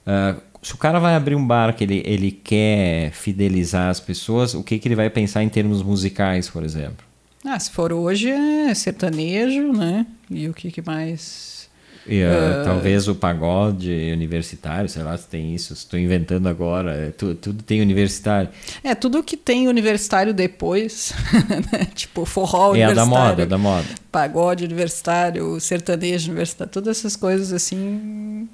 Uh, 0.06 0.40
se 0.62 0.74
o 0.74 0.78
cara 0.78 0.98
vai 0.98 1.14
abrir 1.14 1.34
um 1.34 1.46
bar 1.46 1.76
que 1.76 1.84
ele, 1.84 2.02
ele 2.06 2.32
quer 2.32 3.12
fidelizar 3.12 3.90
as 3.90 4.00
pessoas, 4.00 4.54
o 4.54 4.64
que, 4.64 4.78
que 4.78 4.88
ele 4.88 4.96
vai 4.96 5.10
pensar 5.10 5.42
em 5.42 5.50
termos 5.50 5.82
musicais, 5.82 6.48
por 6.48 6.64
exemplo? 6.64 7.11
Ah, 7.44 7.58
se 7.58 7.70
for 7.70 7.92
hoje 7.92 8.30
é 8.30 8.72
sertanejo, 8.74 9.72
né? 9.72 10.06
E 10.30 10.48
o 10.48 10.54
que, 10.54 10.70
que 10.70 10.80
mais? 10.80 11.68
E, 12.06 12.22
uh, 12.22 12.26
uh, 12.26 12.64
talvez 12.64 13.06
o 13.06 13.14
pagode 13.14 14.10
universitário, 14.12 14.88
sei 14.88 15.02
lá 15.02 15.16
se 15.16 15.28
tem 15.28 15.54
isso, 15.54 15.72
estou 15.72 15.98
inventando 15.98 16.48
agora, 16.48 16.92
é, 16.92 17.10
tu, 17.10 17.34
tudo 17.34 17.62
tem 17.62 17.80
universitário. 17.80 18.48
É, 18.82 18.94
tudo 18.94 19.22
que 19.22 19.36
tem 19.36 19.68
universitário 19.68 20.34
depois, 20.34 21.12
né? 21.72 21.86
tipo 21.94 22.24
forró 22.24 22.74
é 22.74 22.84
universitário. 22.86 22.92
É 22.92 22.94
da 22.94 23.06
moda, 23.06 23.46
da 23.46 23.58
moda. 23.58 23.86
Pagode 24.10 24.64
universitário, 24.64 25.60
sertanejo 25.60 26.30
universitário, 26.30 26.72
todas 26.72 26.98
essas 26.98 27.14
coisas 27.14 27.52
assim 27.52 28.48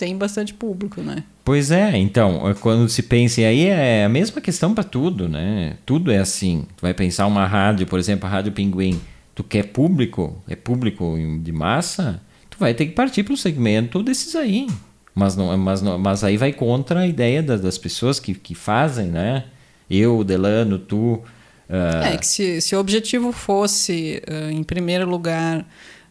tem 0.00 0.16
bastante 0.16 0.54
público, 0.54 1.02
né? 1.02 1.22
Pois 1.44 1.70
é, 1.70 1.94
então, 1.98 2.48
é, 2.48 2.54
quando 2.54 2.88
se 2.88 3.02
pensa 3.02 3.42
aí, 3.42 3.66
é 3.66 4.06
a 4.06 4.08
mesma 4.08 4.40
questão 4.40 4.74
para 4.74 4.82
tudo, 4.82 5.28
né? 5.28 5.76
Tudo 5.84 6.10
é 6.10 6.16
assim. 6.16 6.64
Tu 6.74 6.80
vai 6.80 6.94
pensar 6.94 7.26
uma 7.26 7.46
rádio, 7.46 7.86
por 7.86 7.98
exemplo, 7.98 8.26
a 8.26 8.30
Rádio 8.30 8.50
Pinguim, 8.50 8.98
tu 9.34 9.44
quer 9.44 9.64
público, 9.64 10.42
é 10.48 10.56
público 10.56 11.18
de 11.42 11.52
massa, 11.52 12.22
tu 12.48 12.56
vai 12.58 12.72
ter 12.72 12.86
que 12.86 12.92
partir 12.92 13.24
para 13.24 13.34
o 13.34 13.36
segmento 13.36 14.02
desses 14.02 14.34
aí. 14.34 14.66
Mas, 15.14 15.36
não, 15.36 15.54
mas, 15.58 15.82
não, 15.82 15.98
mas 15.98 16.24
aí 16.24 16.38
vai 16.38 16.52
contra 16.52 17.00
a 17.00 17.06
ideia 17.06 17.42
das, 17.42 17.60
das 17.60 17.76
pessoas 17.76 18.18
que, 18.18 18.32
que 18.32 18.54
fazem, 18.54 19.08
né? 19.08 19.44
Eu, 19.90 20.24
Delano, 20.24 20.78
tu. 20.78 21.22
Uh... 21.68 22.04
É 22.04 22.16
que 22.16 22.26
se, 22.26 22.60
se 22.62 22.74
o 22.74 22.80
objetivo 22.80 23.32
fosse, 23.32 24.22
uh, 24.26 24.50
em 24.50 24.62
primeiro 24.62 25.06
lugar, 25.06 25.66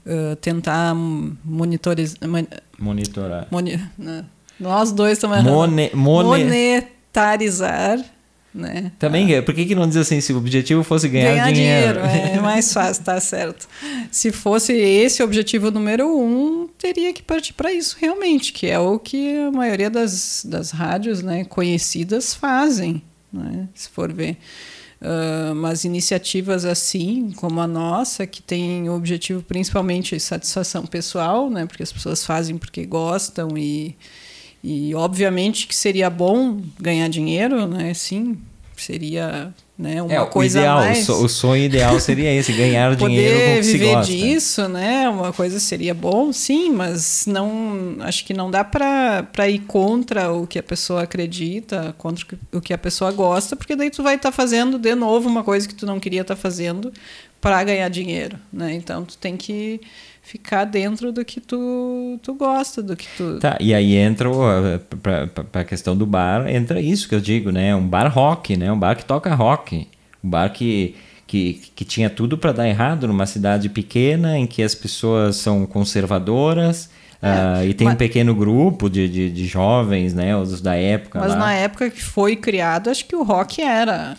uh, 0.09 0.35
tentar 0.37 0.95
monitorizar. 0.95 2.17
Monitorar. 2.77 3.47
Moni, 3.51 3.79
né? 3.97 4.25
Nós 4.59 4.91
dois 4.91 5.13
estamos 5.13 5.41
Mone, 5.43 5.91
mone... 5.93 6.43
Monetarizar. 6.43 8.03
Né? 8.53 8.91
Também, 8.97 9.37
ah. 9.37 9.43
por 9.43 9.53
que, 9.53 9.63
que 9.63 9.75
não 9.75 9.87
diz 9.87 9.97
assim, 9.97 10.19
se 10.19 10.33
o 10.33 10.37
objetivo 10.37 10.83
fosse 10.83 11.07
ganhar, 11.07 11.31
ganhar 11.31 11.51
dinheiro? 11.51 12.01
dinheiro? 12.01 12.37
É 12.37 12.41
mais 12.41 12.73
fácil, 12.73 13.03
tá 13.03 13.19
certo. 13.19 13.67
Se 14.11 14.31
fosse 14.31 14.73
esse 14.73 15.21
o 15.21 15.25
objetivo 15.25 15.69
número 15.69 16.07
um, 16.07 16.67
teria 16.77 17.13
que 17.13 17.21
partir 17.21 17.53
para 17.53 17.71
isso 17.71 17.95
realmente, 17.99 18.51
que 18.51 18.67
é 18.67 18.79
o 18.79 18.97
que 18.97 19.37
a 19.37 19.51
maioria 19.51 19.89
das, 19.89 20.43
das 20.45 20.71
rádios 20.71 21.21
né, 21.21 21.45
conhecidas 21.45 22.33
fazem, 22.33 23.03
né, 23.31 23.67
se 23.75 23.87
for 23.89 24.11
ver. 24.11 24.37
Uh, 25.01 25.55
mas 25.55 25.85
iniciativas 25.85 26.65
assim, 26.65 27.31
como 27.37 27.61
a 27.61 27.67
nossa, 27.67 28.27
que 28.27 28.41
tem 28.41 28.89
o 28.89 28.95
objetivo 28.95 29.41
principalmente 29.41 30.19
satisfação 30.19 30.85
pessoal, 30.85 31.49
né? 31.49 31.65
Porque 31.65 31.83
as 31.83 31.91
pessoas 31.91 32.25
fazem 32.25 32.57
porque 32.57 32.85
gostam 32.85 33.57
e, 33.57 33.95
e 34.61 34.93
obviamente 34.93 35.67
que 35.67 35.75
seria 35.75 36.09
bom 36.09 36.61
ganhar 36.77 37.07
dinheiro, 37.07 37.65
né? 37.65 37.93
Sim, 37.93 38.37
seria 38.75 39.53
né, 39.79 40.03
uma 40.03 40.13
é, 40.13 40.25
coisa 40.25 40.59
o 40.59 40.61
ideal, 40.61 40.79
mais... 40.81 41.07
o 41.07 41.29
sonho 41.29 41.63
ideal 41.63 41.97
seria 42.01 42.33
esse, 42.33 42.51
ganhar 42.51 42.93
dinheiro 42.97 42.99
com 42.99 43.05
o 43.05 43.07
que 43.07 43.61
viver 43.61 43.63
se 43.63 43.77
gosta. 43.77 44.11
disso, 44.11 44.67
né? 44.67 45.07
Uma 45.07 45.31
coisa 45.31 45.57
seria 45.57 45.93
bom, 45.93 46.33
sim, 46.33 46.69
mas 46.69 47.25
não 47.25 47.95
acho 48.01 48.25
que 48.25 48.33
não 48.33 48.51
dá 48.51 48.61
para 48.61 49.47
ir 49.47 49.59
contra 49.59 50.33
o 50.33 50.45
que 50.45 50.59
a 50.59 50.63
pessoa 50.63 51.03
acredita, 51.03 51.95
contra 51.97 52.25
o 52.51 52.59
que 52.59 52.73
a 52.73 52.77
pessoa 52.77 53.09
gosta, 53.13 53.55
porque 53.55 53.73
daí 53.73 53.89
tu 53.89 54.03
vai 54.03 54.15
estar 54.15 54.31
tá 54.31 54.35
fazendo 54.35 54.77
de 54.77 54.93
novo 54.95 55.29
uma 55.29 55.45
coisa 55.45 55.65
que 55.65 55.73
tu 55.73 55.85
não 55.85 55.97
queria 55.97 56.21
estar 56.21 56.35
tá 56.35 56.41
fazendo 56.41 56.91
para 57.39 57.63
ganhar 57.63 57.87
dinheiro, 57.87 58.37
né? 58.51 58.73
Então 58.73 59.05
tu 59.05 59.17
tem 59.17 59.37
que 59.37 59.79
ficar 60.29 60.63
dentro 60.63 61.11
do 61.11 61.25
que 61.25 61.41
tu, 61.41 62.19
tu 62.21 62.35
gosta, 62.35 62.83
do 62.83 62.95
que 62.95 63.07
tu... 63.17 63.39
Tá, 63.39 63.57
e 63.59 63.73
aí 63.73 63.95
entra, 63.95 64.29
para 65.01 65.61
a 65.61 65.63
questão 65.63 65.97
do 65.97 66.05
bar, 66.05 66.47
entra 66.47 66.79
isso 66.79 67.09
que 67.09 67.15
eu 67.15 67.19
digo, 67.19 67.51
né? 67.51 67.75
Um 67.75 67.87
bar 67.87 68.07
rock, 68.13 68.55
né? 68.55 68.71
Um 68.71 68.77
bar 68.77 68.95
que 68.95 69.03
toca 69.03 69.33
rock. 69.33 69.68
Um 70.23 70.29
bar 70.29 70.49
que, 70.51 70.95
que, 71.25 71.61
que 71.75 71.85
tinha 71.85 72.09
tudo 72.09 72.37
para 72.37 72.51
dar 72.51 72.67
errado 72.67 73.07
numa 73.07 73.25
cidade 73.25 73.69
pequena, 73.69 74.37
em 74.37 74.45
que 74.47 74.63
as 74.63 74.75
pessoas 74.75 75.37
são 75.37 75.65
conservadoras, 75.65 76.89
é, 77.21 77.27
uh, 77.27 77.65
e 77.65 77.73
tem 77.73 77.85
mas, 77.85 77.95
um 77.95 77.97
pequeno 77.97 78.33
grupo 78.33 78.89
de, 78.89 79.09
de, 79.09 79.29
de, 79.29 79.45
jovens, 79.45 80.13
né? 80.13 80.35
Os 80.37 80.61
da 80.61 80.75
época. 80.75 81.19
Mas 81.19 81.31
lá. 81.31 81.37
na 81.37 81.53
época 81.53 81.89
que 81.89 82.01
foi 82.01 82.35
criado, 82.35 82.89
acho 82.89 83.05
que 83.05 83.15
o 83.15 83.23
rock 83.23 83.61
era 83.61 84.15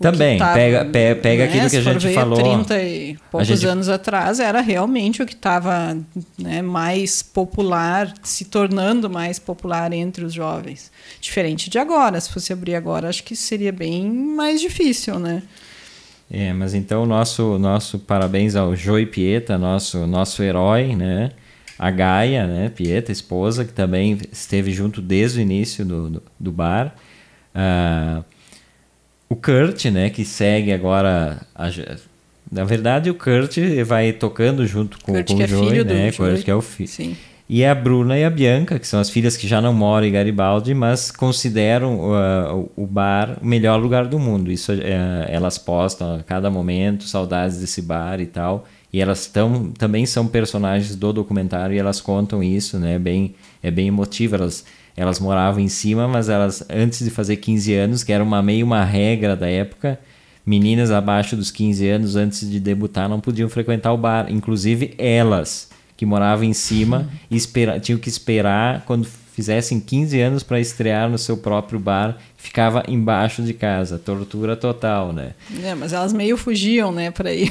também, 0.00 0.38
tava, 0.38 0.54
pega, 0.54 0.84
pega, 0.84 1.20
pega 1.20 1.42
né, 1.44 1.48
aquilo 1.48 1.70
que 1.70 1.76
a 1.76 1.82
gente 1.82 2.14
falou. 2.14 2.38
30 2.38 2.82
e 2.82 3.18
poucos 3.32 3.48
gente... 3.48 3.66
anos 3.66 3.88
atrás, 3.88 4.38
era 4.38 4.60
realmente 4.60 5.20
o 5.20 5.26
que 5.26 5.34
estava 5.34 5.98
né, 6.38 6.62
mais 6.62 7.20
popular, 7.20 8.14
se 8.22 8.44
tornando 8.44 9.10
mais 9.10 9.40
popular 9.40 9.92
entre 9.92 10.24
os 10.24 10.32
jovens. 10.32 10.92
Diferente 11.20 11.68
de 11.68 11.78
agora. 11.78 12.20
Se 12.20 12.32
fosse 12.32 12.52
abrir 12.52 12.76
agora, 12.76 13.08
acho 13.08 13.24
que 13.24 13.34
seria 13.34 13.72
bem 13.72 14.08
mais 14.08 14.60
difícil, 14.60 15.18
né? 15.18 15.42
É, 16.30 16.52
mas 16.52 16.74
então 16.74 17.04
nosso 17.04 17.58
nosso 17.58 17.98
parabéns 17.98 18.54
ao 18.54 18.76
Joey 18.76 19.06
Pieta, 19.06 19.58
nosso 19.58 20.06
nosso 20.06 20.42
herói, 20.42 20.94
né? 20.94 21.30
A 21.76 21.90
Gaia, 21.90 22.46
né? 22.46 22.68
Pieta, 22.68 23.10
esposa, 23.10 23.64
que 23.64 23.72
também 23.72 24.18
esteve 24.30 24.70
junto 24.70 25.00
desde 25.00 25.40
o 25.40 25.42
início 25.42 25.84
do, 25.84 26.10
do, 26.10 26.22
do 26.38 26.52
bar. 26.52 26.94
Uh, 27.54 28.24
o 29.28 29.36
Kurt, 29.36 29.86
né, 29.86 30.10
que 30.10 30.24
segue 30.24 30.72
agora. 30.72 31.40
A, 31.54 31.70
na 32.50 32.64
verdade, 32.64 33.10
o 33.10 33.14
Kurt 33.14 33.58
vai 33.86 34.12
tocando 34.12 34.66
junto 34.66 34.98
com, 35.00 35.12
Kurt, 35.12 35.28
com 35.28 35.34
o 35.34 35.42
é 35.42 35.46
Joey, 35.46 35.84
né? 35.84 36.12
Kurt, 36.12 36.42
que 36.42 36.50
é 36.50 36.54
o 36.54 36.62
filho. 36.62 36.88
Sim. 36.88 37.16
E 37.48 37.64
a 37.64 37.74
Bruna 37.74 38.18
e 38.18 38.24
a 38.24 38.28
Bianca, 38.28 38.78
que 38.78 38.86
são 38.86 39.00
as 39.00 39.08
filhas 39.08 39.34
que 39.34 39.48
já 39.48 39.58
não 39.58 39.72
moram 39.72 40.06
em 40.06 40.12
Garibaldi, 40.12 40.74
mas 40.74 41.10
consideram 41.10 42.10
uh, 42.10 42.70
o 42.76 42.86
bar 42.86 43.38
o 43.40 43.46
melhor 43.46 43.80
lugar 43.80 44.06
do 44.06 44.18
mundo. 44.18 44.52
Isso 44.52 44.70
uh, 44.70 44.76
elas 45.26 45.56
postam 45.56 46.16
a 46.16 46.22
cada 46.22 46.50
momento, 46.50 47.04
saudades 47.04 47.58
desse 47.58 47.80
bar 47.80 48.20
e 48.20 48.26
tal. 48.26 48.66
E 48.92 49.00
elas 49.00 49.26
tão, 49.26 49.70
também 49.70 50.04
são 50.04 50.26
personagens 50.26 50.94
do 50.94 51.10
documentário 51.10 51.74
e 51.74 51.78
elas 51.78 52.02
contam 52.02 52.42
isso, 52.42 52.78
né? 52.78 52.98
Bem, 52.98 53.34
é 53.62 53.70
bem 53.70 53.88
emotivo. 53.88 54.34
Elas 54.34 54.64
elas 54.98 55.20
moravam 55.20 55.60
em 55.60 55.68
cima, 55.68 56.08
mas 56.08 56.28
elas, 56.28 56.64
antes 56.68 57.04
de 57.04 57.08
fazer 57.08 57.36
15 57.36 57.72
anos, 57.72 58.02
que 58.02 58.12
era 58.12 58.22
uma 58.22 58.42
meio 58.42 58.66
uma 58.66 58.84
regra 58.84 59.36
da 59.36 59.48
época, 59.48 59.96
meninas 60.44 60.90
abaixo 60.90 61.36
dos 61.36 61.52
15 61.52 61.88
anos, 61.88 62.16
antes 62.16 62.50
de 62.50 62.58
debutar, 62.58 63.08
não 63.08 63.20
podiam 63.20 63.48
frequentar 63.48 63.92
o 63.92 63.96
bar. 63.96 64.26
Inclusive 64.28 64.94
elas, 64.98 65.70
que 65.96 66.04
moravam 66.04 66.44
em 66.44 66.52
cima, 66.52 67.08
espera, 67.30 67.78
tinham 67.78 67.96
que 67.96 68.08
esperar 68.08 68.82
quando 68.86 69.06
fizessem 69.06 69.78
15 69.78 70.20
anos 70.20 70.42
para 70.42 70.58
estrear 70.58 71.08
no 71.08 71.16
seu 71.16 71.36
próprio 71.36 71.78
bar, 71.78 72.18
ficava 72.38 72.84
embaixo 72.86 73.42
de 73.42 73.52
casa, 73.52 73.98
tortura 73.98 74.56
total, 74.56 75.12
né? 75.12 75.32
É, 75.60 75.74
mas 75.74 75.92
elas 75.92 76.12
meio 76.12 76.36
fugiam, 76.36 76.92
né, 76.92 77.10
por 77.10 77.26
aí. 77.26 77.50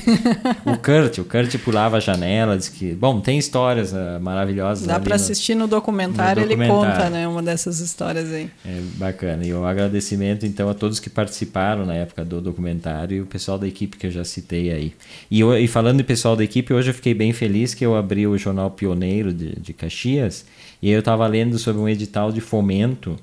o 0.65 0.77
Kurt, 0.77 1.17
o 1.19 1.25
Kurt 1.25 1.57
pulava 1.57 1.97
a 1.97 1.99
janela, 1.99 2.57
diz 2.57 2.69
que, 2.69 2.93
bom, 2.93 3.19
tem 3.19 3.37
histórias 3.37 3.91
uh, 3.91 4.19
maravilhosas. 4.21 4.87
Dá 4.87 4.97
para 4.97 5.15
assistir 5.15 5.55
no 5.55 5.67
documentário, 5.67 6.43
no 6.43 6.47
documentário, 6.47 6.83
ele 6.83 6.95
conta, 6.95 7.09
né, 7.09 7.27
uma 7.27 7.43
dessas 7.43 7.81
histórias 7.81 8.31
aí. 8.31 8.49
É 8.65 8.81
bacana. 8.95 9.45
E 9.45 9.53
um 9.53 9.65
agradecimento 9.65 10.45
então 10.45 10.69
a 10.69 10.73
todos 10.73 11.01
que 11.01 11.09
participaram 11.09 11.85
na 11.85 11.93
época 11.93 12.23
do 12.23 12.39
documentário 12.39 13.17
e 13.17 13.21
o 13.21 13.25
pessoal 13.25 13.59
da 13.59 13.67
equipe 13.67 13.97
que 13.97 14.07
eu 14.07 14.11
já 14.11 14.23
citei 14.23 14.71
aí. 14.71 14.93
E, 15.29 15.43
e 15.43 15.67
falando 15.67 15.97
de 15.97 16.03
pessoal 16.05 16.37
da 16.37 16.45
equipe, 16.45 16.73
hoje 16.73 16.91
eu 16.91 16.93
fiquei 16.93 17.13
bem 17.13 17.33
feliz 17.33 17.73
que 17.73 17.85
eu 17.85 17.93
abri 17.93 18.25
o 18.25 18.37
jornal 18.37 18.71
Pioneiro 18.71 19.33
de, 19.33 19.59
de 19.59 19.73
Caxias 19.73 20.45
e 20.81 20.89
eu 20.89 20.99
estava 20.99 21.27
lendo 21.27 21.59
sobre 21.59 21.81
um 21.81 21.89
edital 21.89 22.31
de 22.31 22.39
fomento 22.39 23.17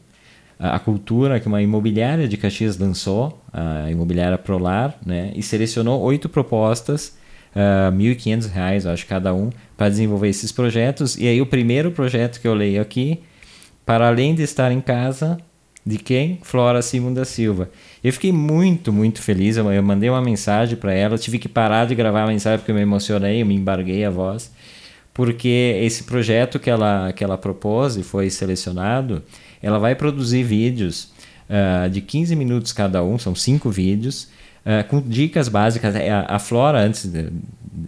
à 0.59 0.79
cultura 0.79 1.41
que 1.41 1.47
uma 1.47 1.61
imobiliária 1.61 2.29
de 2.29 2.37
Caxias 2.37 2.79
lançou, 2.79 3.43
a 3.53 3.91
imobiliária 3.91 4.39
Prolar, 4.39 4.97
né, 5.05 5.33
e 5.35 5.43
selecionou 5.43 6.01
oito 6.03 6.29
propostas, 6.29 7.17
uh, 7.55 7.91
R$ 7.91 8.15
1.500, 8.15 8.91
acho, 8.91 9.07
cada 9.07 9.35
um, 9.35 9.51
para 9.77 9.89
desenvolver 9.89 10.29
esses 10.29 10.53
projetos. 10.53 11.17
E 11.17 11.27
aí 11.27 11.41
o 11.41 11.47
primeiro 11.47 11.91
projeto 11.91 12.41
que 12.41 12.49
eu 12.49 12.55
leio 12.55 12.81
aqui, 12.81 13.21
para 13.85 14.09
além 14.09 14.35
de 14.35 14.43
estar 14.43 14.73
em 14.73 14.81
casa, 14.81 15.39
de 15.87 15.99
quem? 15.99 16.39
Flora 16.43 16.81
Simon 16.81 17.13
da 17.13 17.27
Silva. 17.27 17.69
Eu 18.03 18.11
fiquei 18.11 18.33
muito, 18.33 18.91
muito 18.91 19.21
feliz. 19.21 19.59
Eu, 19.59 19.71
eu 19.71 19.83
mandei 19.83 20.09
uma 20.09 20.23
mensagem 20.23 20.79
para 20.79 20.95
ela. 20.95 21.19
Tive 21.19 21.39
que 21.39 21.47
parar 21.47 21.85
de 21.85 21.95
gravar 21.95 22.23
a 22.23 22.27
mensagem 22.27 22.59
porque 22.61 22.71
eu 22.71 22.75
me 22.75 22.81
emocionei, 22.81 23.43
eu 23.43 23.47
me 23.47 23.55
embarguei 23.55 24.03
a 24.03 24.09
voz 24.09 24.51
porque 25.15 25.79
esse 25.81 26.03
projeto 26.03 26.59
que 26.59 26.69
ela, 26.69 27.13
que 27.13 27.23
ela 27.23 27.39
propôs 27.39 27.97
e 27.97 28.03
foi 28.03 28.29
selecionado, 28.29 29.23
ela 29.65 29.79
vai 29.79 29.95
produzir 29.95 30.43
vídeos 30.43 31.11
uh, 31.49 31.89
de 31.89 32.03
15 32.03 32.37
minutos 32.37 32.73
cada 32.73 33.03
um, 33.03 33.19
são 33.19 33.35
cinco 33.35 33.71
vídeos, 33.71 34.29
uh, 34.65 34.87
com 34.89 35.01
dicas 35.01 35.49
básicas. 35.49 35.95
É, 35.97 36.11
a, 36.11 36.27
a 36.29 36.39
Flora, 36.39 36.81
antes, 36.81 37.11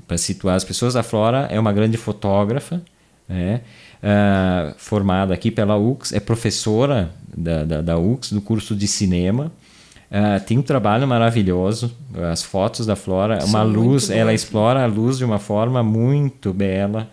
para 0.08 0.16
situar 0.16 0.56
as 0.56 0.64
pessoas, 0.64 0.96
a 0.96 1.02
Flora 1.02 1.48
é 1.50 1.60
uma 1.60 1.74
grande 1.74 1.98
fotógrafa, 1.98 2.80
né? 3.28 3.60
Uh, 4.02 4.74
formada 4.78 5.34
aqui 5.34 5.50
pela 5.50 5.76
UX, 5.76 6.12
é 6.12 6.20
professora 6.20 7.10
da, 7.36 7.64
da, 7.64 7.80
da 7.82 7.98
UX, 7.98 8.32
do 8.32 8.40
curso 8.40 8.74
de 8.74 8.86
cinema. 8.86 9.52
Uh, 10.10 10.42
tem 10.46 10.56
um 10.56 10.62
trabalho 10.62 11.06
maravilhoso, 11.06 11.94
as 12.32 12.42
fotos 12.42 12.86
da 12.86 12.96
Flora, 12.96 13.44
uma 13.44 13.62
luz, 13.62 14.08
ela 14.08 14.32
explora 14.32 14.82
a 14.82 14.86
luz 14.86 15.18
de 15.18 15.24
uma 15.24 15.38
forma 15.38 15.82
muito 15.82 16.54
bela. 16.54 17.08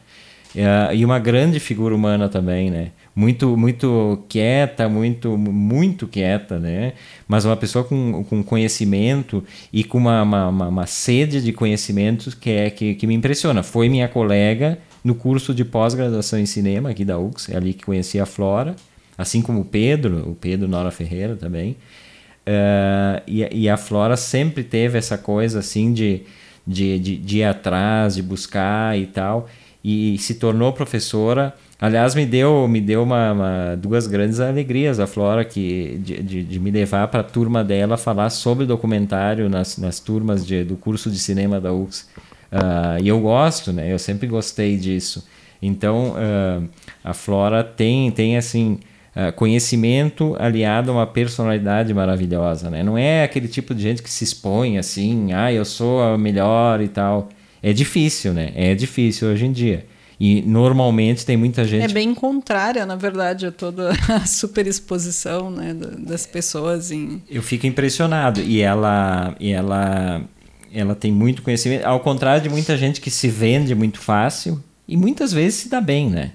Uh, 0.56 0.94
e 0.94 1.04
uma 1.04 1.18
grande 1.18 1.60
figura 1.60 1.96
humana 1.96 2.30
também, 2.30 2.70
né? 2.70 2.92
Muito, 3.16 3.56
muito 3.56 4.24
quieta, 4.28 4.90
muito, 4.90 5.38
muito 5.38 6.08
quieta, 6.08 6.58
né? 6.58 6.94
Mas 7.28 7.46
uma 7.46 7.56
pessoa 7.56 7.84
com, 7.84 8.24
com 8.24 8.44
conhecimento 8.44 9.44
e 9.72 9.84
com 9.84 10.00
uma, 10.00 10.24
uma, 10.24 10.48
uma, 10.50 10.68
uma 10.68 10.88
sede 10.88 11.42
de 11.42 11.54
conhecimento 11.54 12.36
que, 12.38 12.50
é, 12.50 12.70
que, 12.72 12.96
que 12.96 13.06
me 13.06 13.14
impressiona. 13.14 13.62
Foi 13.62 13.88
minha 13.88 14.08
colega 14.08 14.80
no 15.04 15.14
curso 15.14 15.54
de 15.54 15.64
pós-graduação 15.64 16.40
em 16.40 16.48
cinema 16.48 16.90
aqui 16.90 17.06
da 17.06 17.20
UX, 17.20 17.50
é 17.50 17.56
ali 17.56 17.74
que 17.74 17.86
conheci 17.86 18.20
a 18.20 18.26
Flora, 18.26 18.76
assim 19.16 19.42
como 19.42 19.62
o 19.62 19.66
Pedro, 19.66 20.32
o 20.32 20.36
Pedro 20.36 20.68
Nora 20.68 20.90
Ferreira 20.90 21.36
também. 21.36 21.78
Uh, 22.48 23.22
e, 23.28 23.48
e, 23.64 23.70
a 23.70 23.78
Flora 23.78 24.18
sempre 24.18 24.64
teve 24.64 24.98
essa 24.98 25.18
coisa 25.18 25.60
assim 25.60 25.94
de, 25.94 26.24
de, 26.66 27.00
de, 27.00 27.18
de 27.18 27.38
ir 27.38 27.44
atrás, 27.44 28.16
de 28.16 28.22
buscar 28.22 28.98
e 28.98 29.06
tal 29.06 29.48
e 29.84 30.18
se 30.18 30.36
tornou 30.36 30.72
professora. 30.72 31.54
Aliás, 31.84 32.16
me 32.16 32.26
deu, 32.26 32.66
me 32.66 32.80
deu 32.80 33.04
uma, 33.04 33.34
uma 33.34 33.76
duas 33.76 34.08
grandes 34.08 34.40
alegrias 34.40 35.02
a 35.02 35.06
Flora 35.06 35.44
que, 35.44 36.00
de, 36.02 36.24
de, 36.24 36.42
de 36.42 36.58
me 36.58 36.72
levar 36.72 37.10
para 37.10 37.20
a 37.20 37.24
turma 37.24 37.62
dela 37.62 37.98
falar 37.98 38.30
sobre 38.30 38.66
documentário 38.66 39.50
nas, 39.50 39.78
nas 39.78 40.00
turmas 40.00 40.48
de, 40.48 40.64
do 40.64 40.78
curso 40.78 41.12
de 41.12 41.20
cinema 41.20 41.60
da 41.60 41.74
UX. 41.74 42.08
Uh, 42.50 43.04
e 43.04 43.10
eu 43.10 43.20
gosto, 43.20 43.74
né? 43.74 43.92
Eu 43.92 44.00
sempre 44.00 44.28
gostei 44.28 44.78
disso. 44.78 45.28
Então, 45.62 46.14
uh, 46.14 46.70
a 47.04 47.14
Flora 47.14 47.66
tem, 47.66 48.10
tem 48.12 48.38
assim, 48.38 48.80
uh, 49.14 49.34
conhecimento 49.34 50.38
aliado 50.40 50.90
a 50.90 50.94
uma 50.94 51.06
personalidade 51.06 51.94
maravilhosa, 51.94 52.70
né? 52.70 52.82
Não 52.82 52.98
é 52.98 53.26
aquele 53.26 53.50
tipo 53.50 53.76
de 53.76 53.82
gente 53.82 54.02
que 54.02 54.10
se 54.10 54.24
expõe 54.24 54.78
assim, 54.78 55.34
ah, 55.34 55.52
eu 55.52 55.66
sou 55.66 56.02
a 56.02 56.18
melhor 56.18 56.80
e 56.80 56.88
tal. 56.88 57.28
É 57.62 57.74
difícil, 57.74 58.32
né? 58.32 58.54
É 58.56 58.74
difícil 58.74 59.28
hoje 59.28 59.46
em 59.46 59.52
dia. 59.52 59.86
E 60.26 60.42
normalmente 60.44 61.26
tem 61.26 61.36
muita 61.36 61.66
gente. 61.66 61.84
É 61.84 61.94
bem 61.94 62.16
contrária, 62.16 62.86
na 62.86 62.96
verdade, 62.96 63.46
a 63.46 63.52
toda 63.52 63.92
a 64.08 64.26
superexposição 64.26 65.52
né, 65.52 65.74
das 65.74 66.26
pessoas. 66.26 66.92
Em... 66.92 67.22
Eu 67.30 67.44
fico 67.44 67.68
impressionado. 67.68 68.40
E 68.40 68.62
ela, 68.62 69.36
e 69.38 69.52
ela, 69.52 70.24
ela 70.74 70.96
tem 70.96 71.12
muito 71.12 71.42
conhecimento. 71.42 71.84
Ao 71.84 72.00
contrário 72.00 72.42
de 72.42 72.48
muita 72.48 72.78
gente 72.78 73.02
que 73.02 73.12
se 73.12 73.28
vende 73.28 73.76
muito 73.76 74.00
fácil 74.00 74.64
e 74.88 74.96
muitas 74.96 75.34
vezes 75.34 75.56
se 75.56 75.68
dá 75.68 75.82
bem, 75.82 76.10
né? 76.10 76.32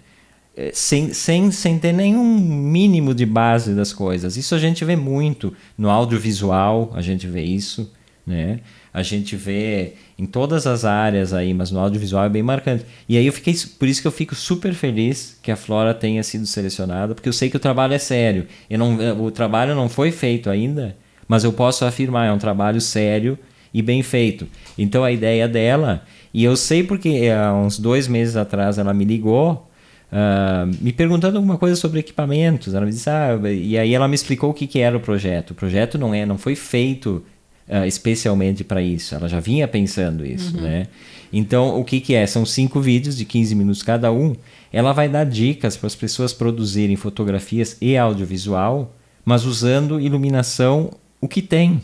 É, 0.55 0.71
sem, 0.75 1.15
sem, 1.15 1.51
sem 1.51 1.79
ter 1.79 1.95
nenhum 1.95 2.39
mínimo 2.39 3.15
de 3.15 3.25
base 3.25 3.75
das 3.75 3.91
coisas. 3.91 4.37
Isso 4.37 4.55
a 4.55 4.59
gente 4.59 4.85
vê 4.85 4.97
muito 4.97 5.55
no 5.79 5.89
audiovisual, 5.89 6.93
a 6.95 7.01
gente 7.01 7.27
vê 7.27 7.41
isso, 7.41 7.91
né? 8.27 8.61
A 8.93 9.03
gente 9.03 9.37
vê 9.37 9.95
em 10.19 10.27
todas 10.27 10.67
as 10.67 10.85
áreas 10.85 11.33
aí, 11.33 11.53
mas 11.53 11.71
no 11.71 11.79
audiovisual 11.79 12.25
é 12.25 12.29
bem 12.29 12.43
marcante. 12.43 12.85
E 13.09 13.17
aí 13.17 13.27
eu 13.27 13.33
fiquei, 13.33 13.55
por 13.79 13.87
isso 13.87 14.01
que 14.01 14.07
eu 14.07 14.13
fico 14.13 14.35
super 14.35 14.73
feliz 14.75 15.39
que 15.43 15.51
a 15.51 15.57
Flora 15.57 15.95
tenha 15.95 16.23
sido 16.23 16.47
selecionada, 16.47 17.15
porque 17.15 17.29
eu 17.29 17.33
sei 17.33 17.51
que 17.51 17.57
o 17.57 17.61
trabalho 17.61 17.95
é 17.95 17.99
sério. 17.99 18.47
Eu 18.69 18.79
não, 18.79 19.25
o 19.25 19.31
trabalho 19.31 19.75
não 19.75 19.89
foi 19.89 20.11
feito 20.11 20.51
ainda, 20.51 20.97
mas 21.27 21.45
eu 21.45 21.53
posso 21.53 21.85
afirmar, 21.85 22.27
é 22.27 22.33
um 22.33 22.39
trabalho 22.39 22.81
sério 22.81 23.39
e 23.73 23.83
bem 23.83 24.03
feito. 24.03 24.47
Então 24.77 25.05
a 25.05 25.13
ideia 25.13 25.47
dela, 25.47 26.03
e 26.33 26.43
eu 26.43 26.57
sei 26.57 26.83
porque 26.83 27.29
há 27.29 27.55
uns 27.55 27.79
dois 27.79 28.09
meses 28.09 28.37
atrás 28.37 28.79
ela 28.79 28.95
me 28.95 29.05
ligou, 29.05 29.67
Uh, 30.11 30.65
me 30.81 30.91
perguntando 30.91 31.37
alguma 31.37 31.59
coisa 31.59 31.77
sobre 31.77 32.01
equipamentos. 32.01 32.73
Ela 32.73 32.87
me 32.87 32.93
disse, 32.93 33.11
ah, 33.11 33.39
e 33.53 33.77
aí 33.77 33.93
ela 33.93 34.09
me 34.09 34.15
explicou 34.15 34.49
o 34.49 34.55
que, 34.55 34.67
que 34.67 34.79
era 34.79 34.97
o 34.97 35.01
projeto. 35.01 35.51
O 35.51 35.55
projeto 35.55 35.99
não 35.99 36.15
é, 36.15 36.25
não 36.25 36.39
foi 36.39 36.57
feito 36.57 37.23
uh, 37.69 37.87
especialmente 37.87 38.65
para 38.65 38.83
isso. 38.83 39.15
Ela 39.15 39.29
já 39.29 39.41
vinha 39.41 39.69
pensando 39.69 40.25
isso, 40.25 40.57
uhum. 40.57 40.63
né? 40.63 40.87
Então, 41.33 41.79
o 41.79 41.85
que, 41.85 42.01
que 42.01 42.15
é? 42.15 42.27
São 42.27 42.47
cinco 42.47 42.81
vídeos 42.81 43.17
de 43.17 43.25
15 43.25 43.55
minutos 43.55 43.83
cada 43.83 44.11
um. 44.11 44.35
Ela 44.73 44.93
vai 44.93 45.09
dar 45.09 45.25
dicas 45.25 45.77
para 45.77 45.87
as 45.87 45.95
pessoas 45.95 46.33
produzirem 46.33 46.97
fotografias 46.97 47.77
e 47.81 47.97
audiovisual, 47.97 48.95
mas 49.25 49.45
usando 49.45 50.01
iluminação 50.01 50.91
o 51.21 51.29
que 51.29 51.43
tem. 51.43 51.83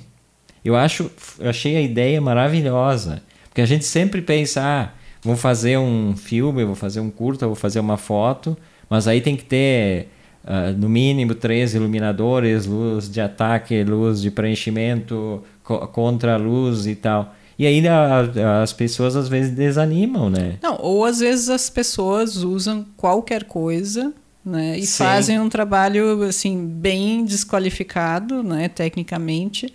Eu 0.65 0.75
acho, 0.75 1.11
eu 1.39 1.51
achei 1.51 1.77
a 1.77 1.83
ideia 1.83 2.21
maravilhosa, 2.21 3.23
porque 3.49 3.61
a 3.61 3.67
gente 3.67 3.85
sempre 3.85 4.23
pensa, 4.23 4.63
ah, 4.63 4.93
vou 5.23 5.37
fazer 5.37 5.79
um 5.79 6.17
filme, 6.17 6.65
vou 6.65 6.75
fazer 6.75 7.01
um 7.01 7.11
curta, 7.11 7.47
vou 7.47 7.55
fazer 7.55 7.81
uma 7.81 7.99
foto, 7.99 8.57
mas 8.89 9.07
aí 9.07 9.21
tem 9.21 9.37
que 9.37 9.45
ter 9.45 10.09
uh, 10.45 10.77
no 10.77 10.89
mínimo 10.89 11.35
três 11.35 11.75
iluminadores, 11.75 12.67
luz 12.67 13.11
de 13.11 13.21
ataque, 13.21 13.83
luz 13.83 14.21
de 14.21 14.31
preenchimento, 14.31 15.43
co 15.63 15.87
contra 15.89 16.37
luz 16.37 16.87
e 16.87 16.95
tal. 16.95 17.35
E 17.59 17.67
aí 17.67 17.87
a, 17.87 18.63
as 18.63 18.73
pessoas 18.73 19.15
às 19.17 19.29
vezes 19.29 19.53
desanimam, 19.53 20.29
né? 20.29 20.59
Não, 20.63 20.77
ou 20.81 21.05
às 21.05 21.21
vezes 21.21 21.49
as 21.49 21.71
pessoas 21.71 22.37
usam 22.37 22.85
qualquer 22.97 23.45
coisa 23.45 24.13
né, 24.45 24.79
e 24.79 24.85
Sim. 24.87 25.05
fazem 25.05 25.41
um 25.41 25.49
trabalho 25.49 26.23
assim 26.23 26.67
bem 26.67 27.25
desqualificado, 27.25 28.43
né, 28.43 28.69
tecnicamente, 28.69 29.73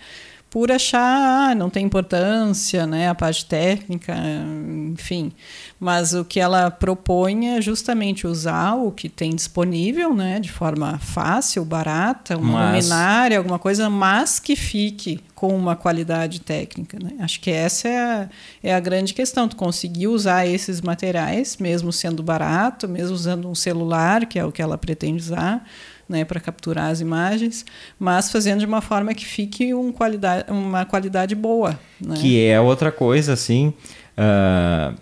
por 0.50 0.72
achar 0.72 1.52
ah, 1.52 1.56
não 1.56 1.70
tem 1.70 1.86
importância, 1.86 2.88
né, 2.88 3.08
a 3.08 3.16
parte 3.16 3.45
técnica, 3.45 4.16
enfim. 4.91 5.32
Mas 5.80 6.14
o 6.14 6.26
que 6.26 6.39
ela 6.39 6.72
propõe 6.72 7.56
é 7.56 7.62
justamente 7.62 8.26
usar 8.26 8.74
o 8.74 8.91
que 8.91 9.08
tem 9.08 9.36
disponível, 9.36 10.14
né, 10.14 10.39
de 10.39 10.52
forma 10.52 10.97
fácil, 10.97 11.64
barata, 11.64 12.36
uma 12.36 12.72
mas... 12.72 12.86
luminária, 12.86 13.38
alguma 13.38 13.60
coisa, 13.60 13.89
mas 13.89 14.39
que 14.39 14.56
fique 14.56 15.20
com 15.36 15.56
uma 15.56 15.76
qualidade 15.76 16.41
técnica. 16.41 16.97
Né? 17.02 17.12
Acho 17.20 17.39
que 17.39 17.52
essa 17.52 17.88
é 17.88 17.97
a, 17.97 18.30
é 18.64 18.76
a 18.76 18.80
grande 18.80 19.14
questão. 19.14 19.47
Tu 19.47 19.56
conseguir 19.56 20.08
usar 20.08 20.45
esses 20.45 20.82
materiais, 20.82 21.58
mesmo 21.58 21.93
sendo 21.93 22.22
barato, 22.22 22.89
mesmo 22.89 23.16
usando 23.16 23.47
um 23.47 23.56
celular, 23.56 24.26
que 24.26 24.38
é 24.38 24.43
o 24.43 24.52
que 24.52 24.62
ela 24.62 24.78
pretende 24.78 25.24
usar 25.24 25.66
né, 26.10 26.26
para 26.26 26.39
capturar 26.39 26.89
as 26.89 26.99
imagens, 26.99 27.64
mas 27.99 28.32
fazendo 28.32 28.60
de 28.60 28.66
uma 28.66 28.82
forma 28.82 29.14
que 29.14 29.24
fique 29.24 29.74
um 29.76 29.91
qualidade, 29.91 30.51
uma 30.51 30.84
qualidade 30.84 31.36
boa. 31.36 31.80
Né? 32.01 32.16
Que 32.18 32.45
é 32.47 32.60
outra 32.60 32.91
coisa, 32.91 33.34
assim. 33.34 33.72
Uh, 34.18 34.97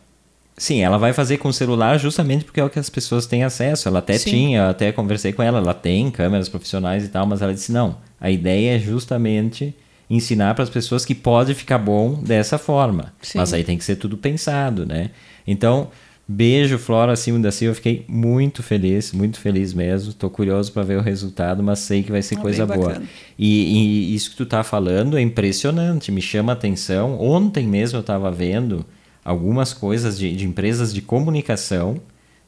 sim, 0.58 0.82
ela 0.82 0.97
vai 0.97 1.14
fazer 1.14 1.38
com 1.38 1.47
o 1.47 1.53
celular 1.53 1.97
justamente 1.97 2.43
porque 2.43 2.60
é 2.60 2.64
o 2.64 2.70
que 2.70 2.78
as 2.78 2.89
pessoas 2.89 3.26
têm 3.26 3.45
acesso. 3.45 3.88
Ela 3.88 3.99
até 3.99 4.18
sim. 4.18 4.30
tinha, 4.30 4.70
até 4.70 4.91
conversei 4.91 5.32
com 5.32 5.41
ela, 5.41 5.60
ela 5.60 5.74
tem 5.74 6.12
câmeras 6.12 6.49
profissionais 6.49 7.05
e 7.05 7.08
tal, 7.08 7.26
mas 7.26 7.41
ela 7.41 7.53
disse: 7.53 7.72
não, 7.72 7.97
a 8.20 8.30
ideia 8.30 8.76
é 8.76 8.80
justamente 8.80 9.74
ensinar 10.10 10.55
para 10.55 10.64
as 10.64 10.70
pessoas 10.70 11.05
que 11.05 11.16
pode 11.16 11.53
ficar 11.53 11.78
bom 11.78 12.14
dessa 12.16 12.58
forma. 12.58 13.14
Sim. 13.22 13.38
Mas 13.38 13.53
aí 13.53 13.64
tem 13.64 13.78
que 13.78 13.84
ser 13.84 13.95
tudo 13.95 14.18
pensado, 14.18 14.86
né? 14.86 15.12
Então, 15.45 15.89
Beijo, 16.28 16.78
Flora 16.78 17.13
Acima 17.13 17.39
da 17.39 17.51
Silva. 17.51 17.75
Fiquei 17.75 18.03
muito 18.07 18.61
feliz, 18.61 19.13
muito 19.13 19.39
feliz 19.39 19.73
mesmo. 19.73 20.09
Estou 20.09 20.30
curioso 20.30 20.73
para 20.73 20.84
ver 20.84 20.97
o 20.97 21.01
resultado, 21.01 21.63
mas 21.63 21.80
sei 21.80 22.03
que 22.03 22.11
vai 22.11 22.21
ser 22.21 22.38
ah, 22.38 22.41
coisa 22.41 22.65
boa. 22.65 23.01
E, 23.39 24.11
e, 24.11 24.15
isso 24.15 24.32
que 24.32 24.36
tu 24.36 24.45
tá 24.45 24.61
falando 24.61 25.17
é 25.17 25.21
impressionante, 25.21 26.11
me 26.11 26.21
chama 26.21 26.51
a 26.51 26.53
atenção. 26.53 27.17
Ontem 27.21 27.65
mesmo 27.65 27.97
eu 27.97 28.01
estava 28.01 28.30
vendo 28.30 28.86
algumas 29.23 29.73
coisas 29.73 30.17
de, 30.17 30.36
de, 30.36 30.45
empresas 30.45 30.93
de 30.93 31.01
comunicação 31.01 31.97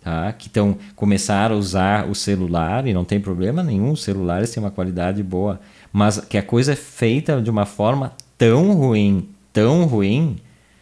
tá? 0.01 0.31
que 0.33 0.47
estão 0.47 0.77
começaram 0.95 1.55
a 1.55 1.59
usar 1.59 2.09
o 2.09 2.15
celular 2.15 2.85
e 2.85 2.93
não 2.93 3.05
tem 3.05 3.19
problema 3.19 3.63
nenhum, 3.63 3.91
os 3.91 4.03
celulares 4.03 4.51
têm 4.51 4.61
uma 4.61 4.71
qualidade 4.71 5.21
boa, 5.23 5.59
mas 5.91 6.19
que 6.19 6.37
a 6.37 6.43
coisa 6.43 6.73
é 6.73 6.75
feita 6.75 7.41
de 7.41 7.49
uma 7.49 7.65
forma 7.65 8.13
tão 8.37 8.73
ruim, 8.73 9.29
tão 9.53 9.85
ruim 9.85 10.37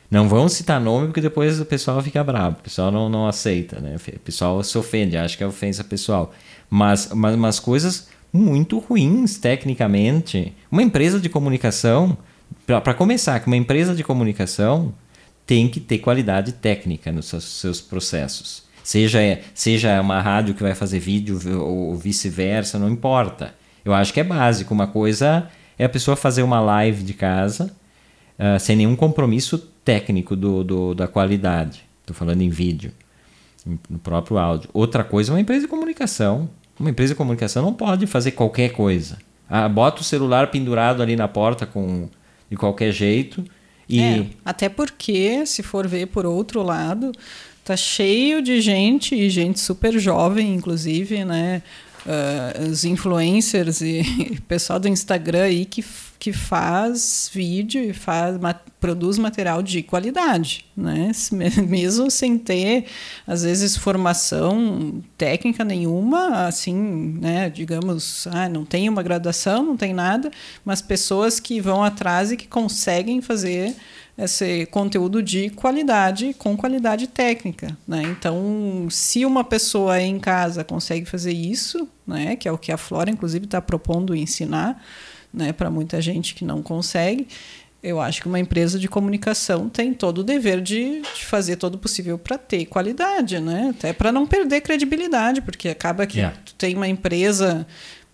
não 0.09 0.29
vão 0.29 0.47
citar 0.47 0.79
nome 0.79 1.07
porque 1.07 1.21
depois 1.21 1.59
o 1.59 1.65
pessoal 1.65 2.01
fica 2.01 2.23
bravo, 2.23 2.57
o 2.59 2.63
pessoal 2.63 2.91
não, 2.91 3.09
não 3.09 3.27
aceita, 3.27 3.79
né? 3.79 3.95
O 3.95 4.19
pessoal 4.19 4.63
se 4.63 4.77
ofende, 4.77 5.17
acha 5.17 5.35
que 5.35 5.43
é 5.43 5.47
ofensa 5.47 5.83
pessoal. 5.83 6.33
Mas, 6.69 7.09
mas 7.13 7.35
umas 7.35 7.59
coisas 7.59 8.07
muito 8.31 8.79
ruins 8.79 9.37
tecnicamente. 9.37 10.53
Uma 10.71 10.83
empresa 10.83 11.19
de 11.19 11.27
comunicação, 11.27 12.17
para 12.65 12.93
começar, 12.93 13.39
que 13.39 13.47
uma 13.47 13.57
empresa 13.57 13.93
de 13.93 14.03
comunicação 14.03 14.93
tem 15.45 15.67
que 15.67 15.79
ter 15.79 15.99
qualidade 15.99 16.53
técnica 16.53 17.11
nos 17.11 17.25
seus, 17.25 17.43
seus 17.43 17.81
processos. 17.81 18.63
Seja, 18.83 19.19
seja 19.53 19.99
uma 19.99 20.21
rádio 20.21 20.53
que 20.53 20.63
vai 20.63 20.73
fazer 20.73 20.99
vídeo 20.99 21.39
ou 21.61 21.95
vice-versa, 21.95 22.79
não 22.79 22.89
importa. 22.89 23.53
Eu 23.83 23.93
acho 23.93 24.13
que 24.13 24.19
é 24.21 24.23
básico. 24.23 24.73
Uma 24.73 24.87
coisa 24.87 25.49
é 25.77 25.85
a 25.85 25.89
pessoa 25.89 26.15
fazer 26.15 26.43
uma 26.43 26.61
live 26.61 27.03
de 27.03 27.13
casa 27.13 27.75
uh, 28.37 28.59
sem 28.59 28.75
nenhum 28.77 28.95
compromisso 28.95 29.71
técnico 29.87 30.35
do, 30.35 30.65
do 30.65 30.93
da 30.93 31.07
qualidade. 31.07 31.85
Estou 32.01 32.13
falando 32.13 32.41
em 32.41 32.49
vídeo, 32.49 32.91
no 33.89 33.97
próprio 33.97 34.37
áudio. 34.37 34.69
Outra 34.73 35.01
coisa 35.01 35.31
é 35.31 35.33
uma 35.33 35.39
empresa 35.39 35.61
de 35.61 35.69
comunicação. 35.69 36.49
Uma 36.77 36.89
empresa 36.89 37.13
de 37.13 37.17
comunicação 37.17 37.63
não 37.63 37.73
pode 37.73 38.05
fazer 38.05 38.31
qualquer 38.31 38.73
coisa. 38.73 39.17
Ah, 39.49 39.69
bota 39.69 40.01
o 40.01 40.03
celular 40.03 40.51
pendurado 40.51 41.01
ali 41.01 41.15
na 41.15 41.29
porta 41.29 41.65
com 41.65 42.09
de 42.49 42.57
qualquer 42.57 42.91
jeito. 42.91 43.45
E... 43.87 44.01
É, 44.01 44.25
até 44.43 44.67
porque, 44.67 45.45
se 45.45 45.63
for 45.63 45.87
ver 45.87 46.07
por 46.07 46.25
outro 46.25 46.61
lado, 46.63 47.13
tá 47.63 47.77
cheio 47.77 48.41
de 48.41 48.59
gente, 48.59 49.15
e 49.15 49.29
gente 49.29 49.57
super 49.57 49.97
jovem, 49.97 50.53
inclusive, 50.53 51.23
né? 51.23 51.61
Uh, 52.07 52.69
os 52.69 52.85
influencers 52.85 53.81
e 53.81 54.39
pessoal 54.47 54.79
do 54.79 54.87
Instagram 54.87 55.43
aí 55.43 55.65
que, 55.65 55.83
que 56.17 56.31
faz 56.31 57.29
vídeo 57.33 57.83
e 57.83 57.93
faz, 57.93 58.37
produz 58.79 59.17
material 59.17 59.61
de 59.61 59.83
qualidade, 59.83 60.65
né? 60.75 61.11
Mesmo 61.67 62.09
sem 62.09 62.37
ter, 62.37 62.85
às 63.25 63.43
vezes, 63.43 63.75
formação 63.75 65.03
técnica 65.17 65.63
nenhuma, 65.63 66.47
assim, 66.47 67.17
né? 67.19 67.49
Digamos, 67.49 68.27
ah, 68.27 68.47
não 68.47 68.63
tem 68.63 68.87
uma 68.87 69.03
graduação, 69.03 69.63
não 69.63 69.77
tem 69.77 69.93
nada, 69.93 70.31
mas 70.63 70.81
pessoas 70.81 71.39
que 71.39 71.59
vão 71.59 71.83
atrás 71.83 72.31
e 72.31 72.37
que 72.37 72.47
conseguem 72.47 73.21
fazer 73.21 73.75
esse 74.17 74.65
conteúdo 74.67 75.21
de 75.21 75.49
qualidade, 75.51 76.33
com 76.33 76.57
qualidade 76.57 77.07
técnica. 77.07 77.77
Né? 77.87 78.01
Então, 78.03 78.87
se 78.89 79.23
uma 79.23 79.43
pessoa 79.43 80.01
em 80.01 80.19
casa 80.19 80.63
consegue 80.63 81.05
fazer 81.05 81.33
isso, 81.33 81.87
né, 82.05 82.35
que 82.35 82.47
é 82.47 82.51
o 82.51 82.57
que 82.57 82.71
a 82.71 82.77
Flora, 82.77 83.11
inclusive, 83.11 83.45
está 83.45 83.61
propondo 83.61 84.15
ensinar 84.15 84.83
né, 85.31 85.53
para 85.53 85.69
muita 85.69 86.01
gente 86.01 86.33
que 86.33 86.43
não 86.43 86.63
consegue, 86.63 87.27
eu 87.83 88.01
acho 88.01 88.21
que 88.21 88.27
uma 88.27 88.39
empresa 88.39 88.79
de 88.79 88.87
comunicação 88.87 89.69
tem 89.69 89.93
todo 89.93 90.19
o 90.19 90.23
dever 90.23 90.61
de, 90.61 91.01
de 91.01 91.25
fazer 91.25 91.57
todo 91.57 91.75
o 91.75 91.77
possível 91.77 92.17
para 92.17 92.37
ter 92.37 92.65
qualidade, 92.65 93.39
né? 93.39 93.69
até 93.69 93.93
para 93.93 94.11
não 94.11 94.25
perder 94.25 94.61
credibilidade, 94.61 95.41
porque 95.41 95.69
acaba 95.69 96.07
que 96.07 96.17
yeah. 96.17 96.35
tu 96.43 96.55
tem 96.55 96.75
uma 96.75 96.87
empresa 96.87 97.67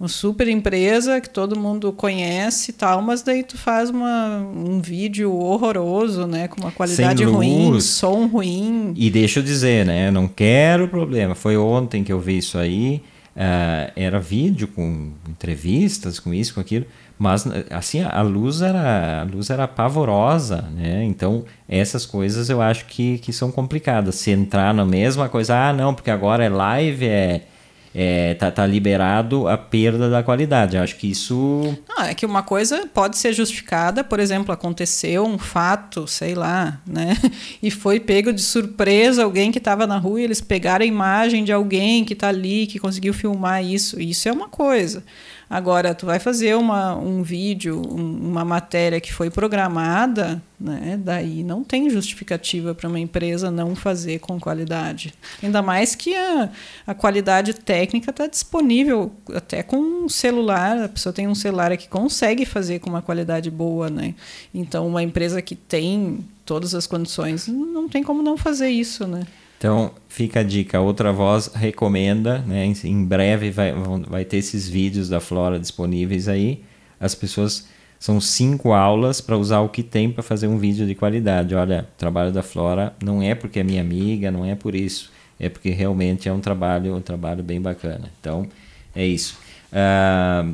uma 0.04 0.10
super 0.10 0.50
empresa 0.50 1.22
que 1.22 1.30
todo 1.30 1.58
mundo 1.58 1.94
conhece 1.94 2.72
e 2.72 2.74
tal, 2.74 3.02
mas 3.02 3.22
daí 3.22 3.42
tu 3.42 3.58
faz 3.58 3.90
uma, 3.90 4.40
um 4.40 4.82
vídeo 4.82 5.34
horroroso, 5.34 6.28
né? 6.28 6.50
Com 6.50 6.60
uma 6.60 6.72
qualidade 6.72 7.24
ruim, 7.24 7.80
som 7.80 8.26
ruim. 8.26 8.94
E 8.98 9.10
deixa 9.10 9.40
eu 9.40 9.44
dizer, 9.44 9.86
né? 9.86 10.12
Não 10.12 10.28
quero 10.28 10.90
problema. 10.90 11.36
Foi 11.36 11.56
ontem 11.56 12.04
que 12.04 12.12
eu 12.12 12.20
vi 12.20 12.40
isso 12.40 12.58
aí. 12.58 13.02
Uh, 13.34 13.92
era 13.96 14.20
vídeo 14.20 14.68
com 14.68 15.12
entrevistas, 15.28 16.20
com 16.20 16.34
isso, 16.34 16.54
com 16.54 16.60
aquilo, 16.60 16.86
mas 17.18 17.48
assim 17.72 18.02
a 18.02 18.22
luz 18.22 18.62
era 18.62 19.22
a 19.22 19.24
luz 19.24 19.50
era 19.50 19.68
pavorosa, 19.68 20.70
né? 20.76 21.04
Então 21.06 21.46
essas 21.68 22.06
coisas 22.06 22.50
eu 22.50 22.62
acho 22.62 22.86
que, 22.86 23.20
que 23.20 23.32
são 23.32 23.50
complicadas. 23.52 24.16
Se 24.16 24.32
entrar 24.32 24.74
na 24.74 24.86
mesma 24.86 25.30
coisa, 25.30 25.56
ah 25.56 25.74
não, 25.74 25.96
porque 25.96 26.12
agora 26.12 26.44
é 26.44 26.50
live, 26.50 27.06
é 27.08 27.48
é, 27.96 28.34
tá, 28.34 28.50
tá 28.50 28.66
liberado 28.66 29.48
a 29.48 29.58
perda 29.58 30.10
da 30.10 30.24
qualidade. 30.24 30.76
Eu 30.76 30.84
acho 30.84 30.96
que 30.96 31.10
isso. 31.10 31.78
É 32.00 32.14
que 32.14 32.26
uma 32.26 32.42
coisa 32.42 32.88
pode 32.94 33.18
ser 33.18 33.34
justificada, 33.34 34.04
por 34.04 34.20
exemplo, 34.20 34.52
aconteceu 34.52 35.26
um 35.26 35.38
fato, 35.38 36.08
sei 36.08 36.34
lá, 36.36 36.82
né? 36.86 37.18
E 37.62 37.72
foi 37.72 38.00
pego 38.00 38.34
de 38.34 38.42
surpresa 38.42 39.24
alguém 39.24 39.52
que 39.52 39.58
estava 39.58 39.88
na 39.88 39.98
rua 39.98 40.20
e 40.20 40.24
eles 40.24 40.42
pegaram 40.42 40.84
a 40.84 40.88
imagem 40.88 41.44
de 41.44 41.52
alguém 41.52 42.04
que 42.04 42.14
está 42.14 42.28
ali, 42.28 42.68
que 42.68 42.80
conseguiu 42.80 43.14
filmar 43.14 43.64
isso. 43.64 44.02
Isso 44.02 44.28
é 44.28 44.32
uma 44.32 44.50
coisa. 44.50 45.04
Agora, 45.50 45.94
tu 45.94 46.06
vai 46.06 46.20
fazer 46.20 46.56
uma, 46.56 46.96
um 46.98 47.22
vídeo, 47.22 47.82
um, 47.88 48.30
uma 48.32 48.44
matéria 48.44 49.00
que 49.00 49.14
foi 49.14 49.30
programada, 49.30 50.42
né? 50.64 51.00
daí 51.04 51.44
não 51.44 51.64
tem 51.64 51.90
justificativa 51.90 52.74
para 52.74 52.88
uma 52.88 53.00
empresa 53.00 53.52
não 53.52 53.76
fazer 53.76 54.20
com 54.20 54.40
qualidade. 54.40 55.14
Ainda 55.42 55.62
mais 55.62 55.94
que 55.94 56.16
a, 56.16 56.50
a 56.88 56.94
qualidade 56.94 57.54
técnica 57.54 58.12
está 58.12 58.26
disponível 58.28 59.12
até 59.34 59.62
com 59.62 59.78
um 59.78 60.10
celular, 60.10 60.84
a 60.84 60.90
pessoa 60.90 61.12
tem 61.12 61.28
um 61.28 61.36
celular 61.36 61.76
que 61.76 61.88
consegue 61.90 62.46
fazer 62.46 62.80
com 62.80 62.90
uma 62.90 63.02
qualidade 63.02 63.52
boa. 63.52 63.90
Né? 63.90 64.16
Então, 64.54 64.88
uma 64.88 65.04
empresa 65.04 65.42
que 65.42 65.56
tem 65.56 66.20
todas 66.46 66.74
as 66.74 66.88
condições, 66.88 67.48
não 67.48 67.90
tem 67.90 68.02
como 68.02 68.24
não 68.24 68.38
fazer 68.38 68.70
isso. 68.70 69.06
Né? 69.06 69.24
Então, 69.58 69.92
fica 70.08 70.42
a 70.42 70.44
dica. 70.44 70.80
Outra 70.80 71.12
Voz 71.12 71.48
recomenda, 71.48 72.40
né? 72.40 72.66
Em 72.84 73.06
breve 73.06 73.50
vai, 73.50 73.74
vai 74.08 74.26
ter 74.26 74.38
esses 74.38 74.68
vídeos 74.68 75.08
da 75.08 75.20
Flora 75.20 75.60
disponíveis 75.60 76.28
aí. 76.28 76.64
As 77.00 77.16
pessoas 77.16 77.68
são 78.04 78.20
cinco 78.20 78.74
aulas 78.74 79.22
para 79.22 79.38
usar 79.38 79.62
o 79.62 79.70
que 79.70 79.82
tem 79.82 80.12
para 80.12 80.22
fazer 80.22 80.48
um 80.48 80.58
vídeo 80.58 80.86
de 80.86 80.94
qualidade. 80.94 81.56
Olha, 81.56 81.88
o 81.96 81.98
trabalho 81.98 82.34
da 82.34 82.44
Flora 82.44 82.94
não 83.02 83.24
é 83.24 83.34
porque 83.34 83.62
é 83.62 83.64
minha 83.64 83.80
amiga, 83.80 84.30
não 84.30 84.44
é 84.44 84.56
por 84.56 84.76
isso, 84.76 85.10
é 85.40 85.48
porque 85.48 85.70
realmente 85.70 86.28
é 86.28 86.34
um 86.34 86.42
trabalho, 86.42 86.98
um 86.98 87.00
trabalho 87.00 87.42
bem 87.42 87.62
bacana. 87.62 88.12
Então, 88.20 88.46
é 88.94 89.06
isso. 89.06 89.40
Uh, 89.72 90.54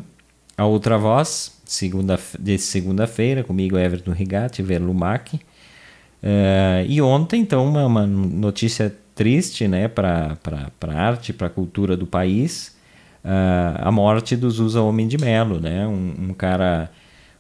a 0.55 0.65
outra 0.67 0.95
voz, 0.99 1.59
segunda, 1.65 2.19
de 2.39 2.59
segunda-feira, 2.59 3.43
comigo 3.43 3.79
Everton 3.79 4.11
Rigatti, 4.11 4.61
Verlumac. 4.61 5.37
Uh, 5.37 6.85
e 6.87 7.01
ontem, 7.01 7.41
então, 7.41 7.65
uma, 7.65 7.83
uma 7.83 8.05
notícia 8.05 8.95
triste 9.15 9.67
né, 9.67 9.87
para 9.87 10.37
a 10.79 10.93
arte, 10.93 11.33
para 11.33 11.47
a 11.47 11.49
cultura 11.49 11.97
do 11.97 12.05
país, 12.05 12.77
uh, 13.25 13.81
a 13.81 13.91
morte 13.91 14.35
do 14.35 14.51
Zusa 14.51 14.81
Homem 14.81 15.07
de 15.07 15.17
Melo, 15.17 15.59
né, 15.59 15.87
um, 15.87 16.29
um 16.29 16.33
cara 16.35 16.91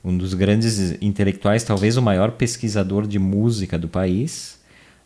um 0.03 0.17
dos 0.17 0.33
grandes 0.33 1.01
intelectuais, 1.01 1.63
talvez 1.63 1.97
o 1.97 2.01
maior 2.01 2.31
pesquisador 2.31 3.05
de 3.05 3.19
música 3.19 3.77
do 3.77 3.87
país. 3.87 4.57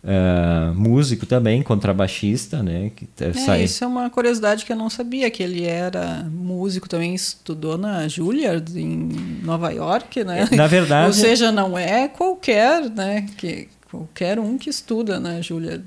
Uh, 0.04 0.76
músico 0.76 1.26
também, 1.26 1.64
contrabaixista, 1.64 2.62
né? 2.62 2.92
Que 2.94 3.08
é, 3.22 3.32
sai... 3.32 3.64
Isso 3.64 3.86
é 3.86 3.88
uma 3.88 4.10
curiosidade 4.10 4.66
que 4.66 4.74
eu 4.74 4.76
não 4.76 4.90
sabia, 4.90 5.32
que 5.32 5.42
ele 5.42 5.64
era 5.64 6.30
músico 6.30 6.90
também, 6.90 7.16
estudou 7.16 7.78
na 7.78 8.06
Juilliard, 8.10 8.78
em 8.78 9.10
Nova 9.42 9.72
York, 9.72 10.26
né? 10.26 10.50
Na 10.52 10.68
verdade... 10.68 11.08
Ou 11.08 11.14
seja, 11.14 11.54
não 11.54 11.78
é 11.78 12.10
qualquer, 12.10 12.90
né? 12.90 13.26
Que, 13.38 13.70
qualquer 13.90 14.40
um 14.40 14.58
que 14.58 14.70
estuda 14.70 15.22
na 15.22 15.40
Juilliard. 15.40 15.86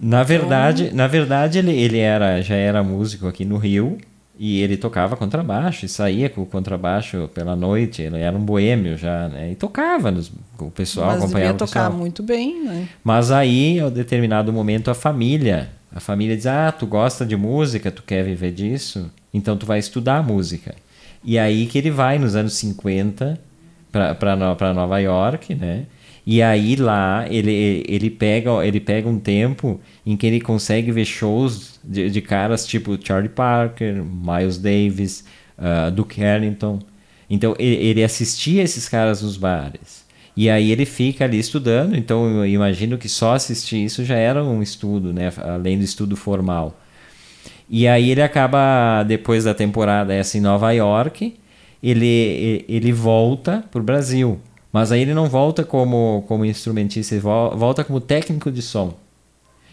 Na 0.00 0.22
verdade, 0.22 0.84
então... 0.84 0.96
na 0.96 1.06
verdade 1.06 1.58
ele, 1.58 1.72
ele 1.72 1.98
era, 1.98 2.40
já 2.40 2.54
era 2.54 2.82
músico 2.82 3.26
aqui 3.26 3.44
no 3.44 3.58
Rio, 3.58 3.98
e 4.38 4.60
ele 4.60 4.76
tocava 4.76 5.16
contrabaixo 5.16 5.86
e 5.86 5.88
saía 5.88 6.28
com 6.28 6.42
o 6.42 6.46
contrabaixo 6.46 7.28
pela 7.34 7.56
noite. 7.56 8.02
Ele 8.02 8.18
era 8.18 8.36
um 8.36 8.44
boêmio 8.44 8.96
já, 8.96 9.28
né? 9.28 9.52
E 9.52 9.54
tocava, 9.54 10.10
nos, 10.10 10.30
o 10.58 10.70
pessoal 10.70 11.08
Mas 11.08 11.22
acompanhava 11.22 11.52
devia 11.54 11.66
tocar 11.66 11.90
muito 11.90 12.22
bem, 12.22 12.62
né? 12.62 12.88
Mas 13.02 13.30
aí, 13.30 13.80
a 13.80 13.88
determinado 13.88 14.52
momento, 14.52 14.90
a 14.90 14.94
família, 14.94 15.70
a 15.90 16.00
família 16.00 16.36
diz: 16.36 16.46
"Ah, 16.46 16.70
tu 16.70 16.86
gosta 16.86 17.24
de 17.24 17.36
música, 17.36 17.90
tu 17.90 18.02
quer 18.02 18.24
viver 18.24 18.52
disso? 18.52 19.10
Então 19.32 19.56
tu 19.56 19.64
vai 19.64 19.78
estudar 19.78 20.22
música". 20.22 20.74
E 21.24 21.38
aí 21.38 21.66
que 21.66 21.78
ele 21.78 21.90
vai 21.90 22.18
nos 22.18 22.36
anos 22.36 22.52
50 22.54 23.40
para 23.90 24.72
Nova 24.74 24.98
York, 24.98 25.54
né? 25.54 25.86
E 26.26 26.42
aí 26.42 26.74
lá 26.74 27.24
ele, 27.30 27.84
ele, 27.88 28.10
pega, 28.10 28.50
ele 28.66 28.80
pega 28.80 29.08
um 29.08 29.18
tempo 29.18 29.80
em 30.04 30.16
que 30.16 30.26
ele 30.26 30.40
consegue 30.40 30.90
ver 30.90 31.04
shows 31.04 31.78
de, 31.84 32.10
de 32.10 32.20
caras 32.20 32.66
tipo 32.66 32.98
Charlie 33.00 33.28
Parker, 33.28 34.02
Miles 34.02 34.58
Davis, 34.58 35.24
uh, 35.56 35.90
Duke 35.92 36.20
Ellington. 36.20 36.80
Então 37.30 37.54
ele, 37.58 37.76
ele 37.76 38.04
assistia 38.04 38.62
esses 38.62 38.88
caras 38.88 39.22
nos 39.22 39.36
bares. 39.36 40.04
E 40.36 40.50
aí 40.50 40.70
ele 40.70 40.84
fica 40.84 41.24
ali 41.24 41.38
estudando, 41.38 41.96
então 41.96 42.28
eu 42.28 42.46
imagino 42.46 42.98
que 42.98 43.08
só 43.08 43.34
assistir 43.34 43.82
isso 43.84 44.04
já 44.04 44.16
era 44.16 44.44
um 44.44 44.62
estudo, 44.62 45.12
né? 45.12 45.32
além 45.38 45.78
do 45.78 45.84
estudo 45.84 46.14
formal. 46.14 46.78
E 47.70 47.88
aí 47.88 48.10
ele 48.10 48.20
acaba, 48.20 49.02
depois 49.04 49.44
da 49.44 49.54
temporada 49.54 50.12
essa 50.12 50.36
em 50.36 50.40
Nova 50.40 50.70
York, 50.72 51.34
ele, 51.82 52.64
ele 52.68 52.92
volta 52.92 53.64
para 53.70 53.80
o 53.80 53.84
Brasil. 53.84 54.40
Mas 54.72 54.92
aí 54.92 55.00
ele 55.00 55.14
não 55.14 55.28
volta 55.28 55.64
como, 55.64 56.24
como 56.28 56.44
instrumentista, 56.44 57.14
ele 57.14 57.22
volta 57.22 57.82
como 57.82 58.00
técnico 58.00 58.50
de 58.50 58.62
som. 58.62 58.94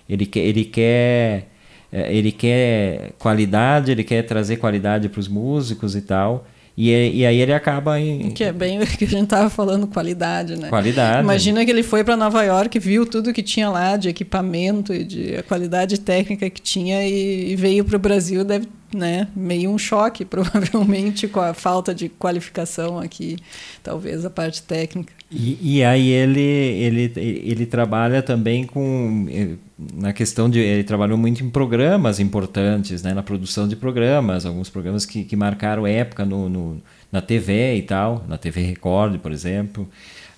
Ele 0.08 0.26
quer, 0.26 0.42
ele 0.42 0.66
quer, 0.66 1.50
é, 1.92 2.14
ele 2.14 2.32
quer 2.32 3.12
qualidade, 3.18 3.92
ele 3.92 4.04
quer 4.04 4.24
trazer 4.24 4.58
qualidade 4.58 5.10
para 5.10 5.20
os 5.20 5.28
músicos 5.28 5.96
e 5.96 6.02
tal. 6.02 6.46
E, 6.76 6.90
e 6.90 7.26
aí 7.26 7.40
ele 7.40 7.54
acaba 7.54 8.00
em... 8.00 8.32
Que 8.32 8.46
é 8.46 8.52
bem 8.52 8.82
o 8.82 8.88
que 8.88 9.06
a 9.06 9.08
gente 9.08 9.26
estava 9.26 9.50
falando, 9.50 9.86
qualidade, 9.86 10.56
né? 10.60 10.70
Qualidade. 10.70 11.22
Imagina 11.22 11.64
que 11.64 11.70
ele 11.70 11.84
foi 11.84 12.04
para 12.04 12.18
Nova 12.18 12.42
York, 12.44 12.80
viu 12.80 13.06
tudo 13.06 13.32
que 13.32 13.44
tinha 13.44 13.70
lá 13.70 13.96
de 13.96 14.10
equipamento 14.10 14.92
e 14.92 15.04
de 15.04 15.36
a 15.36 15.44
qualidade 15.44 16.00
técnica 16.00 16.50
que 16.50 16.62
tinha 16.62 17.08
e, 17.08 17.52
e 17.52 17.56
veio 17.56 17.86
para 17.86 17.96
o 17.96 18.00
Brasil, 18.00 18.44
deve 18.44 18.68
né, 18.94 19.28
meio 19.36 19.70
um 19.70 19.78
choque, 19.78 20.24
provavelmente, 20.26 21.28
com 21.28 21.40
a 21.40 21.54
falta 21.54 21.94
de 21.94 22.10
qualificação 22.10 23.00
aqui, 23.00 23.38
talvez 23.82 24.26
a 24.26 24.30
parte 24.30 24.62
técnica. 24.64 25.14
E, 25.32 25.78
e 25.78 25.84
aí 25.84 26.10
ele, 26.10 26.42
ele, 26.42 27.14
ele 27.16 27.66
trabalha 27.66 28.22
também 28.22 28.66
com 28.66 29.26
eh, 29.30 29.56
na 29.96 30.14
questão 30.14 30.48
de 30.50 30.60
ele 30.60 30.84
trabalhou 30.84 31.18
muito 31.18 31.44
em 31.44 31.50
programas 31.50 32.20
importantes, 32.20 33.02
né, 33.02 33.14
na 33.14 33.24
produção 33.24 33.68
de 33.68 33.76
programas, 33.76 34.46
alguns 34.46 34.70
programas 34.70 35.06
que, 35.06 35.24
que 35.24 35.36
marcaram 35.36 35.88
época 35.88 36.24
no, 36.24 36.48
no 36.48 36.82
na 37.12 37.22
TV 37.22 37.76
e 37.76 37.82
tal, 37.84 38.26
na 38.28 38.40
TV 38.40 38.62
Record, 38.62 39.20
por 39.20 39.32
exemplo. 39.32 39.88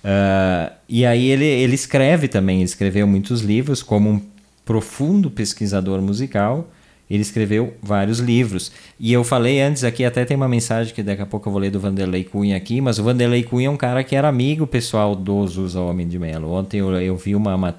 Uh, 0.04 0.70
e 0.88 1.06
aí 1.06 1.30
ele, 1.30 1.46
ele 1.46 1.74
escreve 1.74 2.28
também, 2.28 2.58
ele 2.58 2.64
escreveu 2.64 3.06
muitos 3.06 3.40
livros 3.40 3.82
como 3.82 4.10
um 4.10 4.22
profundo 4.64 5.30
pesquisador 5.30 6.02
musical 6.02 6.70
ele 7.08 7.22
escreveu 7.22 7.74
vários 7.82 8.18
livros. 8.18 8.72
E 8.98 9.12
eu 9.12 9.22
falei 9.22 9.60
antes 9.60 9.84
aqui, 9.84 10.04
até 10.04 10.24
tem 10.24 10.36
uma 10.36 10.48
mensagem 10.48 10.92
que 10.92 11.02
daqui 11.02 11.22
a 11.22 11.26
pouco 11.26 11.48
eu 11.48 11.52
vou 11.52 11.60
ler 11.60 11.70
do 11.70 11.78
Vanderlei 11.78 12.24
Cunha 12.24 12.56
aqui, 12.56 12.80
mas 12.80 12.98
o 12.98 13.04
Vanderlei 13.04 13.44
Cunha 13.44 13.68
é 13.68 13.70
um 13.70 13.76
cara 13.76 14.02
que 14.02 14.16
era 14.16 14.28
amigo 14.28 14.66
pessoal 14.66 15.14
do 15.14 15.46
Zusa 15.46 15.80
Homem 15.80 16.08
de 16.08 16.18
Melo. 16.18 16.50
Ontem 16.50 16.80
eu, 16.80 16.92
eu 17.00 17.16
vi 17.16 17.34
uma, 17.36 17.54
uma, 17.54 17.74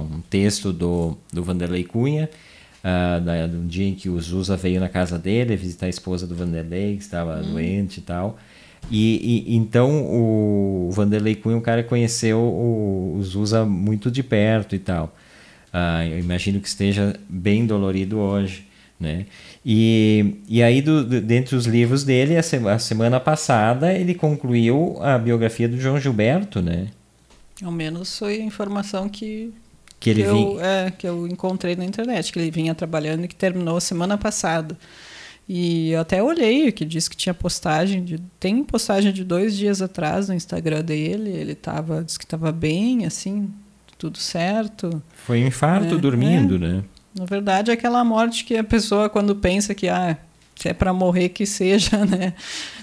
um 0.00 0.20
texto 0.30 0.72
do, 0.72 1.16
do 1.30 1.42
Vanderlei 1.42 1.84
Cunha, 1.84 2.30
uh, 2.82 3.20
da, 3.20 3.46
do 3.46 3.60
dia 3.66 3.88
em 3.88 3.94
que 3.94 4.08
o 4.08 4.18
Zusa 4.18 4.56
veio 4.56 4.80
na 4.80 4.88
casa 4.88 5.18
dele 5.18 5.54
visitar 5.54 5.86
a 5.86 5.90
esposa 5.90 6.26
do 6.26 6.34
Vanderlei, 6.34 6.96
que 6.96 7.02
estava 7.02 7.40
hum. 7.40 7.52
doente 7.52 7.98
e 7.98 8.02
tal. 8.02 8.38
E, 8.90 9.46
e, 9.46 9.56
então 9.56 10.02
o 10.04 10.90
Vanderlei 10.92 11.34
Cunha, 11.34 11.56
um 11.56 11.60
cara 11.60 11.82
que 11.82 11.88
conheceu 11.90 12.38
o, 12.38 13.16
o 13.18 13.22
Zusa 13.22 13.64
muito 13.64 14.10
de 14.10 14.22
perto 14.22 14.74
e 14.74 14.78
tal. 14.78 15.14
Uh, 15.72 16.12
eu 16.12 16.18
imagino 16.18 16.60
que 16.60 16.68
esteja 16.68 17.18
bem 17.28 17.66
dolorido 17.66 18.18
hoje. 18.18 18.66
Né? 19.00 19.26
E, 19.66 20.36
e 20.48 20.62
aí, 20.62 20.80
do, 20.80 21.04
do, 21.04 21.20
dentre 21.20 21.56
os 21.56 21.66
livros 21.66 22.04
dele, 22.04 22.36
a, 22.36 22.42
se, 22.42 22.56
a, 22.56 22.78
semana 22.78 23.18
passada, 23.18 23.92
ele 23.92 24.14
concluiu 24.14 24.96
a 25.00 25.18
biografia 25.18 25.68
do 25.68 25.76
João 25.80 25.98
Gilberto, 25.98 26.62
né? 26.62 26.88
Ao 27.60 27.72
menos 27.72 28.16
foi 28.16 28.40
a 28.40 28.44
informação 28.44 29.08
que, 29.08 29.52
que, 29.98 30.10
ele 30.10 30.22
que, 30.22 30.28
eu, 30.28 30.60
é, 30.60 30.90
que 30.90 31.08
eu 31.08 31.26
encontrei 31.26 31.74
na 31.74 31.84
internet, 31.84 32.32
que 32.32 32.38
ele 32.38 32.50
vinha 32.50 32.74
trabalhando 32.74 33.24
e 33.24 33.28
que 33.28 33.34
terminou 33.34 33.80
semana 33.80 34.16
passada. 34.16 34.78
E 35.48 35.90
eu 35.90 36.00
até 36.00 36.22
olhei, 36.22 36.70
que 36.70 36.84
disse 36.84 37.10
que 37.10 37.16
tinha 37.16 37.34
postagem, 37.34 38.04
de, 38.04 38.18
tem 38.38 38.62
postagem 38.62 39.12
de 39.12 39.24
dois 39.24 39.56
dias 39.56 39.82
atrás 39.82 40.28
no 40.28 40.34
Instagram 40.34 40.82
dele, 40.82 41.30
ele 41.30 41.54
tava, 41.56 42.04
disse 42.04 42.18
que 42.18 42.24
estava 42.24 42.52
bem, 42.52 43.04
assim, 43.04 43.50
tudo 44.02 44.18
certo. 44.18 45.00
Foi 45.14 45.44
um 45.44 45.46
infarto 45.46 45.94
é, 45.94 45.98
dormindo, 45.98 46.56
é. 46.56 46.58
né? 46.58 46.84
Na 47.16 47.24
verdade, 47.24 47.70
é 47.70 47.74
aquela 47.74 48.02
morte 48.02 48.44
que 48.44 48.56
a 48.56 48.64
pessoa, 48.64 49.08
quando 49.08 49.36
pensa 49.36 49.76
que 49.76 49.88
ah, 49.88 50.16
se 50.62 50.68
é 50.68 50.72
para 50.72 50.92
morrer, 50.92 51.30
que 51.30 51.44
seja, 51.44 51.98
né? 52.06 52.34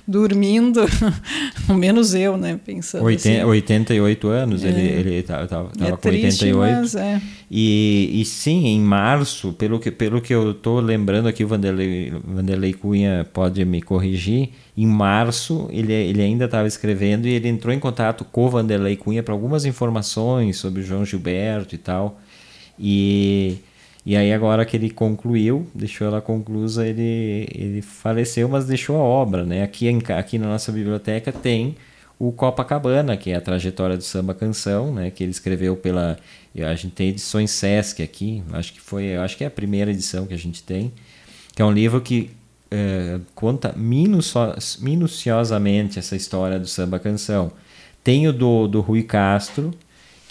Dormindo, 0.05 0.81
menos 1.69 2.13
eu, 2.13 2.35
né? 2.35 2.59
Pensando 2.65 3.05
Oiten, 3.05 3.37
assim. 3.37 3.45
88 3.45 4.27
anos, 4.27 4.65
é. 4.65 4.67
ele, 4.67 4.81
ele 4.81 5.23
tava, 5.23 5.47
tava 5.47 5.71
é 5.79 5.91
com 5.91 5.97
triste, 5.97 6.45
88. 6.45 6.57
Mas 6.57 6.95
é. 6.95 7.21
e, 7.49 8.09
e 8.13 8.25
sim, 8.25 8.67
em 8.67 8.81
março, 8.81 9.53
pelo 9.53 9.79
que, 9.79 9.91
pelo 9.91 10.19
que 10.19 10.33
eu 10.33 10.53
tô 10.53 10.81
lembrando 10.81 11.29
aqui, 11.29 11.43
o 11.43 11.47
Vanderlei, 11.47 12.11
Vanderlei 12.25 12.73
Cunha 12.73 13.25
pode 13.31 13.63
me 13.63 13.81
corrigir, 13.81 14.49
em 14.75 14.85
março 14.85 15.69
ele, 15.71 15.93
ele 15.93 16.21
ainda 16.21 16.45
estava 16.45 16.67
escrevendo 16.67 17.27
e 17.27 17.31
ele 17.31 17.47
entrou 17.47 17.73
em 17.73 17.79
contato 17.79 18.25
com 18.25 18.45
o 18.45 18.49
Vanderlei 18.49 18.97
Cunha 18.97 19.23
para 19.23 19.33
algumas 19.33 19.63
informações 19.63 20.57
sobre 20.57 20.81
o 20.81 20.83
João 20.83 21.05
Gilberto 21.05 21.75
e 21.75 21.77
tal. 21.77 22.19
E, 22.77 23.57
e 24.09 24.17
aí 24.17 24.33
agora 24.33 24.65
que 24.65 24.75
ele 24.75 24.89
concluiu, 24.89 25.67
deixou 25.71 26.07
ela 26.07 26.19
conclusa, 26.19 26.83
ele, 26.83 27.47
ele 27.53 27.79
faleceu, 27.79 28.49
mas 28.49 28.65
deixou 28.65 28.95
a 28.95 29.01
obra. 29.01 29.45
Né? 29.45 29.61
Aqui, 29.61 29.87
aqui 30.17 30.39
na 30.39 30.47
nossa 30.47 30.71
biblioteca 30.71 31.31
tem 31.31 31.75
o 32.17 32.31
Copacabana, 32.31 33.15
que 33.15 33.29
é 33.29 33.35
a 33.35 33.41
trajetória 33.41 33.95
do 33.95 34.01
samba 34.01 34.33
canção, 34.33 34.91
né, 34.91 35.11
que 35.11 35.23
ele 35.23 35.29
escreveu 35.29 35.77
pela 35.77 36.17
a 36.59 36.73
gente 36.73 36.93
tem 36.93 37.09
edições 37.09 37.51
Sesc 37.51 38.01
aqui, 38.01 38.41
acho 38.51 38.73
que 38.73 38.81
foi, 38.81 39.15
acho 39.15 39.37
que 39.37 39.43
é 39.43 39.47
a 39.47 39.51
primeira 39.51 39.91
edição 39.91 40.25
que 40.25 40.33
a 40.33 40.37
gente 40.37 40.63
tem, 40.63 40.91
que 41.55 41.61
é 41.61 41.65
um 41.65 41.71
livro 41.71 42.01
que 42.01 42.31
é, 42.71 43.19
conta 43.35 43.75
minuciosamente 43.77 45.99
essa 45.99 46.15
história 46.15 46.57
do 46.57 46.65
samba 46.65 46.97
canção. 46.97 47.51
Tem 48.03 48.27
o 48.27 48.33
do, 48.33 48.67
do 48.67 48.81
Rui 48.81 49.03
Castro, 49.03 49.71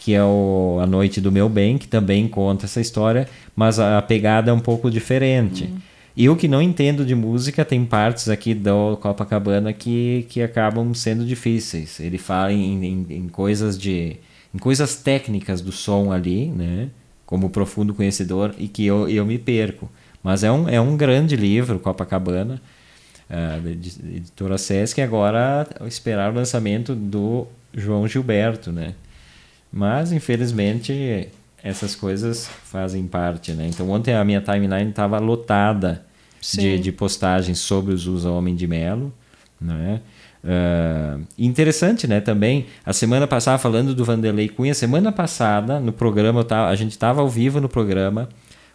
que 0.08 0.14
é 0.14 0.24
o 0.24 0.78
A 0.80 0.86
Noite 0.86 1.20
do 1.20 1.30
Meu 1.30 1.50
Bem, 1.50 1.76
que 1.76 1.86
também 1.86 2.26
conta 2.26 2.64
essa 2.64 2.80
história, 2.80 3.28
mas 3.54 3.78
a, 3.78 3.98
a 3.98 4.00
pegada 4.00 4.50
é 4.50 4.54
um 4.54 4.58
pouco 4.58 4.90
diferente. 4.90 5.64
Uhum. 5.64 5.78
Eu 6.16 6.34
que 6.34 6.48
não 6.48 6.62
entendo 6.62 7.04
de 7.04 7.14
música, 7.14 7.62
tem 7.62 7.84
partes 7.84 8.30
aqui 8.30 8.54
do 8.54 8.96
Copacabana 8.96 9.70
que, 9.70 10.24
que 10.30 10.40
acabam 10.40 10.94
sendo 10.94 11.26
difíceis. 11.26 12.00
Ele 12.00 12.16
fala 12.16 12.50
em, 12.50 12.82
em, 12.82 13.06
em 13.10 13.28
coisas 13.28 13.78
de 13.78 14.16
em 14.54 14.58
coisas 14.58 14.96
técnicas 14.96 15.60
do 15.60 15.72
som 15.72 16.10
ali, 16.10 16.46
né? 16.46 16.88
Como 17.26 17.50
profundo 17.50 17.92
conhecedor, 17.92 18.54
e 18.56 18.66
que 18.66 18.86
eu, 18.86 19.10
eu 19.10 19.26
me 19.26 19.36
perco. 19.36 19.90
Mas 20.22 20.42
é 20.42 20.50
um, 20.50 20.66
é 20.70 20.80
um 20.80 20.96
grande 20.96 21.36
livro, 21.36 21.78
Copacabana. 21.78 22.62
uh, 23.28 23.60
da 23.60 23.70
editora 24.16 24.56
Sesc, 24.56 25.02
agora 25.02 25.68
esperar 25.86 26.32
o 26.32 26.34
lançamento 26.34 26.94
do 26.94 27.46
João 27.74 28.08
Gilberto, 28.08 28.72
né? 28.72 28.94
Mas, 29.72 30.12
infelizmente, 30.12 31.28
essas 31.62 31.94
coisas 31.94 32.48
fazem 32.64 33.06
parte, 33.06 33.52
né? 33.52 33.68
Então, 33.68 33.90
ontem 33.90 34.14
a 34.14 34.24
minha 34.24 34.40
timeline 34.40 34.90
estava 34.90 35.18
lotada 35.18 36.04
de, 36.40 36.78
de, 36.78 36.92
postagens 36.92 37.58
sobre 37.58 37.92
os 37.92 38.06
Usa 38.06 38.30
Homem 38.30 38.54
de 38.54 38.66
Melo, 38.66 39.12
né? 39.60 40.00
Uh, 40.42 41.20
interessante, 41.36 42.06
né? 42.06 42.20
Também, 42.20 42.66
a 42.86 42.92
semana 42.92 43.26
passada, 43.26 43.58
falando 43.58 43.94
do 43.94 44.04
Vanderlei 44.04 44.48
Cunha, 44.48 44.72
semana 44.72 45.10
passada, 45.10 45.80
no 45.80 45.92
programa, 45.92 46.44
tava, 46.44 46.68
a 46.68 46.76
gente 46.76 46.92
estava 46.92 47.20
ao 47.20 47.28
vivo 47.28 47.60
no 47.60 47.68
programa, 47.68 48.28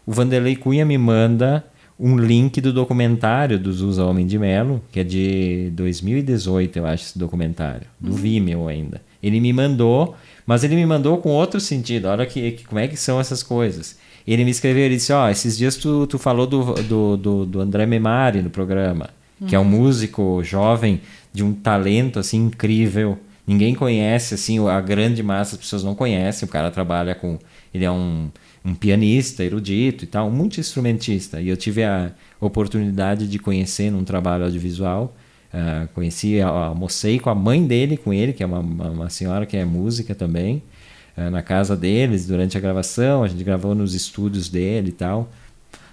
o 0.05 0.11
Vanderlei 0.11 0.55
Cunha 0.55 0.85
me 0.85 0.97
manda 0.97 1.65
um 1.97 2.17
link 2.17 2.59
do 2.59 2.73
documentário 2.73 3.57
dos 3.57 3.81
Usa 3.81 4.03
Homem 4.03 4.25
de 4.25 4.37
Melo, 4.37 4.81
que 4.91 4.99
é 4.99 5.03
de 5.03 5.71
2018, 5.73 6.79
eu 6.79 6.85
acho, 6.85 7.05
esse 7.05 7.19
documentário, 7.19 7.87
do 7.99 8.11
uhum. 8.11 8.17
Vimeo 8.17 8.67
ainda. 8.67 9.01
Ele 9.21 9.39
me 9.39 9.53
mandou, 9.53 10.15
mas 10.45 10.63
ele 10.63 10.75
me 10.75 10.85
mandou 10.85 11.17
com 11.17 11.29
outro 11.29 11.59
sentido. 11.59 12.05
Olha 12.05 12.25
que, 12.25 12.51
que 12.51 12.65
como 12.65 12.79
é 12.79 12.87
que 12.87 12.97
são 12.97 13.19
essas 13.19 13.41
coisas. 13.41 13.97
Ele 14.25 14.45
me 14.45 14.51
escreveu, 14.51 14.83
ele 14.83 14.95
disse, 14.95 15.11
ó, 15.11 15.25
oh, 15.25 15.29
esses 15.29 15.57
dias 15.57 15.75
tu, 15.75 16.07
tu 16.07 16.17
falou 16.17 16.47
do, 16.47 16.73
do, 16.73 17.17
do, 17.17 17.45
do 17.45 17.61
André 17.61 17.85
Memari 17.85 18.41
no 18.41 18.49
programa, 18.49 19.09
uhum. 19.39 19.47
que 19.47 19.55
é 19.55 19.59
um 19.59 19.63
uhum. 19.63 19.69
músico 19.69 20.41
jovem 20.43 21.01
de 21.33 21.43
um 21.43 21.53
talento 21.53 22.19
assim 22.19 22.45
incrível. 22.45 23.17
Ninguém 23.45 23.75
conhece, 23.75 24.33
assim, 24.33 24.65
a 24.67 24.79
grande 24.79 25.21
massa 25.21 25.57
das 25.57 25.65
pessoas 25.65 25.83
não 25.83 25.93
conhece. 25.93 26.45
O 26.45 26.47
cara 26.47 26.71
trabalha 26.71 27.13
com. 27.13 27.37
Ele 27.73 27.83
é 27.83 27.91
um, 27.91 28.29
um 28.63 28.73
pianista 28.73 29.43
erudito 29.43 30.05
e 30.05 30.07
tal, 30.07 30.27
um 30.27 30.31
multi-instrumentista. 30.31 31.41
E 31.41 31.49
eu 31.49 31.57
tive 31.57 31.83
a 31.83 32.11
oportunidade 32.39 33.27
de 33.27 33.37
conhecer 33.37 33.91
num 33.91 34.05
trabalho 34.05 34.45
audiovisual. 34.45 35.13
Uh, 35.53 35.87
conheci, 35.93 36.41
almocei 36.41 37.19
com 37.19 37.29
a 37.29 37.35
mãe 37.35 37.63
dele, 37.63 37.95
com 37.95 38.11
ele, 38.11 38.33
que 38.33 38.41
é 38.41 38.45
uma, 38.45 38.59
uma, 38.59 39.09
senhora 39.11 39.45
que 39.45 39.55
é 39.55 39.63
música 39.63 40.15
também, 40.15 40.63
uh, 41.15 41.29
na 41.29 41.43
casa 41.43 41.77
deles 41.77 42.25
durante 42.25 42.57
a 42.57 42.59
gravação. 42.59 43.23
A 43.23 43.27
gente 43.27 43.43
gravou 43.43 43.75
nos 43.75 43.93
estúdios 43.93 44.49
dele 44.49 44.89
e 44.89 44.93
tal. 44.93 45.29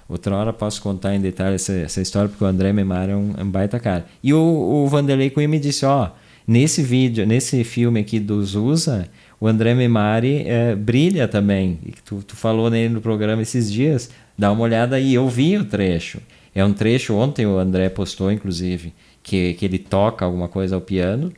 Outra 0.09 0.35
hora 0.35 0.53
posso 0.53 0.81
contar 0.81 1.15
em 1.15 1.21
detalhe 1.21 1.57
essa, 1.57 1.73
essa 1.73 2.01
história, 2.01 2.29
porque 2.29 2.43
o 2.43 2.47
André 2.47 2.73
Memar 2.73 3.11
é 3.11 3.15
um, 3.15 3.35
é 3.37 3.43
um 3.43 3.51
baita 3.51 3.79
cara. 3.79 4.07
E 4.23 4.33
o, 4.33 4.39
o 4.39 4.89
Vanderlei 4.89 5.29
Cunha 5.29 5.47
me 5.47 5.61
disse, 5.61 5.85
ó, 5.85 6.11
nesse 6.49 6.83
vídeo, 6.83 7.27
nesse 7.27 7.63
filme 7.63 8.01
aqui 8.01 8.19
do 8.19 8.43
Zusa, 8.45 9.09
o 9.39 9.47
André 9.47 9.75
Memari 9.75 10.43
é, 10.47 10.75
brilha 10.75 11.29
também. 11.29 11.79
Tu, 12.05 12.23
tu 12.23 12.35
falou 12.35 12.69
nele 12.69 12.93
no 12.93 13.01
programa 13.01 13.43
esses 13.43 13.71
dias, 13.71 14.11
dá 14.37 14.51
uma 14.51 14.63
olhada 14.63 14.97
aí, 14.97 15.15
eu 15.15 15.29
vi 15.29 15.57
o 15.57 15.65
trecho. 15.65 16.19
É 16.55 16.65
um 16.65 16.73
trecho, 16.73 17.15
ontem 17.15 17.47
o 17.47 17.57
André 17.59 17.89
postou, 17.89 18.33
inclusive, 18.33 18.93
que, 19.31 19.55
que 19.55 19.64
ele 19.64 19.78
toca 19.78 20.24
alguma 20.24 20.49
coisa 20.49 20.74
ao 20.74 20.81
piano, 20.81 21.33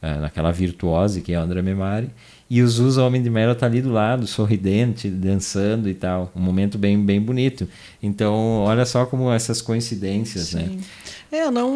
é, 0.00 0.14
naquela 0.14 0.50
virtuose 0.50 1.20
que 1.20 1.34
é 1.34 1.38
o 1.38 1.42
André 1.42 1.60
Memari, 1.60 2.08
e 2.48 2.62
o 2.62 2.68
Zusa 2.68 3.02
Homem 3.02 3.22
de 3.22 3.28
Melo 3.28 3.54
tá 3.54 3.66
ali 3.66 3.82
do 3.82 3.92
lado, 3.92 4.26
sorridente, 4.26 5.10
dançando 5.10 5.86
e 5.86 5.92
tal. 5.92 6.32
Um 6.34 6.40
momento 6.40 6.78
bem, 6.78 6.98
bem 7.04 7.20
bonito. 7.20 7.68
Então, 8.02 8.60
olha 8.60 8.86
só 8.86 9.04
como 9.04 9.30
essas 9.30 9.60
coincidências, 9.60 10.54
né? 10.54 10.64
Sim. 10.64 10.76
né? 10.76 10.82
É, 11.30 11.44
eu 11.44 11.50
não, 11.50 11.70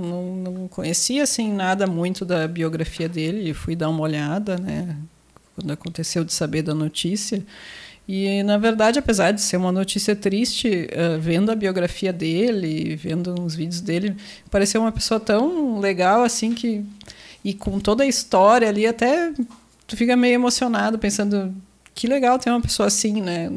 não, 0.00 0.36
não 0.36 0.68
conhecia 0.68 1.24
assim 1.24 1.52
nada 1.52 1.84
muito 1.88 2.24
da 2.24 2.46
biografia 2.46 3.08
dele, 3.08 3.52
fui 3.54 3.74
dar 3.74 3.88
uma 3.88 4.02
olhada, 4.02 4.56
né? 4.56 4.96
Quando 5.56 5.70
aconteceu 5.72 6.22
de 6.22 6.32
saber 6.32 6.62
da 6.62 6.74
notícia. 6.74 7.42
E, 8.14 8.42
na 8.42 8.58
verdade, 8.58 8.98
apesar 8.98 9.30
de 9.30 9.40
ser 9.40 9.56
uma 9.56 9.72
notícia 9.72 10.14
triste, 10.14 10.68
uh, 10.68 11.18
vendo 11.18 11.50
a 11.50 11.54
biografia 11.54 12.12
dele, 12.12 12.94
vendo 12.94 13.34
uns 13.40 13.54
vídeos 13.54 13.80
dele, 13.80 14.14
pareceu 14.50 14.82
uma 14.82 14.92
pessoa 14.92 15.18
tão 15.18 15.80
legal 15.80 16.22
assim 16.22 16.52
que. 16.52 16.84
E 17.42 17.54
com 17.54 17.80
toda 17.80 18.04
a 18.04 18.06
história 18.06 18.68
ali, 18.68 18.86
até 18.86 19.32
tu 19.86 19.96
fica 19.96 20.14
meio 20.14 20.34
emocionado 20.34 20.98
pensando 20.98 21.54
que 21.94 22.06
legal 22.06 22.38
ter 22.38 22.50
uma 22.50 22.60
pessoa 22.60 22.88
assim, 22.88 23.22
né? 23.22 23.48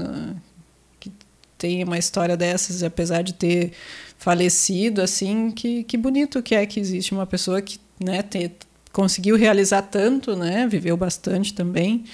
que 1.01 1.11
tem 1.57 1.83
uma 1.83 1.97
história 1.97 2.37
dessas, 2.37 2.81
apesar 2.81 3.23
de 3.23 3.33
ter 3.33 3.73
falecido, 4.17 5.01
assim, 5.01 5.51
que, 5.51 5.83
que 5.83 5.97
bonito 5.97 6.41
que 6.41 6.55
é 6.55 6.65
que 6.65 6.79
existe 6.79 7.13
uma 7.13 7.25
pessoa 7.25 7.61
que, 7.61 7.77
né, 7.99 8.21
ter, 8.21 8.53
conseguiu 8.93 9.35
realizar 9.35 9.81
tanto, 9.81 10.33
né? 10.33 10.65
Viveu 10.65 10.95
bastante 10.95 11.53
também 11.53 12.05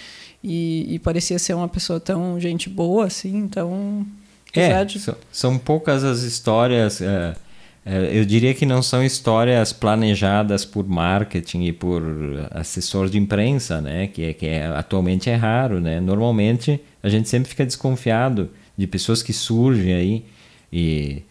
e, 0.43 0.95
e, 0.95 0.99
parecia 0.99 1.37
ser 1.37 1.53
uma 1.53 1.67
pessoa 1.67 1.99
tão 1.99 2.39
gente 2.39 2.69
boa, 2.69 3.05
assim, 3.05 3.37
então... 3.37 4.05
É, 4.53 4.83
de... 4.83 4.99
são, 4.99 5.15
são 5.31 5.57
poucas 5.57 6.03
as 6.03 6.23
histórias... 6.23 7.01
É 7.01 7.35
é, 7.83 8.15
eu 8.15 8.23
diria 8.25 8.53
que 8.53 8.65
não 8.65 8.83
são 8.83 9.03
histórias 9.03 9.73
planejadas 9.73 10.63
por 10.63 10.87
marketing 10.87 11.63
e 11.63 11.73
por 11.73 12.03
assessor 12.51 13.09
de 13.09 13.17
imprensa, 13.17 13.81
né? 13.81 14.07
Que, 14.07 14.25
é, 14.25 14.33
que 14.33 14.45
é, 14.45 14.67
atualmente 14.67 15.29
é 15.29 15.35
raro, 15.35 15.79
né? 15.79 15.99
Normalmente 15.99 16.79
a 17.01 17.09
gente 17.09 17.27
sempre 17.27 17.49
fica 17.49 17.65
desconfiado 17.65 18.51
de 18.77 18.85
pessoas 18.85 19.23
que 19.23 19.33
surgem 19.33 19.93
aí 19.93 20.25
e, 20.71 21.23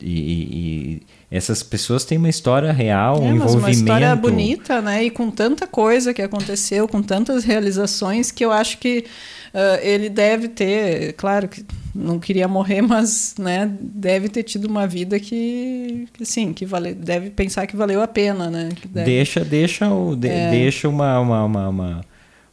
e, 0.00 1.00
e 1.00 1.02
essas 1.30 1.62
pessoas 1.62 2.04
têm 2.04 2.16
uma 2.16 2.28
história 2.28 2.72
real, 2.72 3.16
é, 3.16 3.20
um 3.20 3.34
envolvimento. 3.34 3.58
Uma 3.58 3.70
história 3.70 4.16
bonita, 4.16 4.80
né? 4.80 5.04
E 5.04 5.10
com 5.10 5.30
tanta 5.30 5.66
coisa 5.66 6.14
que 6.14 6.22
aconteceu, 6.22 6.88
com 6.88 7.02
tantas 7.02 7.44
realizações 7.44 8.30
que 8.30 8.42
eu 8.42 8.50
acho 8.50 8.78
que 8.78 9.04
uh, 9.52 9.78
ele 9.82 10.08
deve 10.08 10.48
ter, 10.48 11.12
claro 11.14 11.46
que 11.46 11.64
não 11.94 12.18
queria 12.18 12.48
morrer, 12.48 12.80
mas 12.82 13.34
né, 13.38 13.70
deve 13.78 14.30
ter 14.30 14.42
tido 14.42 14.64
uma 14.66 14.86
vida 14.86 15.20
que, 15.20 16.08
que 16.14 16.24
sim, 16.24 16.54
que 16.54 16.64
vale, 16.64 16.94
deve 16.94 17.28
pensar 17.28 17.66
que 17.66 17.76
valeu 17.76 18.00
a 18.00 18.08
pena, 18.08 18.50
né? 18.50 18.70
Deixa, 18.86 19.44
deixa, 19.44 19.90
o, 19.90 20.16
de, 20.16 20.28
é. 20.28 20.50
deixa 20.50 20.88
uma, 20.88 21.20
uma, 21.20 21.44
uma, 21.44 21.68
uma, 21.68 22.00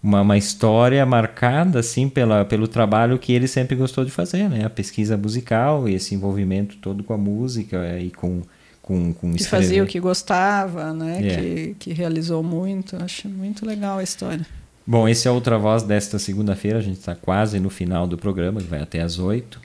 uma, 0.04 0.22
uma 0.22 0.38
história 0.38 1.06
marcada 1.06 1.80
assim 1.80 2.10
pela, 2.10 2.44
pelo 2.44 2.68
trabalho 2.68 3.18
que 3.18 3.32
ele 3.32 3.48
sempre 3.48 3.74
gostou 3.74 4.04
de 4.04 4.12
fazer, 4.12 4.50
né? 4.50 4.66
A 4.66 4.70
pesquisa 4.70 5.16
musical 5.16 5.88
e 5.88 5.96
esse 5.96 6.14
envolvimento 6.14 6.76
todo 6.82 7.06
com 7.06 7.14
a 7.14 7.18
música 7.18 7.98
e 7.98 8.12
com 8.12 8.42
com, 8.86 9.12
com 9.14 9.34
que 9.34 9.44
fazia 9.44 9.84
o 9.84 9.88
que 9.88 10.00
gostava, 10.00 10.94
né? 10.94 11.20
É. 11.20 11.36
Que, 11.36 11.76
que 11.80 11.94
realizou 11.94 12.44
muito. 12.44 12.96
Acho 13.04 13.28
muito 13.28 13.66
legal 13.66 13.98
a 13.98 14.04
história. 14.04 14.46
Bom, 14.86 15.10
esse 15.10 15.28
é 15.28 15.32
Outra 15.32 15.58
Voz 15.58 15.82
desta 15.82 16.20
segunda-feira. 16.20 16.78
A 16.78 16.82
gente 16.84 17.00
está 17.00 17.16
quase 17.16 17.60
no 17.60 17.72
final 17.72 18.06
do 18.06 18.16
programa, 18.16 18.62
que 18.62 18.68
vai 18.68 18.80
até 18.80 19.02
às 19.02 19.18
oito. 19.18 19.60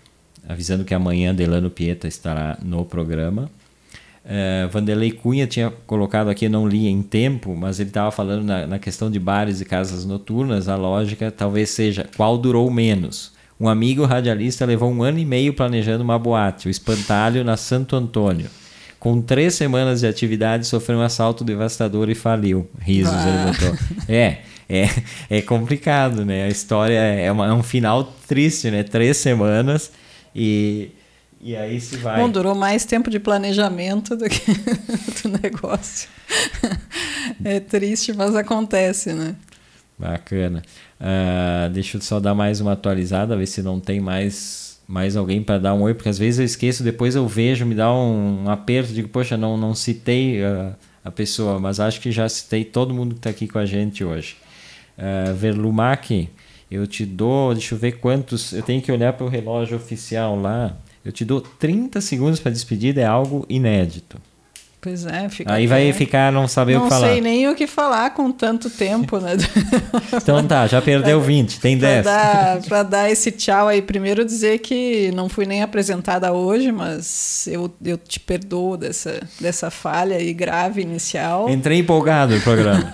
Avisando 0.49 0.87
que 0.87 0.95
amanhã 0.95 1.35
Delano 1.35 1.69
Pieta 1.69 2.09
estará 2.09 2.57
no 2.63 2.83
programa. 2.83 3.51
Uh, 4.25 4.71
Vanderlei 4.71 5.13
Cunha 5.13 5.47
tinha 5.47 5.71
colocado 5.87 6.31
aqui, 6.31 6.49
não 6.49 6.67
li 6.67 6.87
em 6.87 7.03
tempo, 7.03 7.55
mas 7.55 7.79
ele 7.79 7.91
estava 7.91 8.11
falando 8.11 8.43
na, 8.43 8.67
na, 8.67 8.79
questão 8.79 9.11
de 9.11 9.19
bares 9.19 9.61
e 9.61 9.67
casas 9.67 10.07
noturnas. 10.07 10.67
A 10.67 10.77
lógica 10.77 11.31
talvez 11.31 11.69
seja 11.69 12.09
qual 12.17 12.39
durou 12.39 12.71
menos. 12.71 13.33
Um 13.61 13.69
amigo 13.69 14.07
radialista 14.07 14.65
levou 14.65 14.91
um 14.91 15.03
ano 15.03 15.19
e 15.19 15.27
meio 15.27 15.53
planejando 15.53 16.03
uma 16.03 16.19
boate, 16.19 16.69
o 16.69 16.71
Espantalho, 16.71 17.45
na 17.45 17.59
Santo 17.59 17.95
Antônio. 17.95 18.49
Com 19.01 19.23
três 19.23 19.55
semanas 19.55 20.01
de 20.01 20.07
atividade, 20.07 20.67
sofreu 20.67 20.99
um 20.99 21.03
assalto 21.03 21.43
devastador 21.43 22.11
e 22.11 22.15
faliu. 22.15 22.69
Risos, 22.79 23.15
ah. 23.15 23.29
ele 23.29 23.53
botou. 23.53 23.79
É, 24.07 24.39
é, 24.69 24.89
é 25.31 25.43
complicado, 25.43 26.25
né? 26.25 26.45
A 26.45 26.49
história 26.49 26.99
é, 26.99 27.33
uma, 27.33 27.47
é 27.47 27.53
um 27.53 27.63
final 27.63 28.05
triste, 28.29 28.71
né? 28.71 28.83
Três 28.83 29.17
semanas 29.17 29.91
e, 30.37 30.91
e 31.41 31.57
aí 31.57 31.81
se 31.81 31.97
vai. 31.97 32.21
Bom, 32.21 32.29
durou 32.29 32.55
mais 32.55 32.85
tempo 32.85 33.09
de 33.09 33.19
planejamento 33.19 34.15
do 34.15 34.29
que 34.29 34.53
do 35.25 35.39
negócio. 35.43 36.07
É 37.43 37.59
triste, 37.59 38.13
mas 38.13 38.37
acontece, 38.37 39.15
né? 39.15 39.35
Bacana. 39.99 40.63
Uh, 41.01 41.71
deixa 41.71 41.97
eu 41.97 42.03
só 42.03 42.21
dar 42.21 42.35
mais 42.35 42.61
uma 42.61 42.73
atualizada, 42.73 43.35
ver 43.35 43.47
se 43.47 43.63
não 43.63 43.81
tem 43.81 43.99
mais 43.99 44.70
mais 44.91 45.17
alguém 45.17 45.41
para 45.41 45.57
dar 45.57 45.73
um 45.73 45.83
oi, 45.83 45.95
porque 45.95 46.09
às 46.09 46.19
vezes 46.19 46.41
eu 46.41 46.45
esqueço, 46.45 46.83
depois 46.83 47.15
eu 47.15 47.27
vejo, 47.29 47.65
me 47.65 47.77
dá 47.77 47.95
um, 47.95 48.51
aperto, 48.51 48.93
digo, 48.93 49.09
poxa, 49.09 49.37
não, 49.37 49.57
não 49.57 49.73
citei 49.73 50.43
uh, 50.43 50.75
a 51.05 51.13
pessoa, 51.13 51.61
mas 51.61 51.79
acho 51.79 52.01
que 52.01 52.11
já 52.11 52.29
citei 52.29 52.65
todo 52.65 52.93
mundo 52.93 53.15
que 53.15 53.21
está 53.21 53.31
aqui 53.31 53.47
com 53.47 53.61
a 53.61 53.65
gente 53.65 54.03
hoje. 54.03 54.37
Uh, 54.99 55.33
Verlumac, 55.33 56.29
eu 56.69 56.89
te 56.89 57.07
dou, 57.07 57.55
deixa 57.55 57.77
eu 57.77 57.79
ver 57.79 58.01
quantos, 58.01 58.53
eu 58.53 58.65
tenho 58.65 58.83
que 58.83 58.91
olhar 58.91 59.13
para 59.13 59.25
o 59.25 59.29
relógio 59.29 59.77
oficial 59.77 60.35
lá, 60.35 60.77
eu 61.05 61.13
te 61.13 61.25
dou 61.25 61.41
30 61.41 62.01
segundos 62.01 62.41
para 62.41 62.51
despedida, 62.51 63.01
é 63.01 63.07
algo 63.07 63.47
inédito. 63.49 64.21
Pois 64.81 65.05
é, 65.05 65.29
fica 65.29 65.53
Aí 65.53 65.67
vai 65.67 65.93
ficar 65.93 66.33
não 66.33 66.49
saber 66.49 66.75
não 66.75 66.81
o 66.81 66.85
que 66.85 66.89
falar. 66.89 67.07
Não 67.09 67.13
sei 67.13 67.21
nem 67.21 67.49
o 67.49 67.55
que 67.55 67.67
falar 67.67 68.15
com 68.15 68.33
tanto 68.33 68.71
tempo, 68.71 69.19
né? 69.19 69.33
então 70.17 70.47
tá, 70.47 70.67
já 70.67 70.81
perdeu 70.81 71.21
20, 71.21 71.61
tem 71.61 71.77
10. 71.77 72.07
Para 72.67 72.83
dar 72.89 73.11
esse 73.11 73.31
tchau 73.31 73.69
aí, 73.69 73.83
primeiro 73.83 74.25
dizer 74.25 74.59
que 74.61 75.13
não 75.13 75.29
fui 75.29 75.45
nem 75.45 75.63
apresentada 75.63 76.33
hoje, 76.33 76.73
mas 76.73 77.47
eu, 77.47 77.71
eu 77.85 77.99
te 77.99 78.19
perdoo 78.19 78.79
dessa, 78.79 79.21
dessa 79.39 79.71
falha 79.71 80.17
aí 80.17 80.33
grave 80.33 80.81
inicial. 80.81 81.51
Entrei 81.51 81.81
empolgado 81.81 82.35
no 82.35 82.41
programa. 82.41 82.91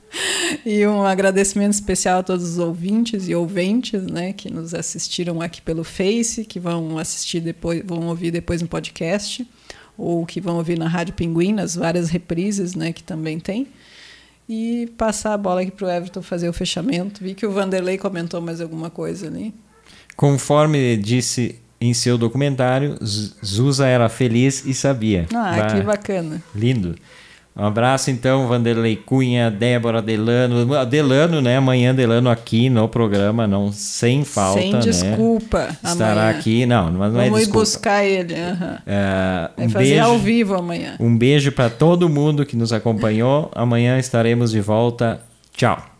e 0.64 0.86
um 0.86 1.04
agradecimento 1.04 1.74
especial 1.74 2.20
a 2.20 2.22
todos 2.22 2.52
os 2.52 2.58
ouvintes 2.58 3.28
e 3.28 3.34
ouventes, 3.34 4.02
né, 4.02 4.32
que 4.32 4.50
nos 4.50 4.72
assistiram 4.72 5.42
aqui 5.42 5.60
pelo 5.60 5.84
Face, 5.84 6.46
que 6.46 6.58
vão 6.58 6.96
assistir 6.96 7.40
depois, 7.40 7.82
vão 7.84 8.06
ouvir 8.06 8.30
depois 8.30 8.62
no 8.62 8.68
podcast. 8.68 9.46
Ou 9.98 10.24
que 10.24 10.40
vão 10.40 10.56
ouvir 10.56 10.78
na 10.78 10.86
Rádio 10.86 11.12
Pinguim, 11.12 11.52
nas 11.52 11.74
várias 11.74 12.08
reprises 12.08 12.76
né, 12.76 12.92
que 12.92 13.02
também 13.02 13.40
tem. 13.40 13.66
E 14.48 14.90
passar 14.96 15.34
a 15.34 15.36
bola 15.36 15.60
aqui 15.60 15.72
para 15.72 15.86
o 15.86 15.90
Everton 15.90 16.22
fazer 16.22 16.48
o 16.48 16.52
fechamento. 16.52 17.22
Vi 17.22 17.34
que 17.34 17.44
o 17.44 17.50
Vanderlei 17.50 17.98
comentou 17.98 18.40
mais 18.40 18.60
alguma 18.60 18.88
coisa 18.88 19.26
ali. 19.26 19.52
Conforme 20.16 20.96
disse 20.96 21.60
em 21.80 21.92
seu 21.92 22.16
documentário, 22.16 22.96
Zusa 23.44 23.86
era 23.86 24.08
feliz 24.08 24.64
e 24.64 24.72
sabia. 24.72 25.26
Ah, 25.34 25.56
bah, 25.56 25.66
que 25.66 25.82
bacana. 25.82 26.42
Lindo. 26.54 26.96
Um 27.58 27.64
abraço 27.64 28.08
então, 28.08 28.46
Vanderlei 28.46 28.94
Cunha, 28.94 29.50
Débora 29.50 30.00
Delano. 30.00 30.86
Delano, 30.86 31.40
né? 31.40 31.56
Amanhã 31.56 31.92
Delano 31.92 32.30
aqui 32.30 32.70
no 32.70 32.88
programa, 32.88 33.48
não 33.48 33.72
sem 33.72 34.24
falta, 34.24 34.60
sem 34.60 34.72
né? 34.72 34.78
desculpa. 34.78 35.64
Né? 35.64 35.76
Estará 35.82 36.22
amanhã. 36.22 36.38
aqui, 36.38 36.66
não, 36.66 36.84
mas 36.92 37.12
não 37.12 37.20
Vamos 37.20 37.20
é 37.20 37.24
desculpa. 37.24 37.34
Vamos 37.34 37.48
ir 37.48 37.50
buscar 37.50 38.04
ele. 38.04 38.34
Uhum. 38.34 38.76
Uh, 39.58 39.66
um 39.66 39.70
fazer 39.70 39.84
beijo, 39.86 40.04
ao 40.04 40.18
vivo 40.18 40.54
amanhã. 40.54 40.94
Um 41.00 41.18
beijo 41.18 41.50
para 41.50 41.68
todo 41.68 42.08
mundo 42.08 42.46
que 42.46 42.56
nos 42.56 42.72
acompanhou. 42.72 43.50
Amanhã 43.52 43.98
estaremos 43.98 44.52
de 44.52 44.60
volta. 44.60 45.20
Tchau. 45.52 45.97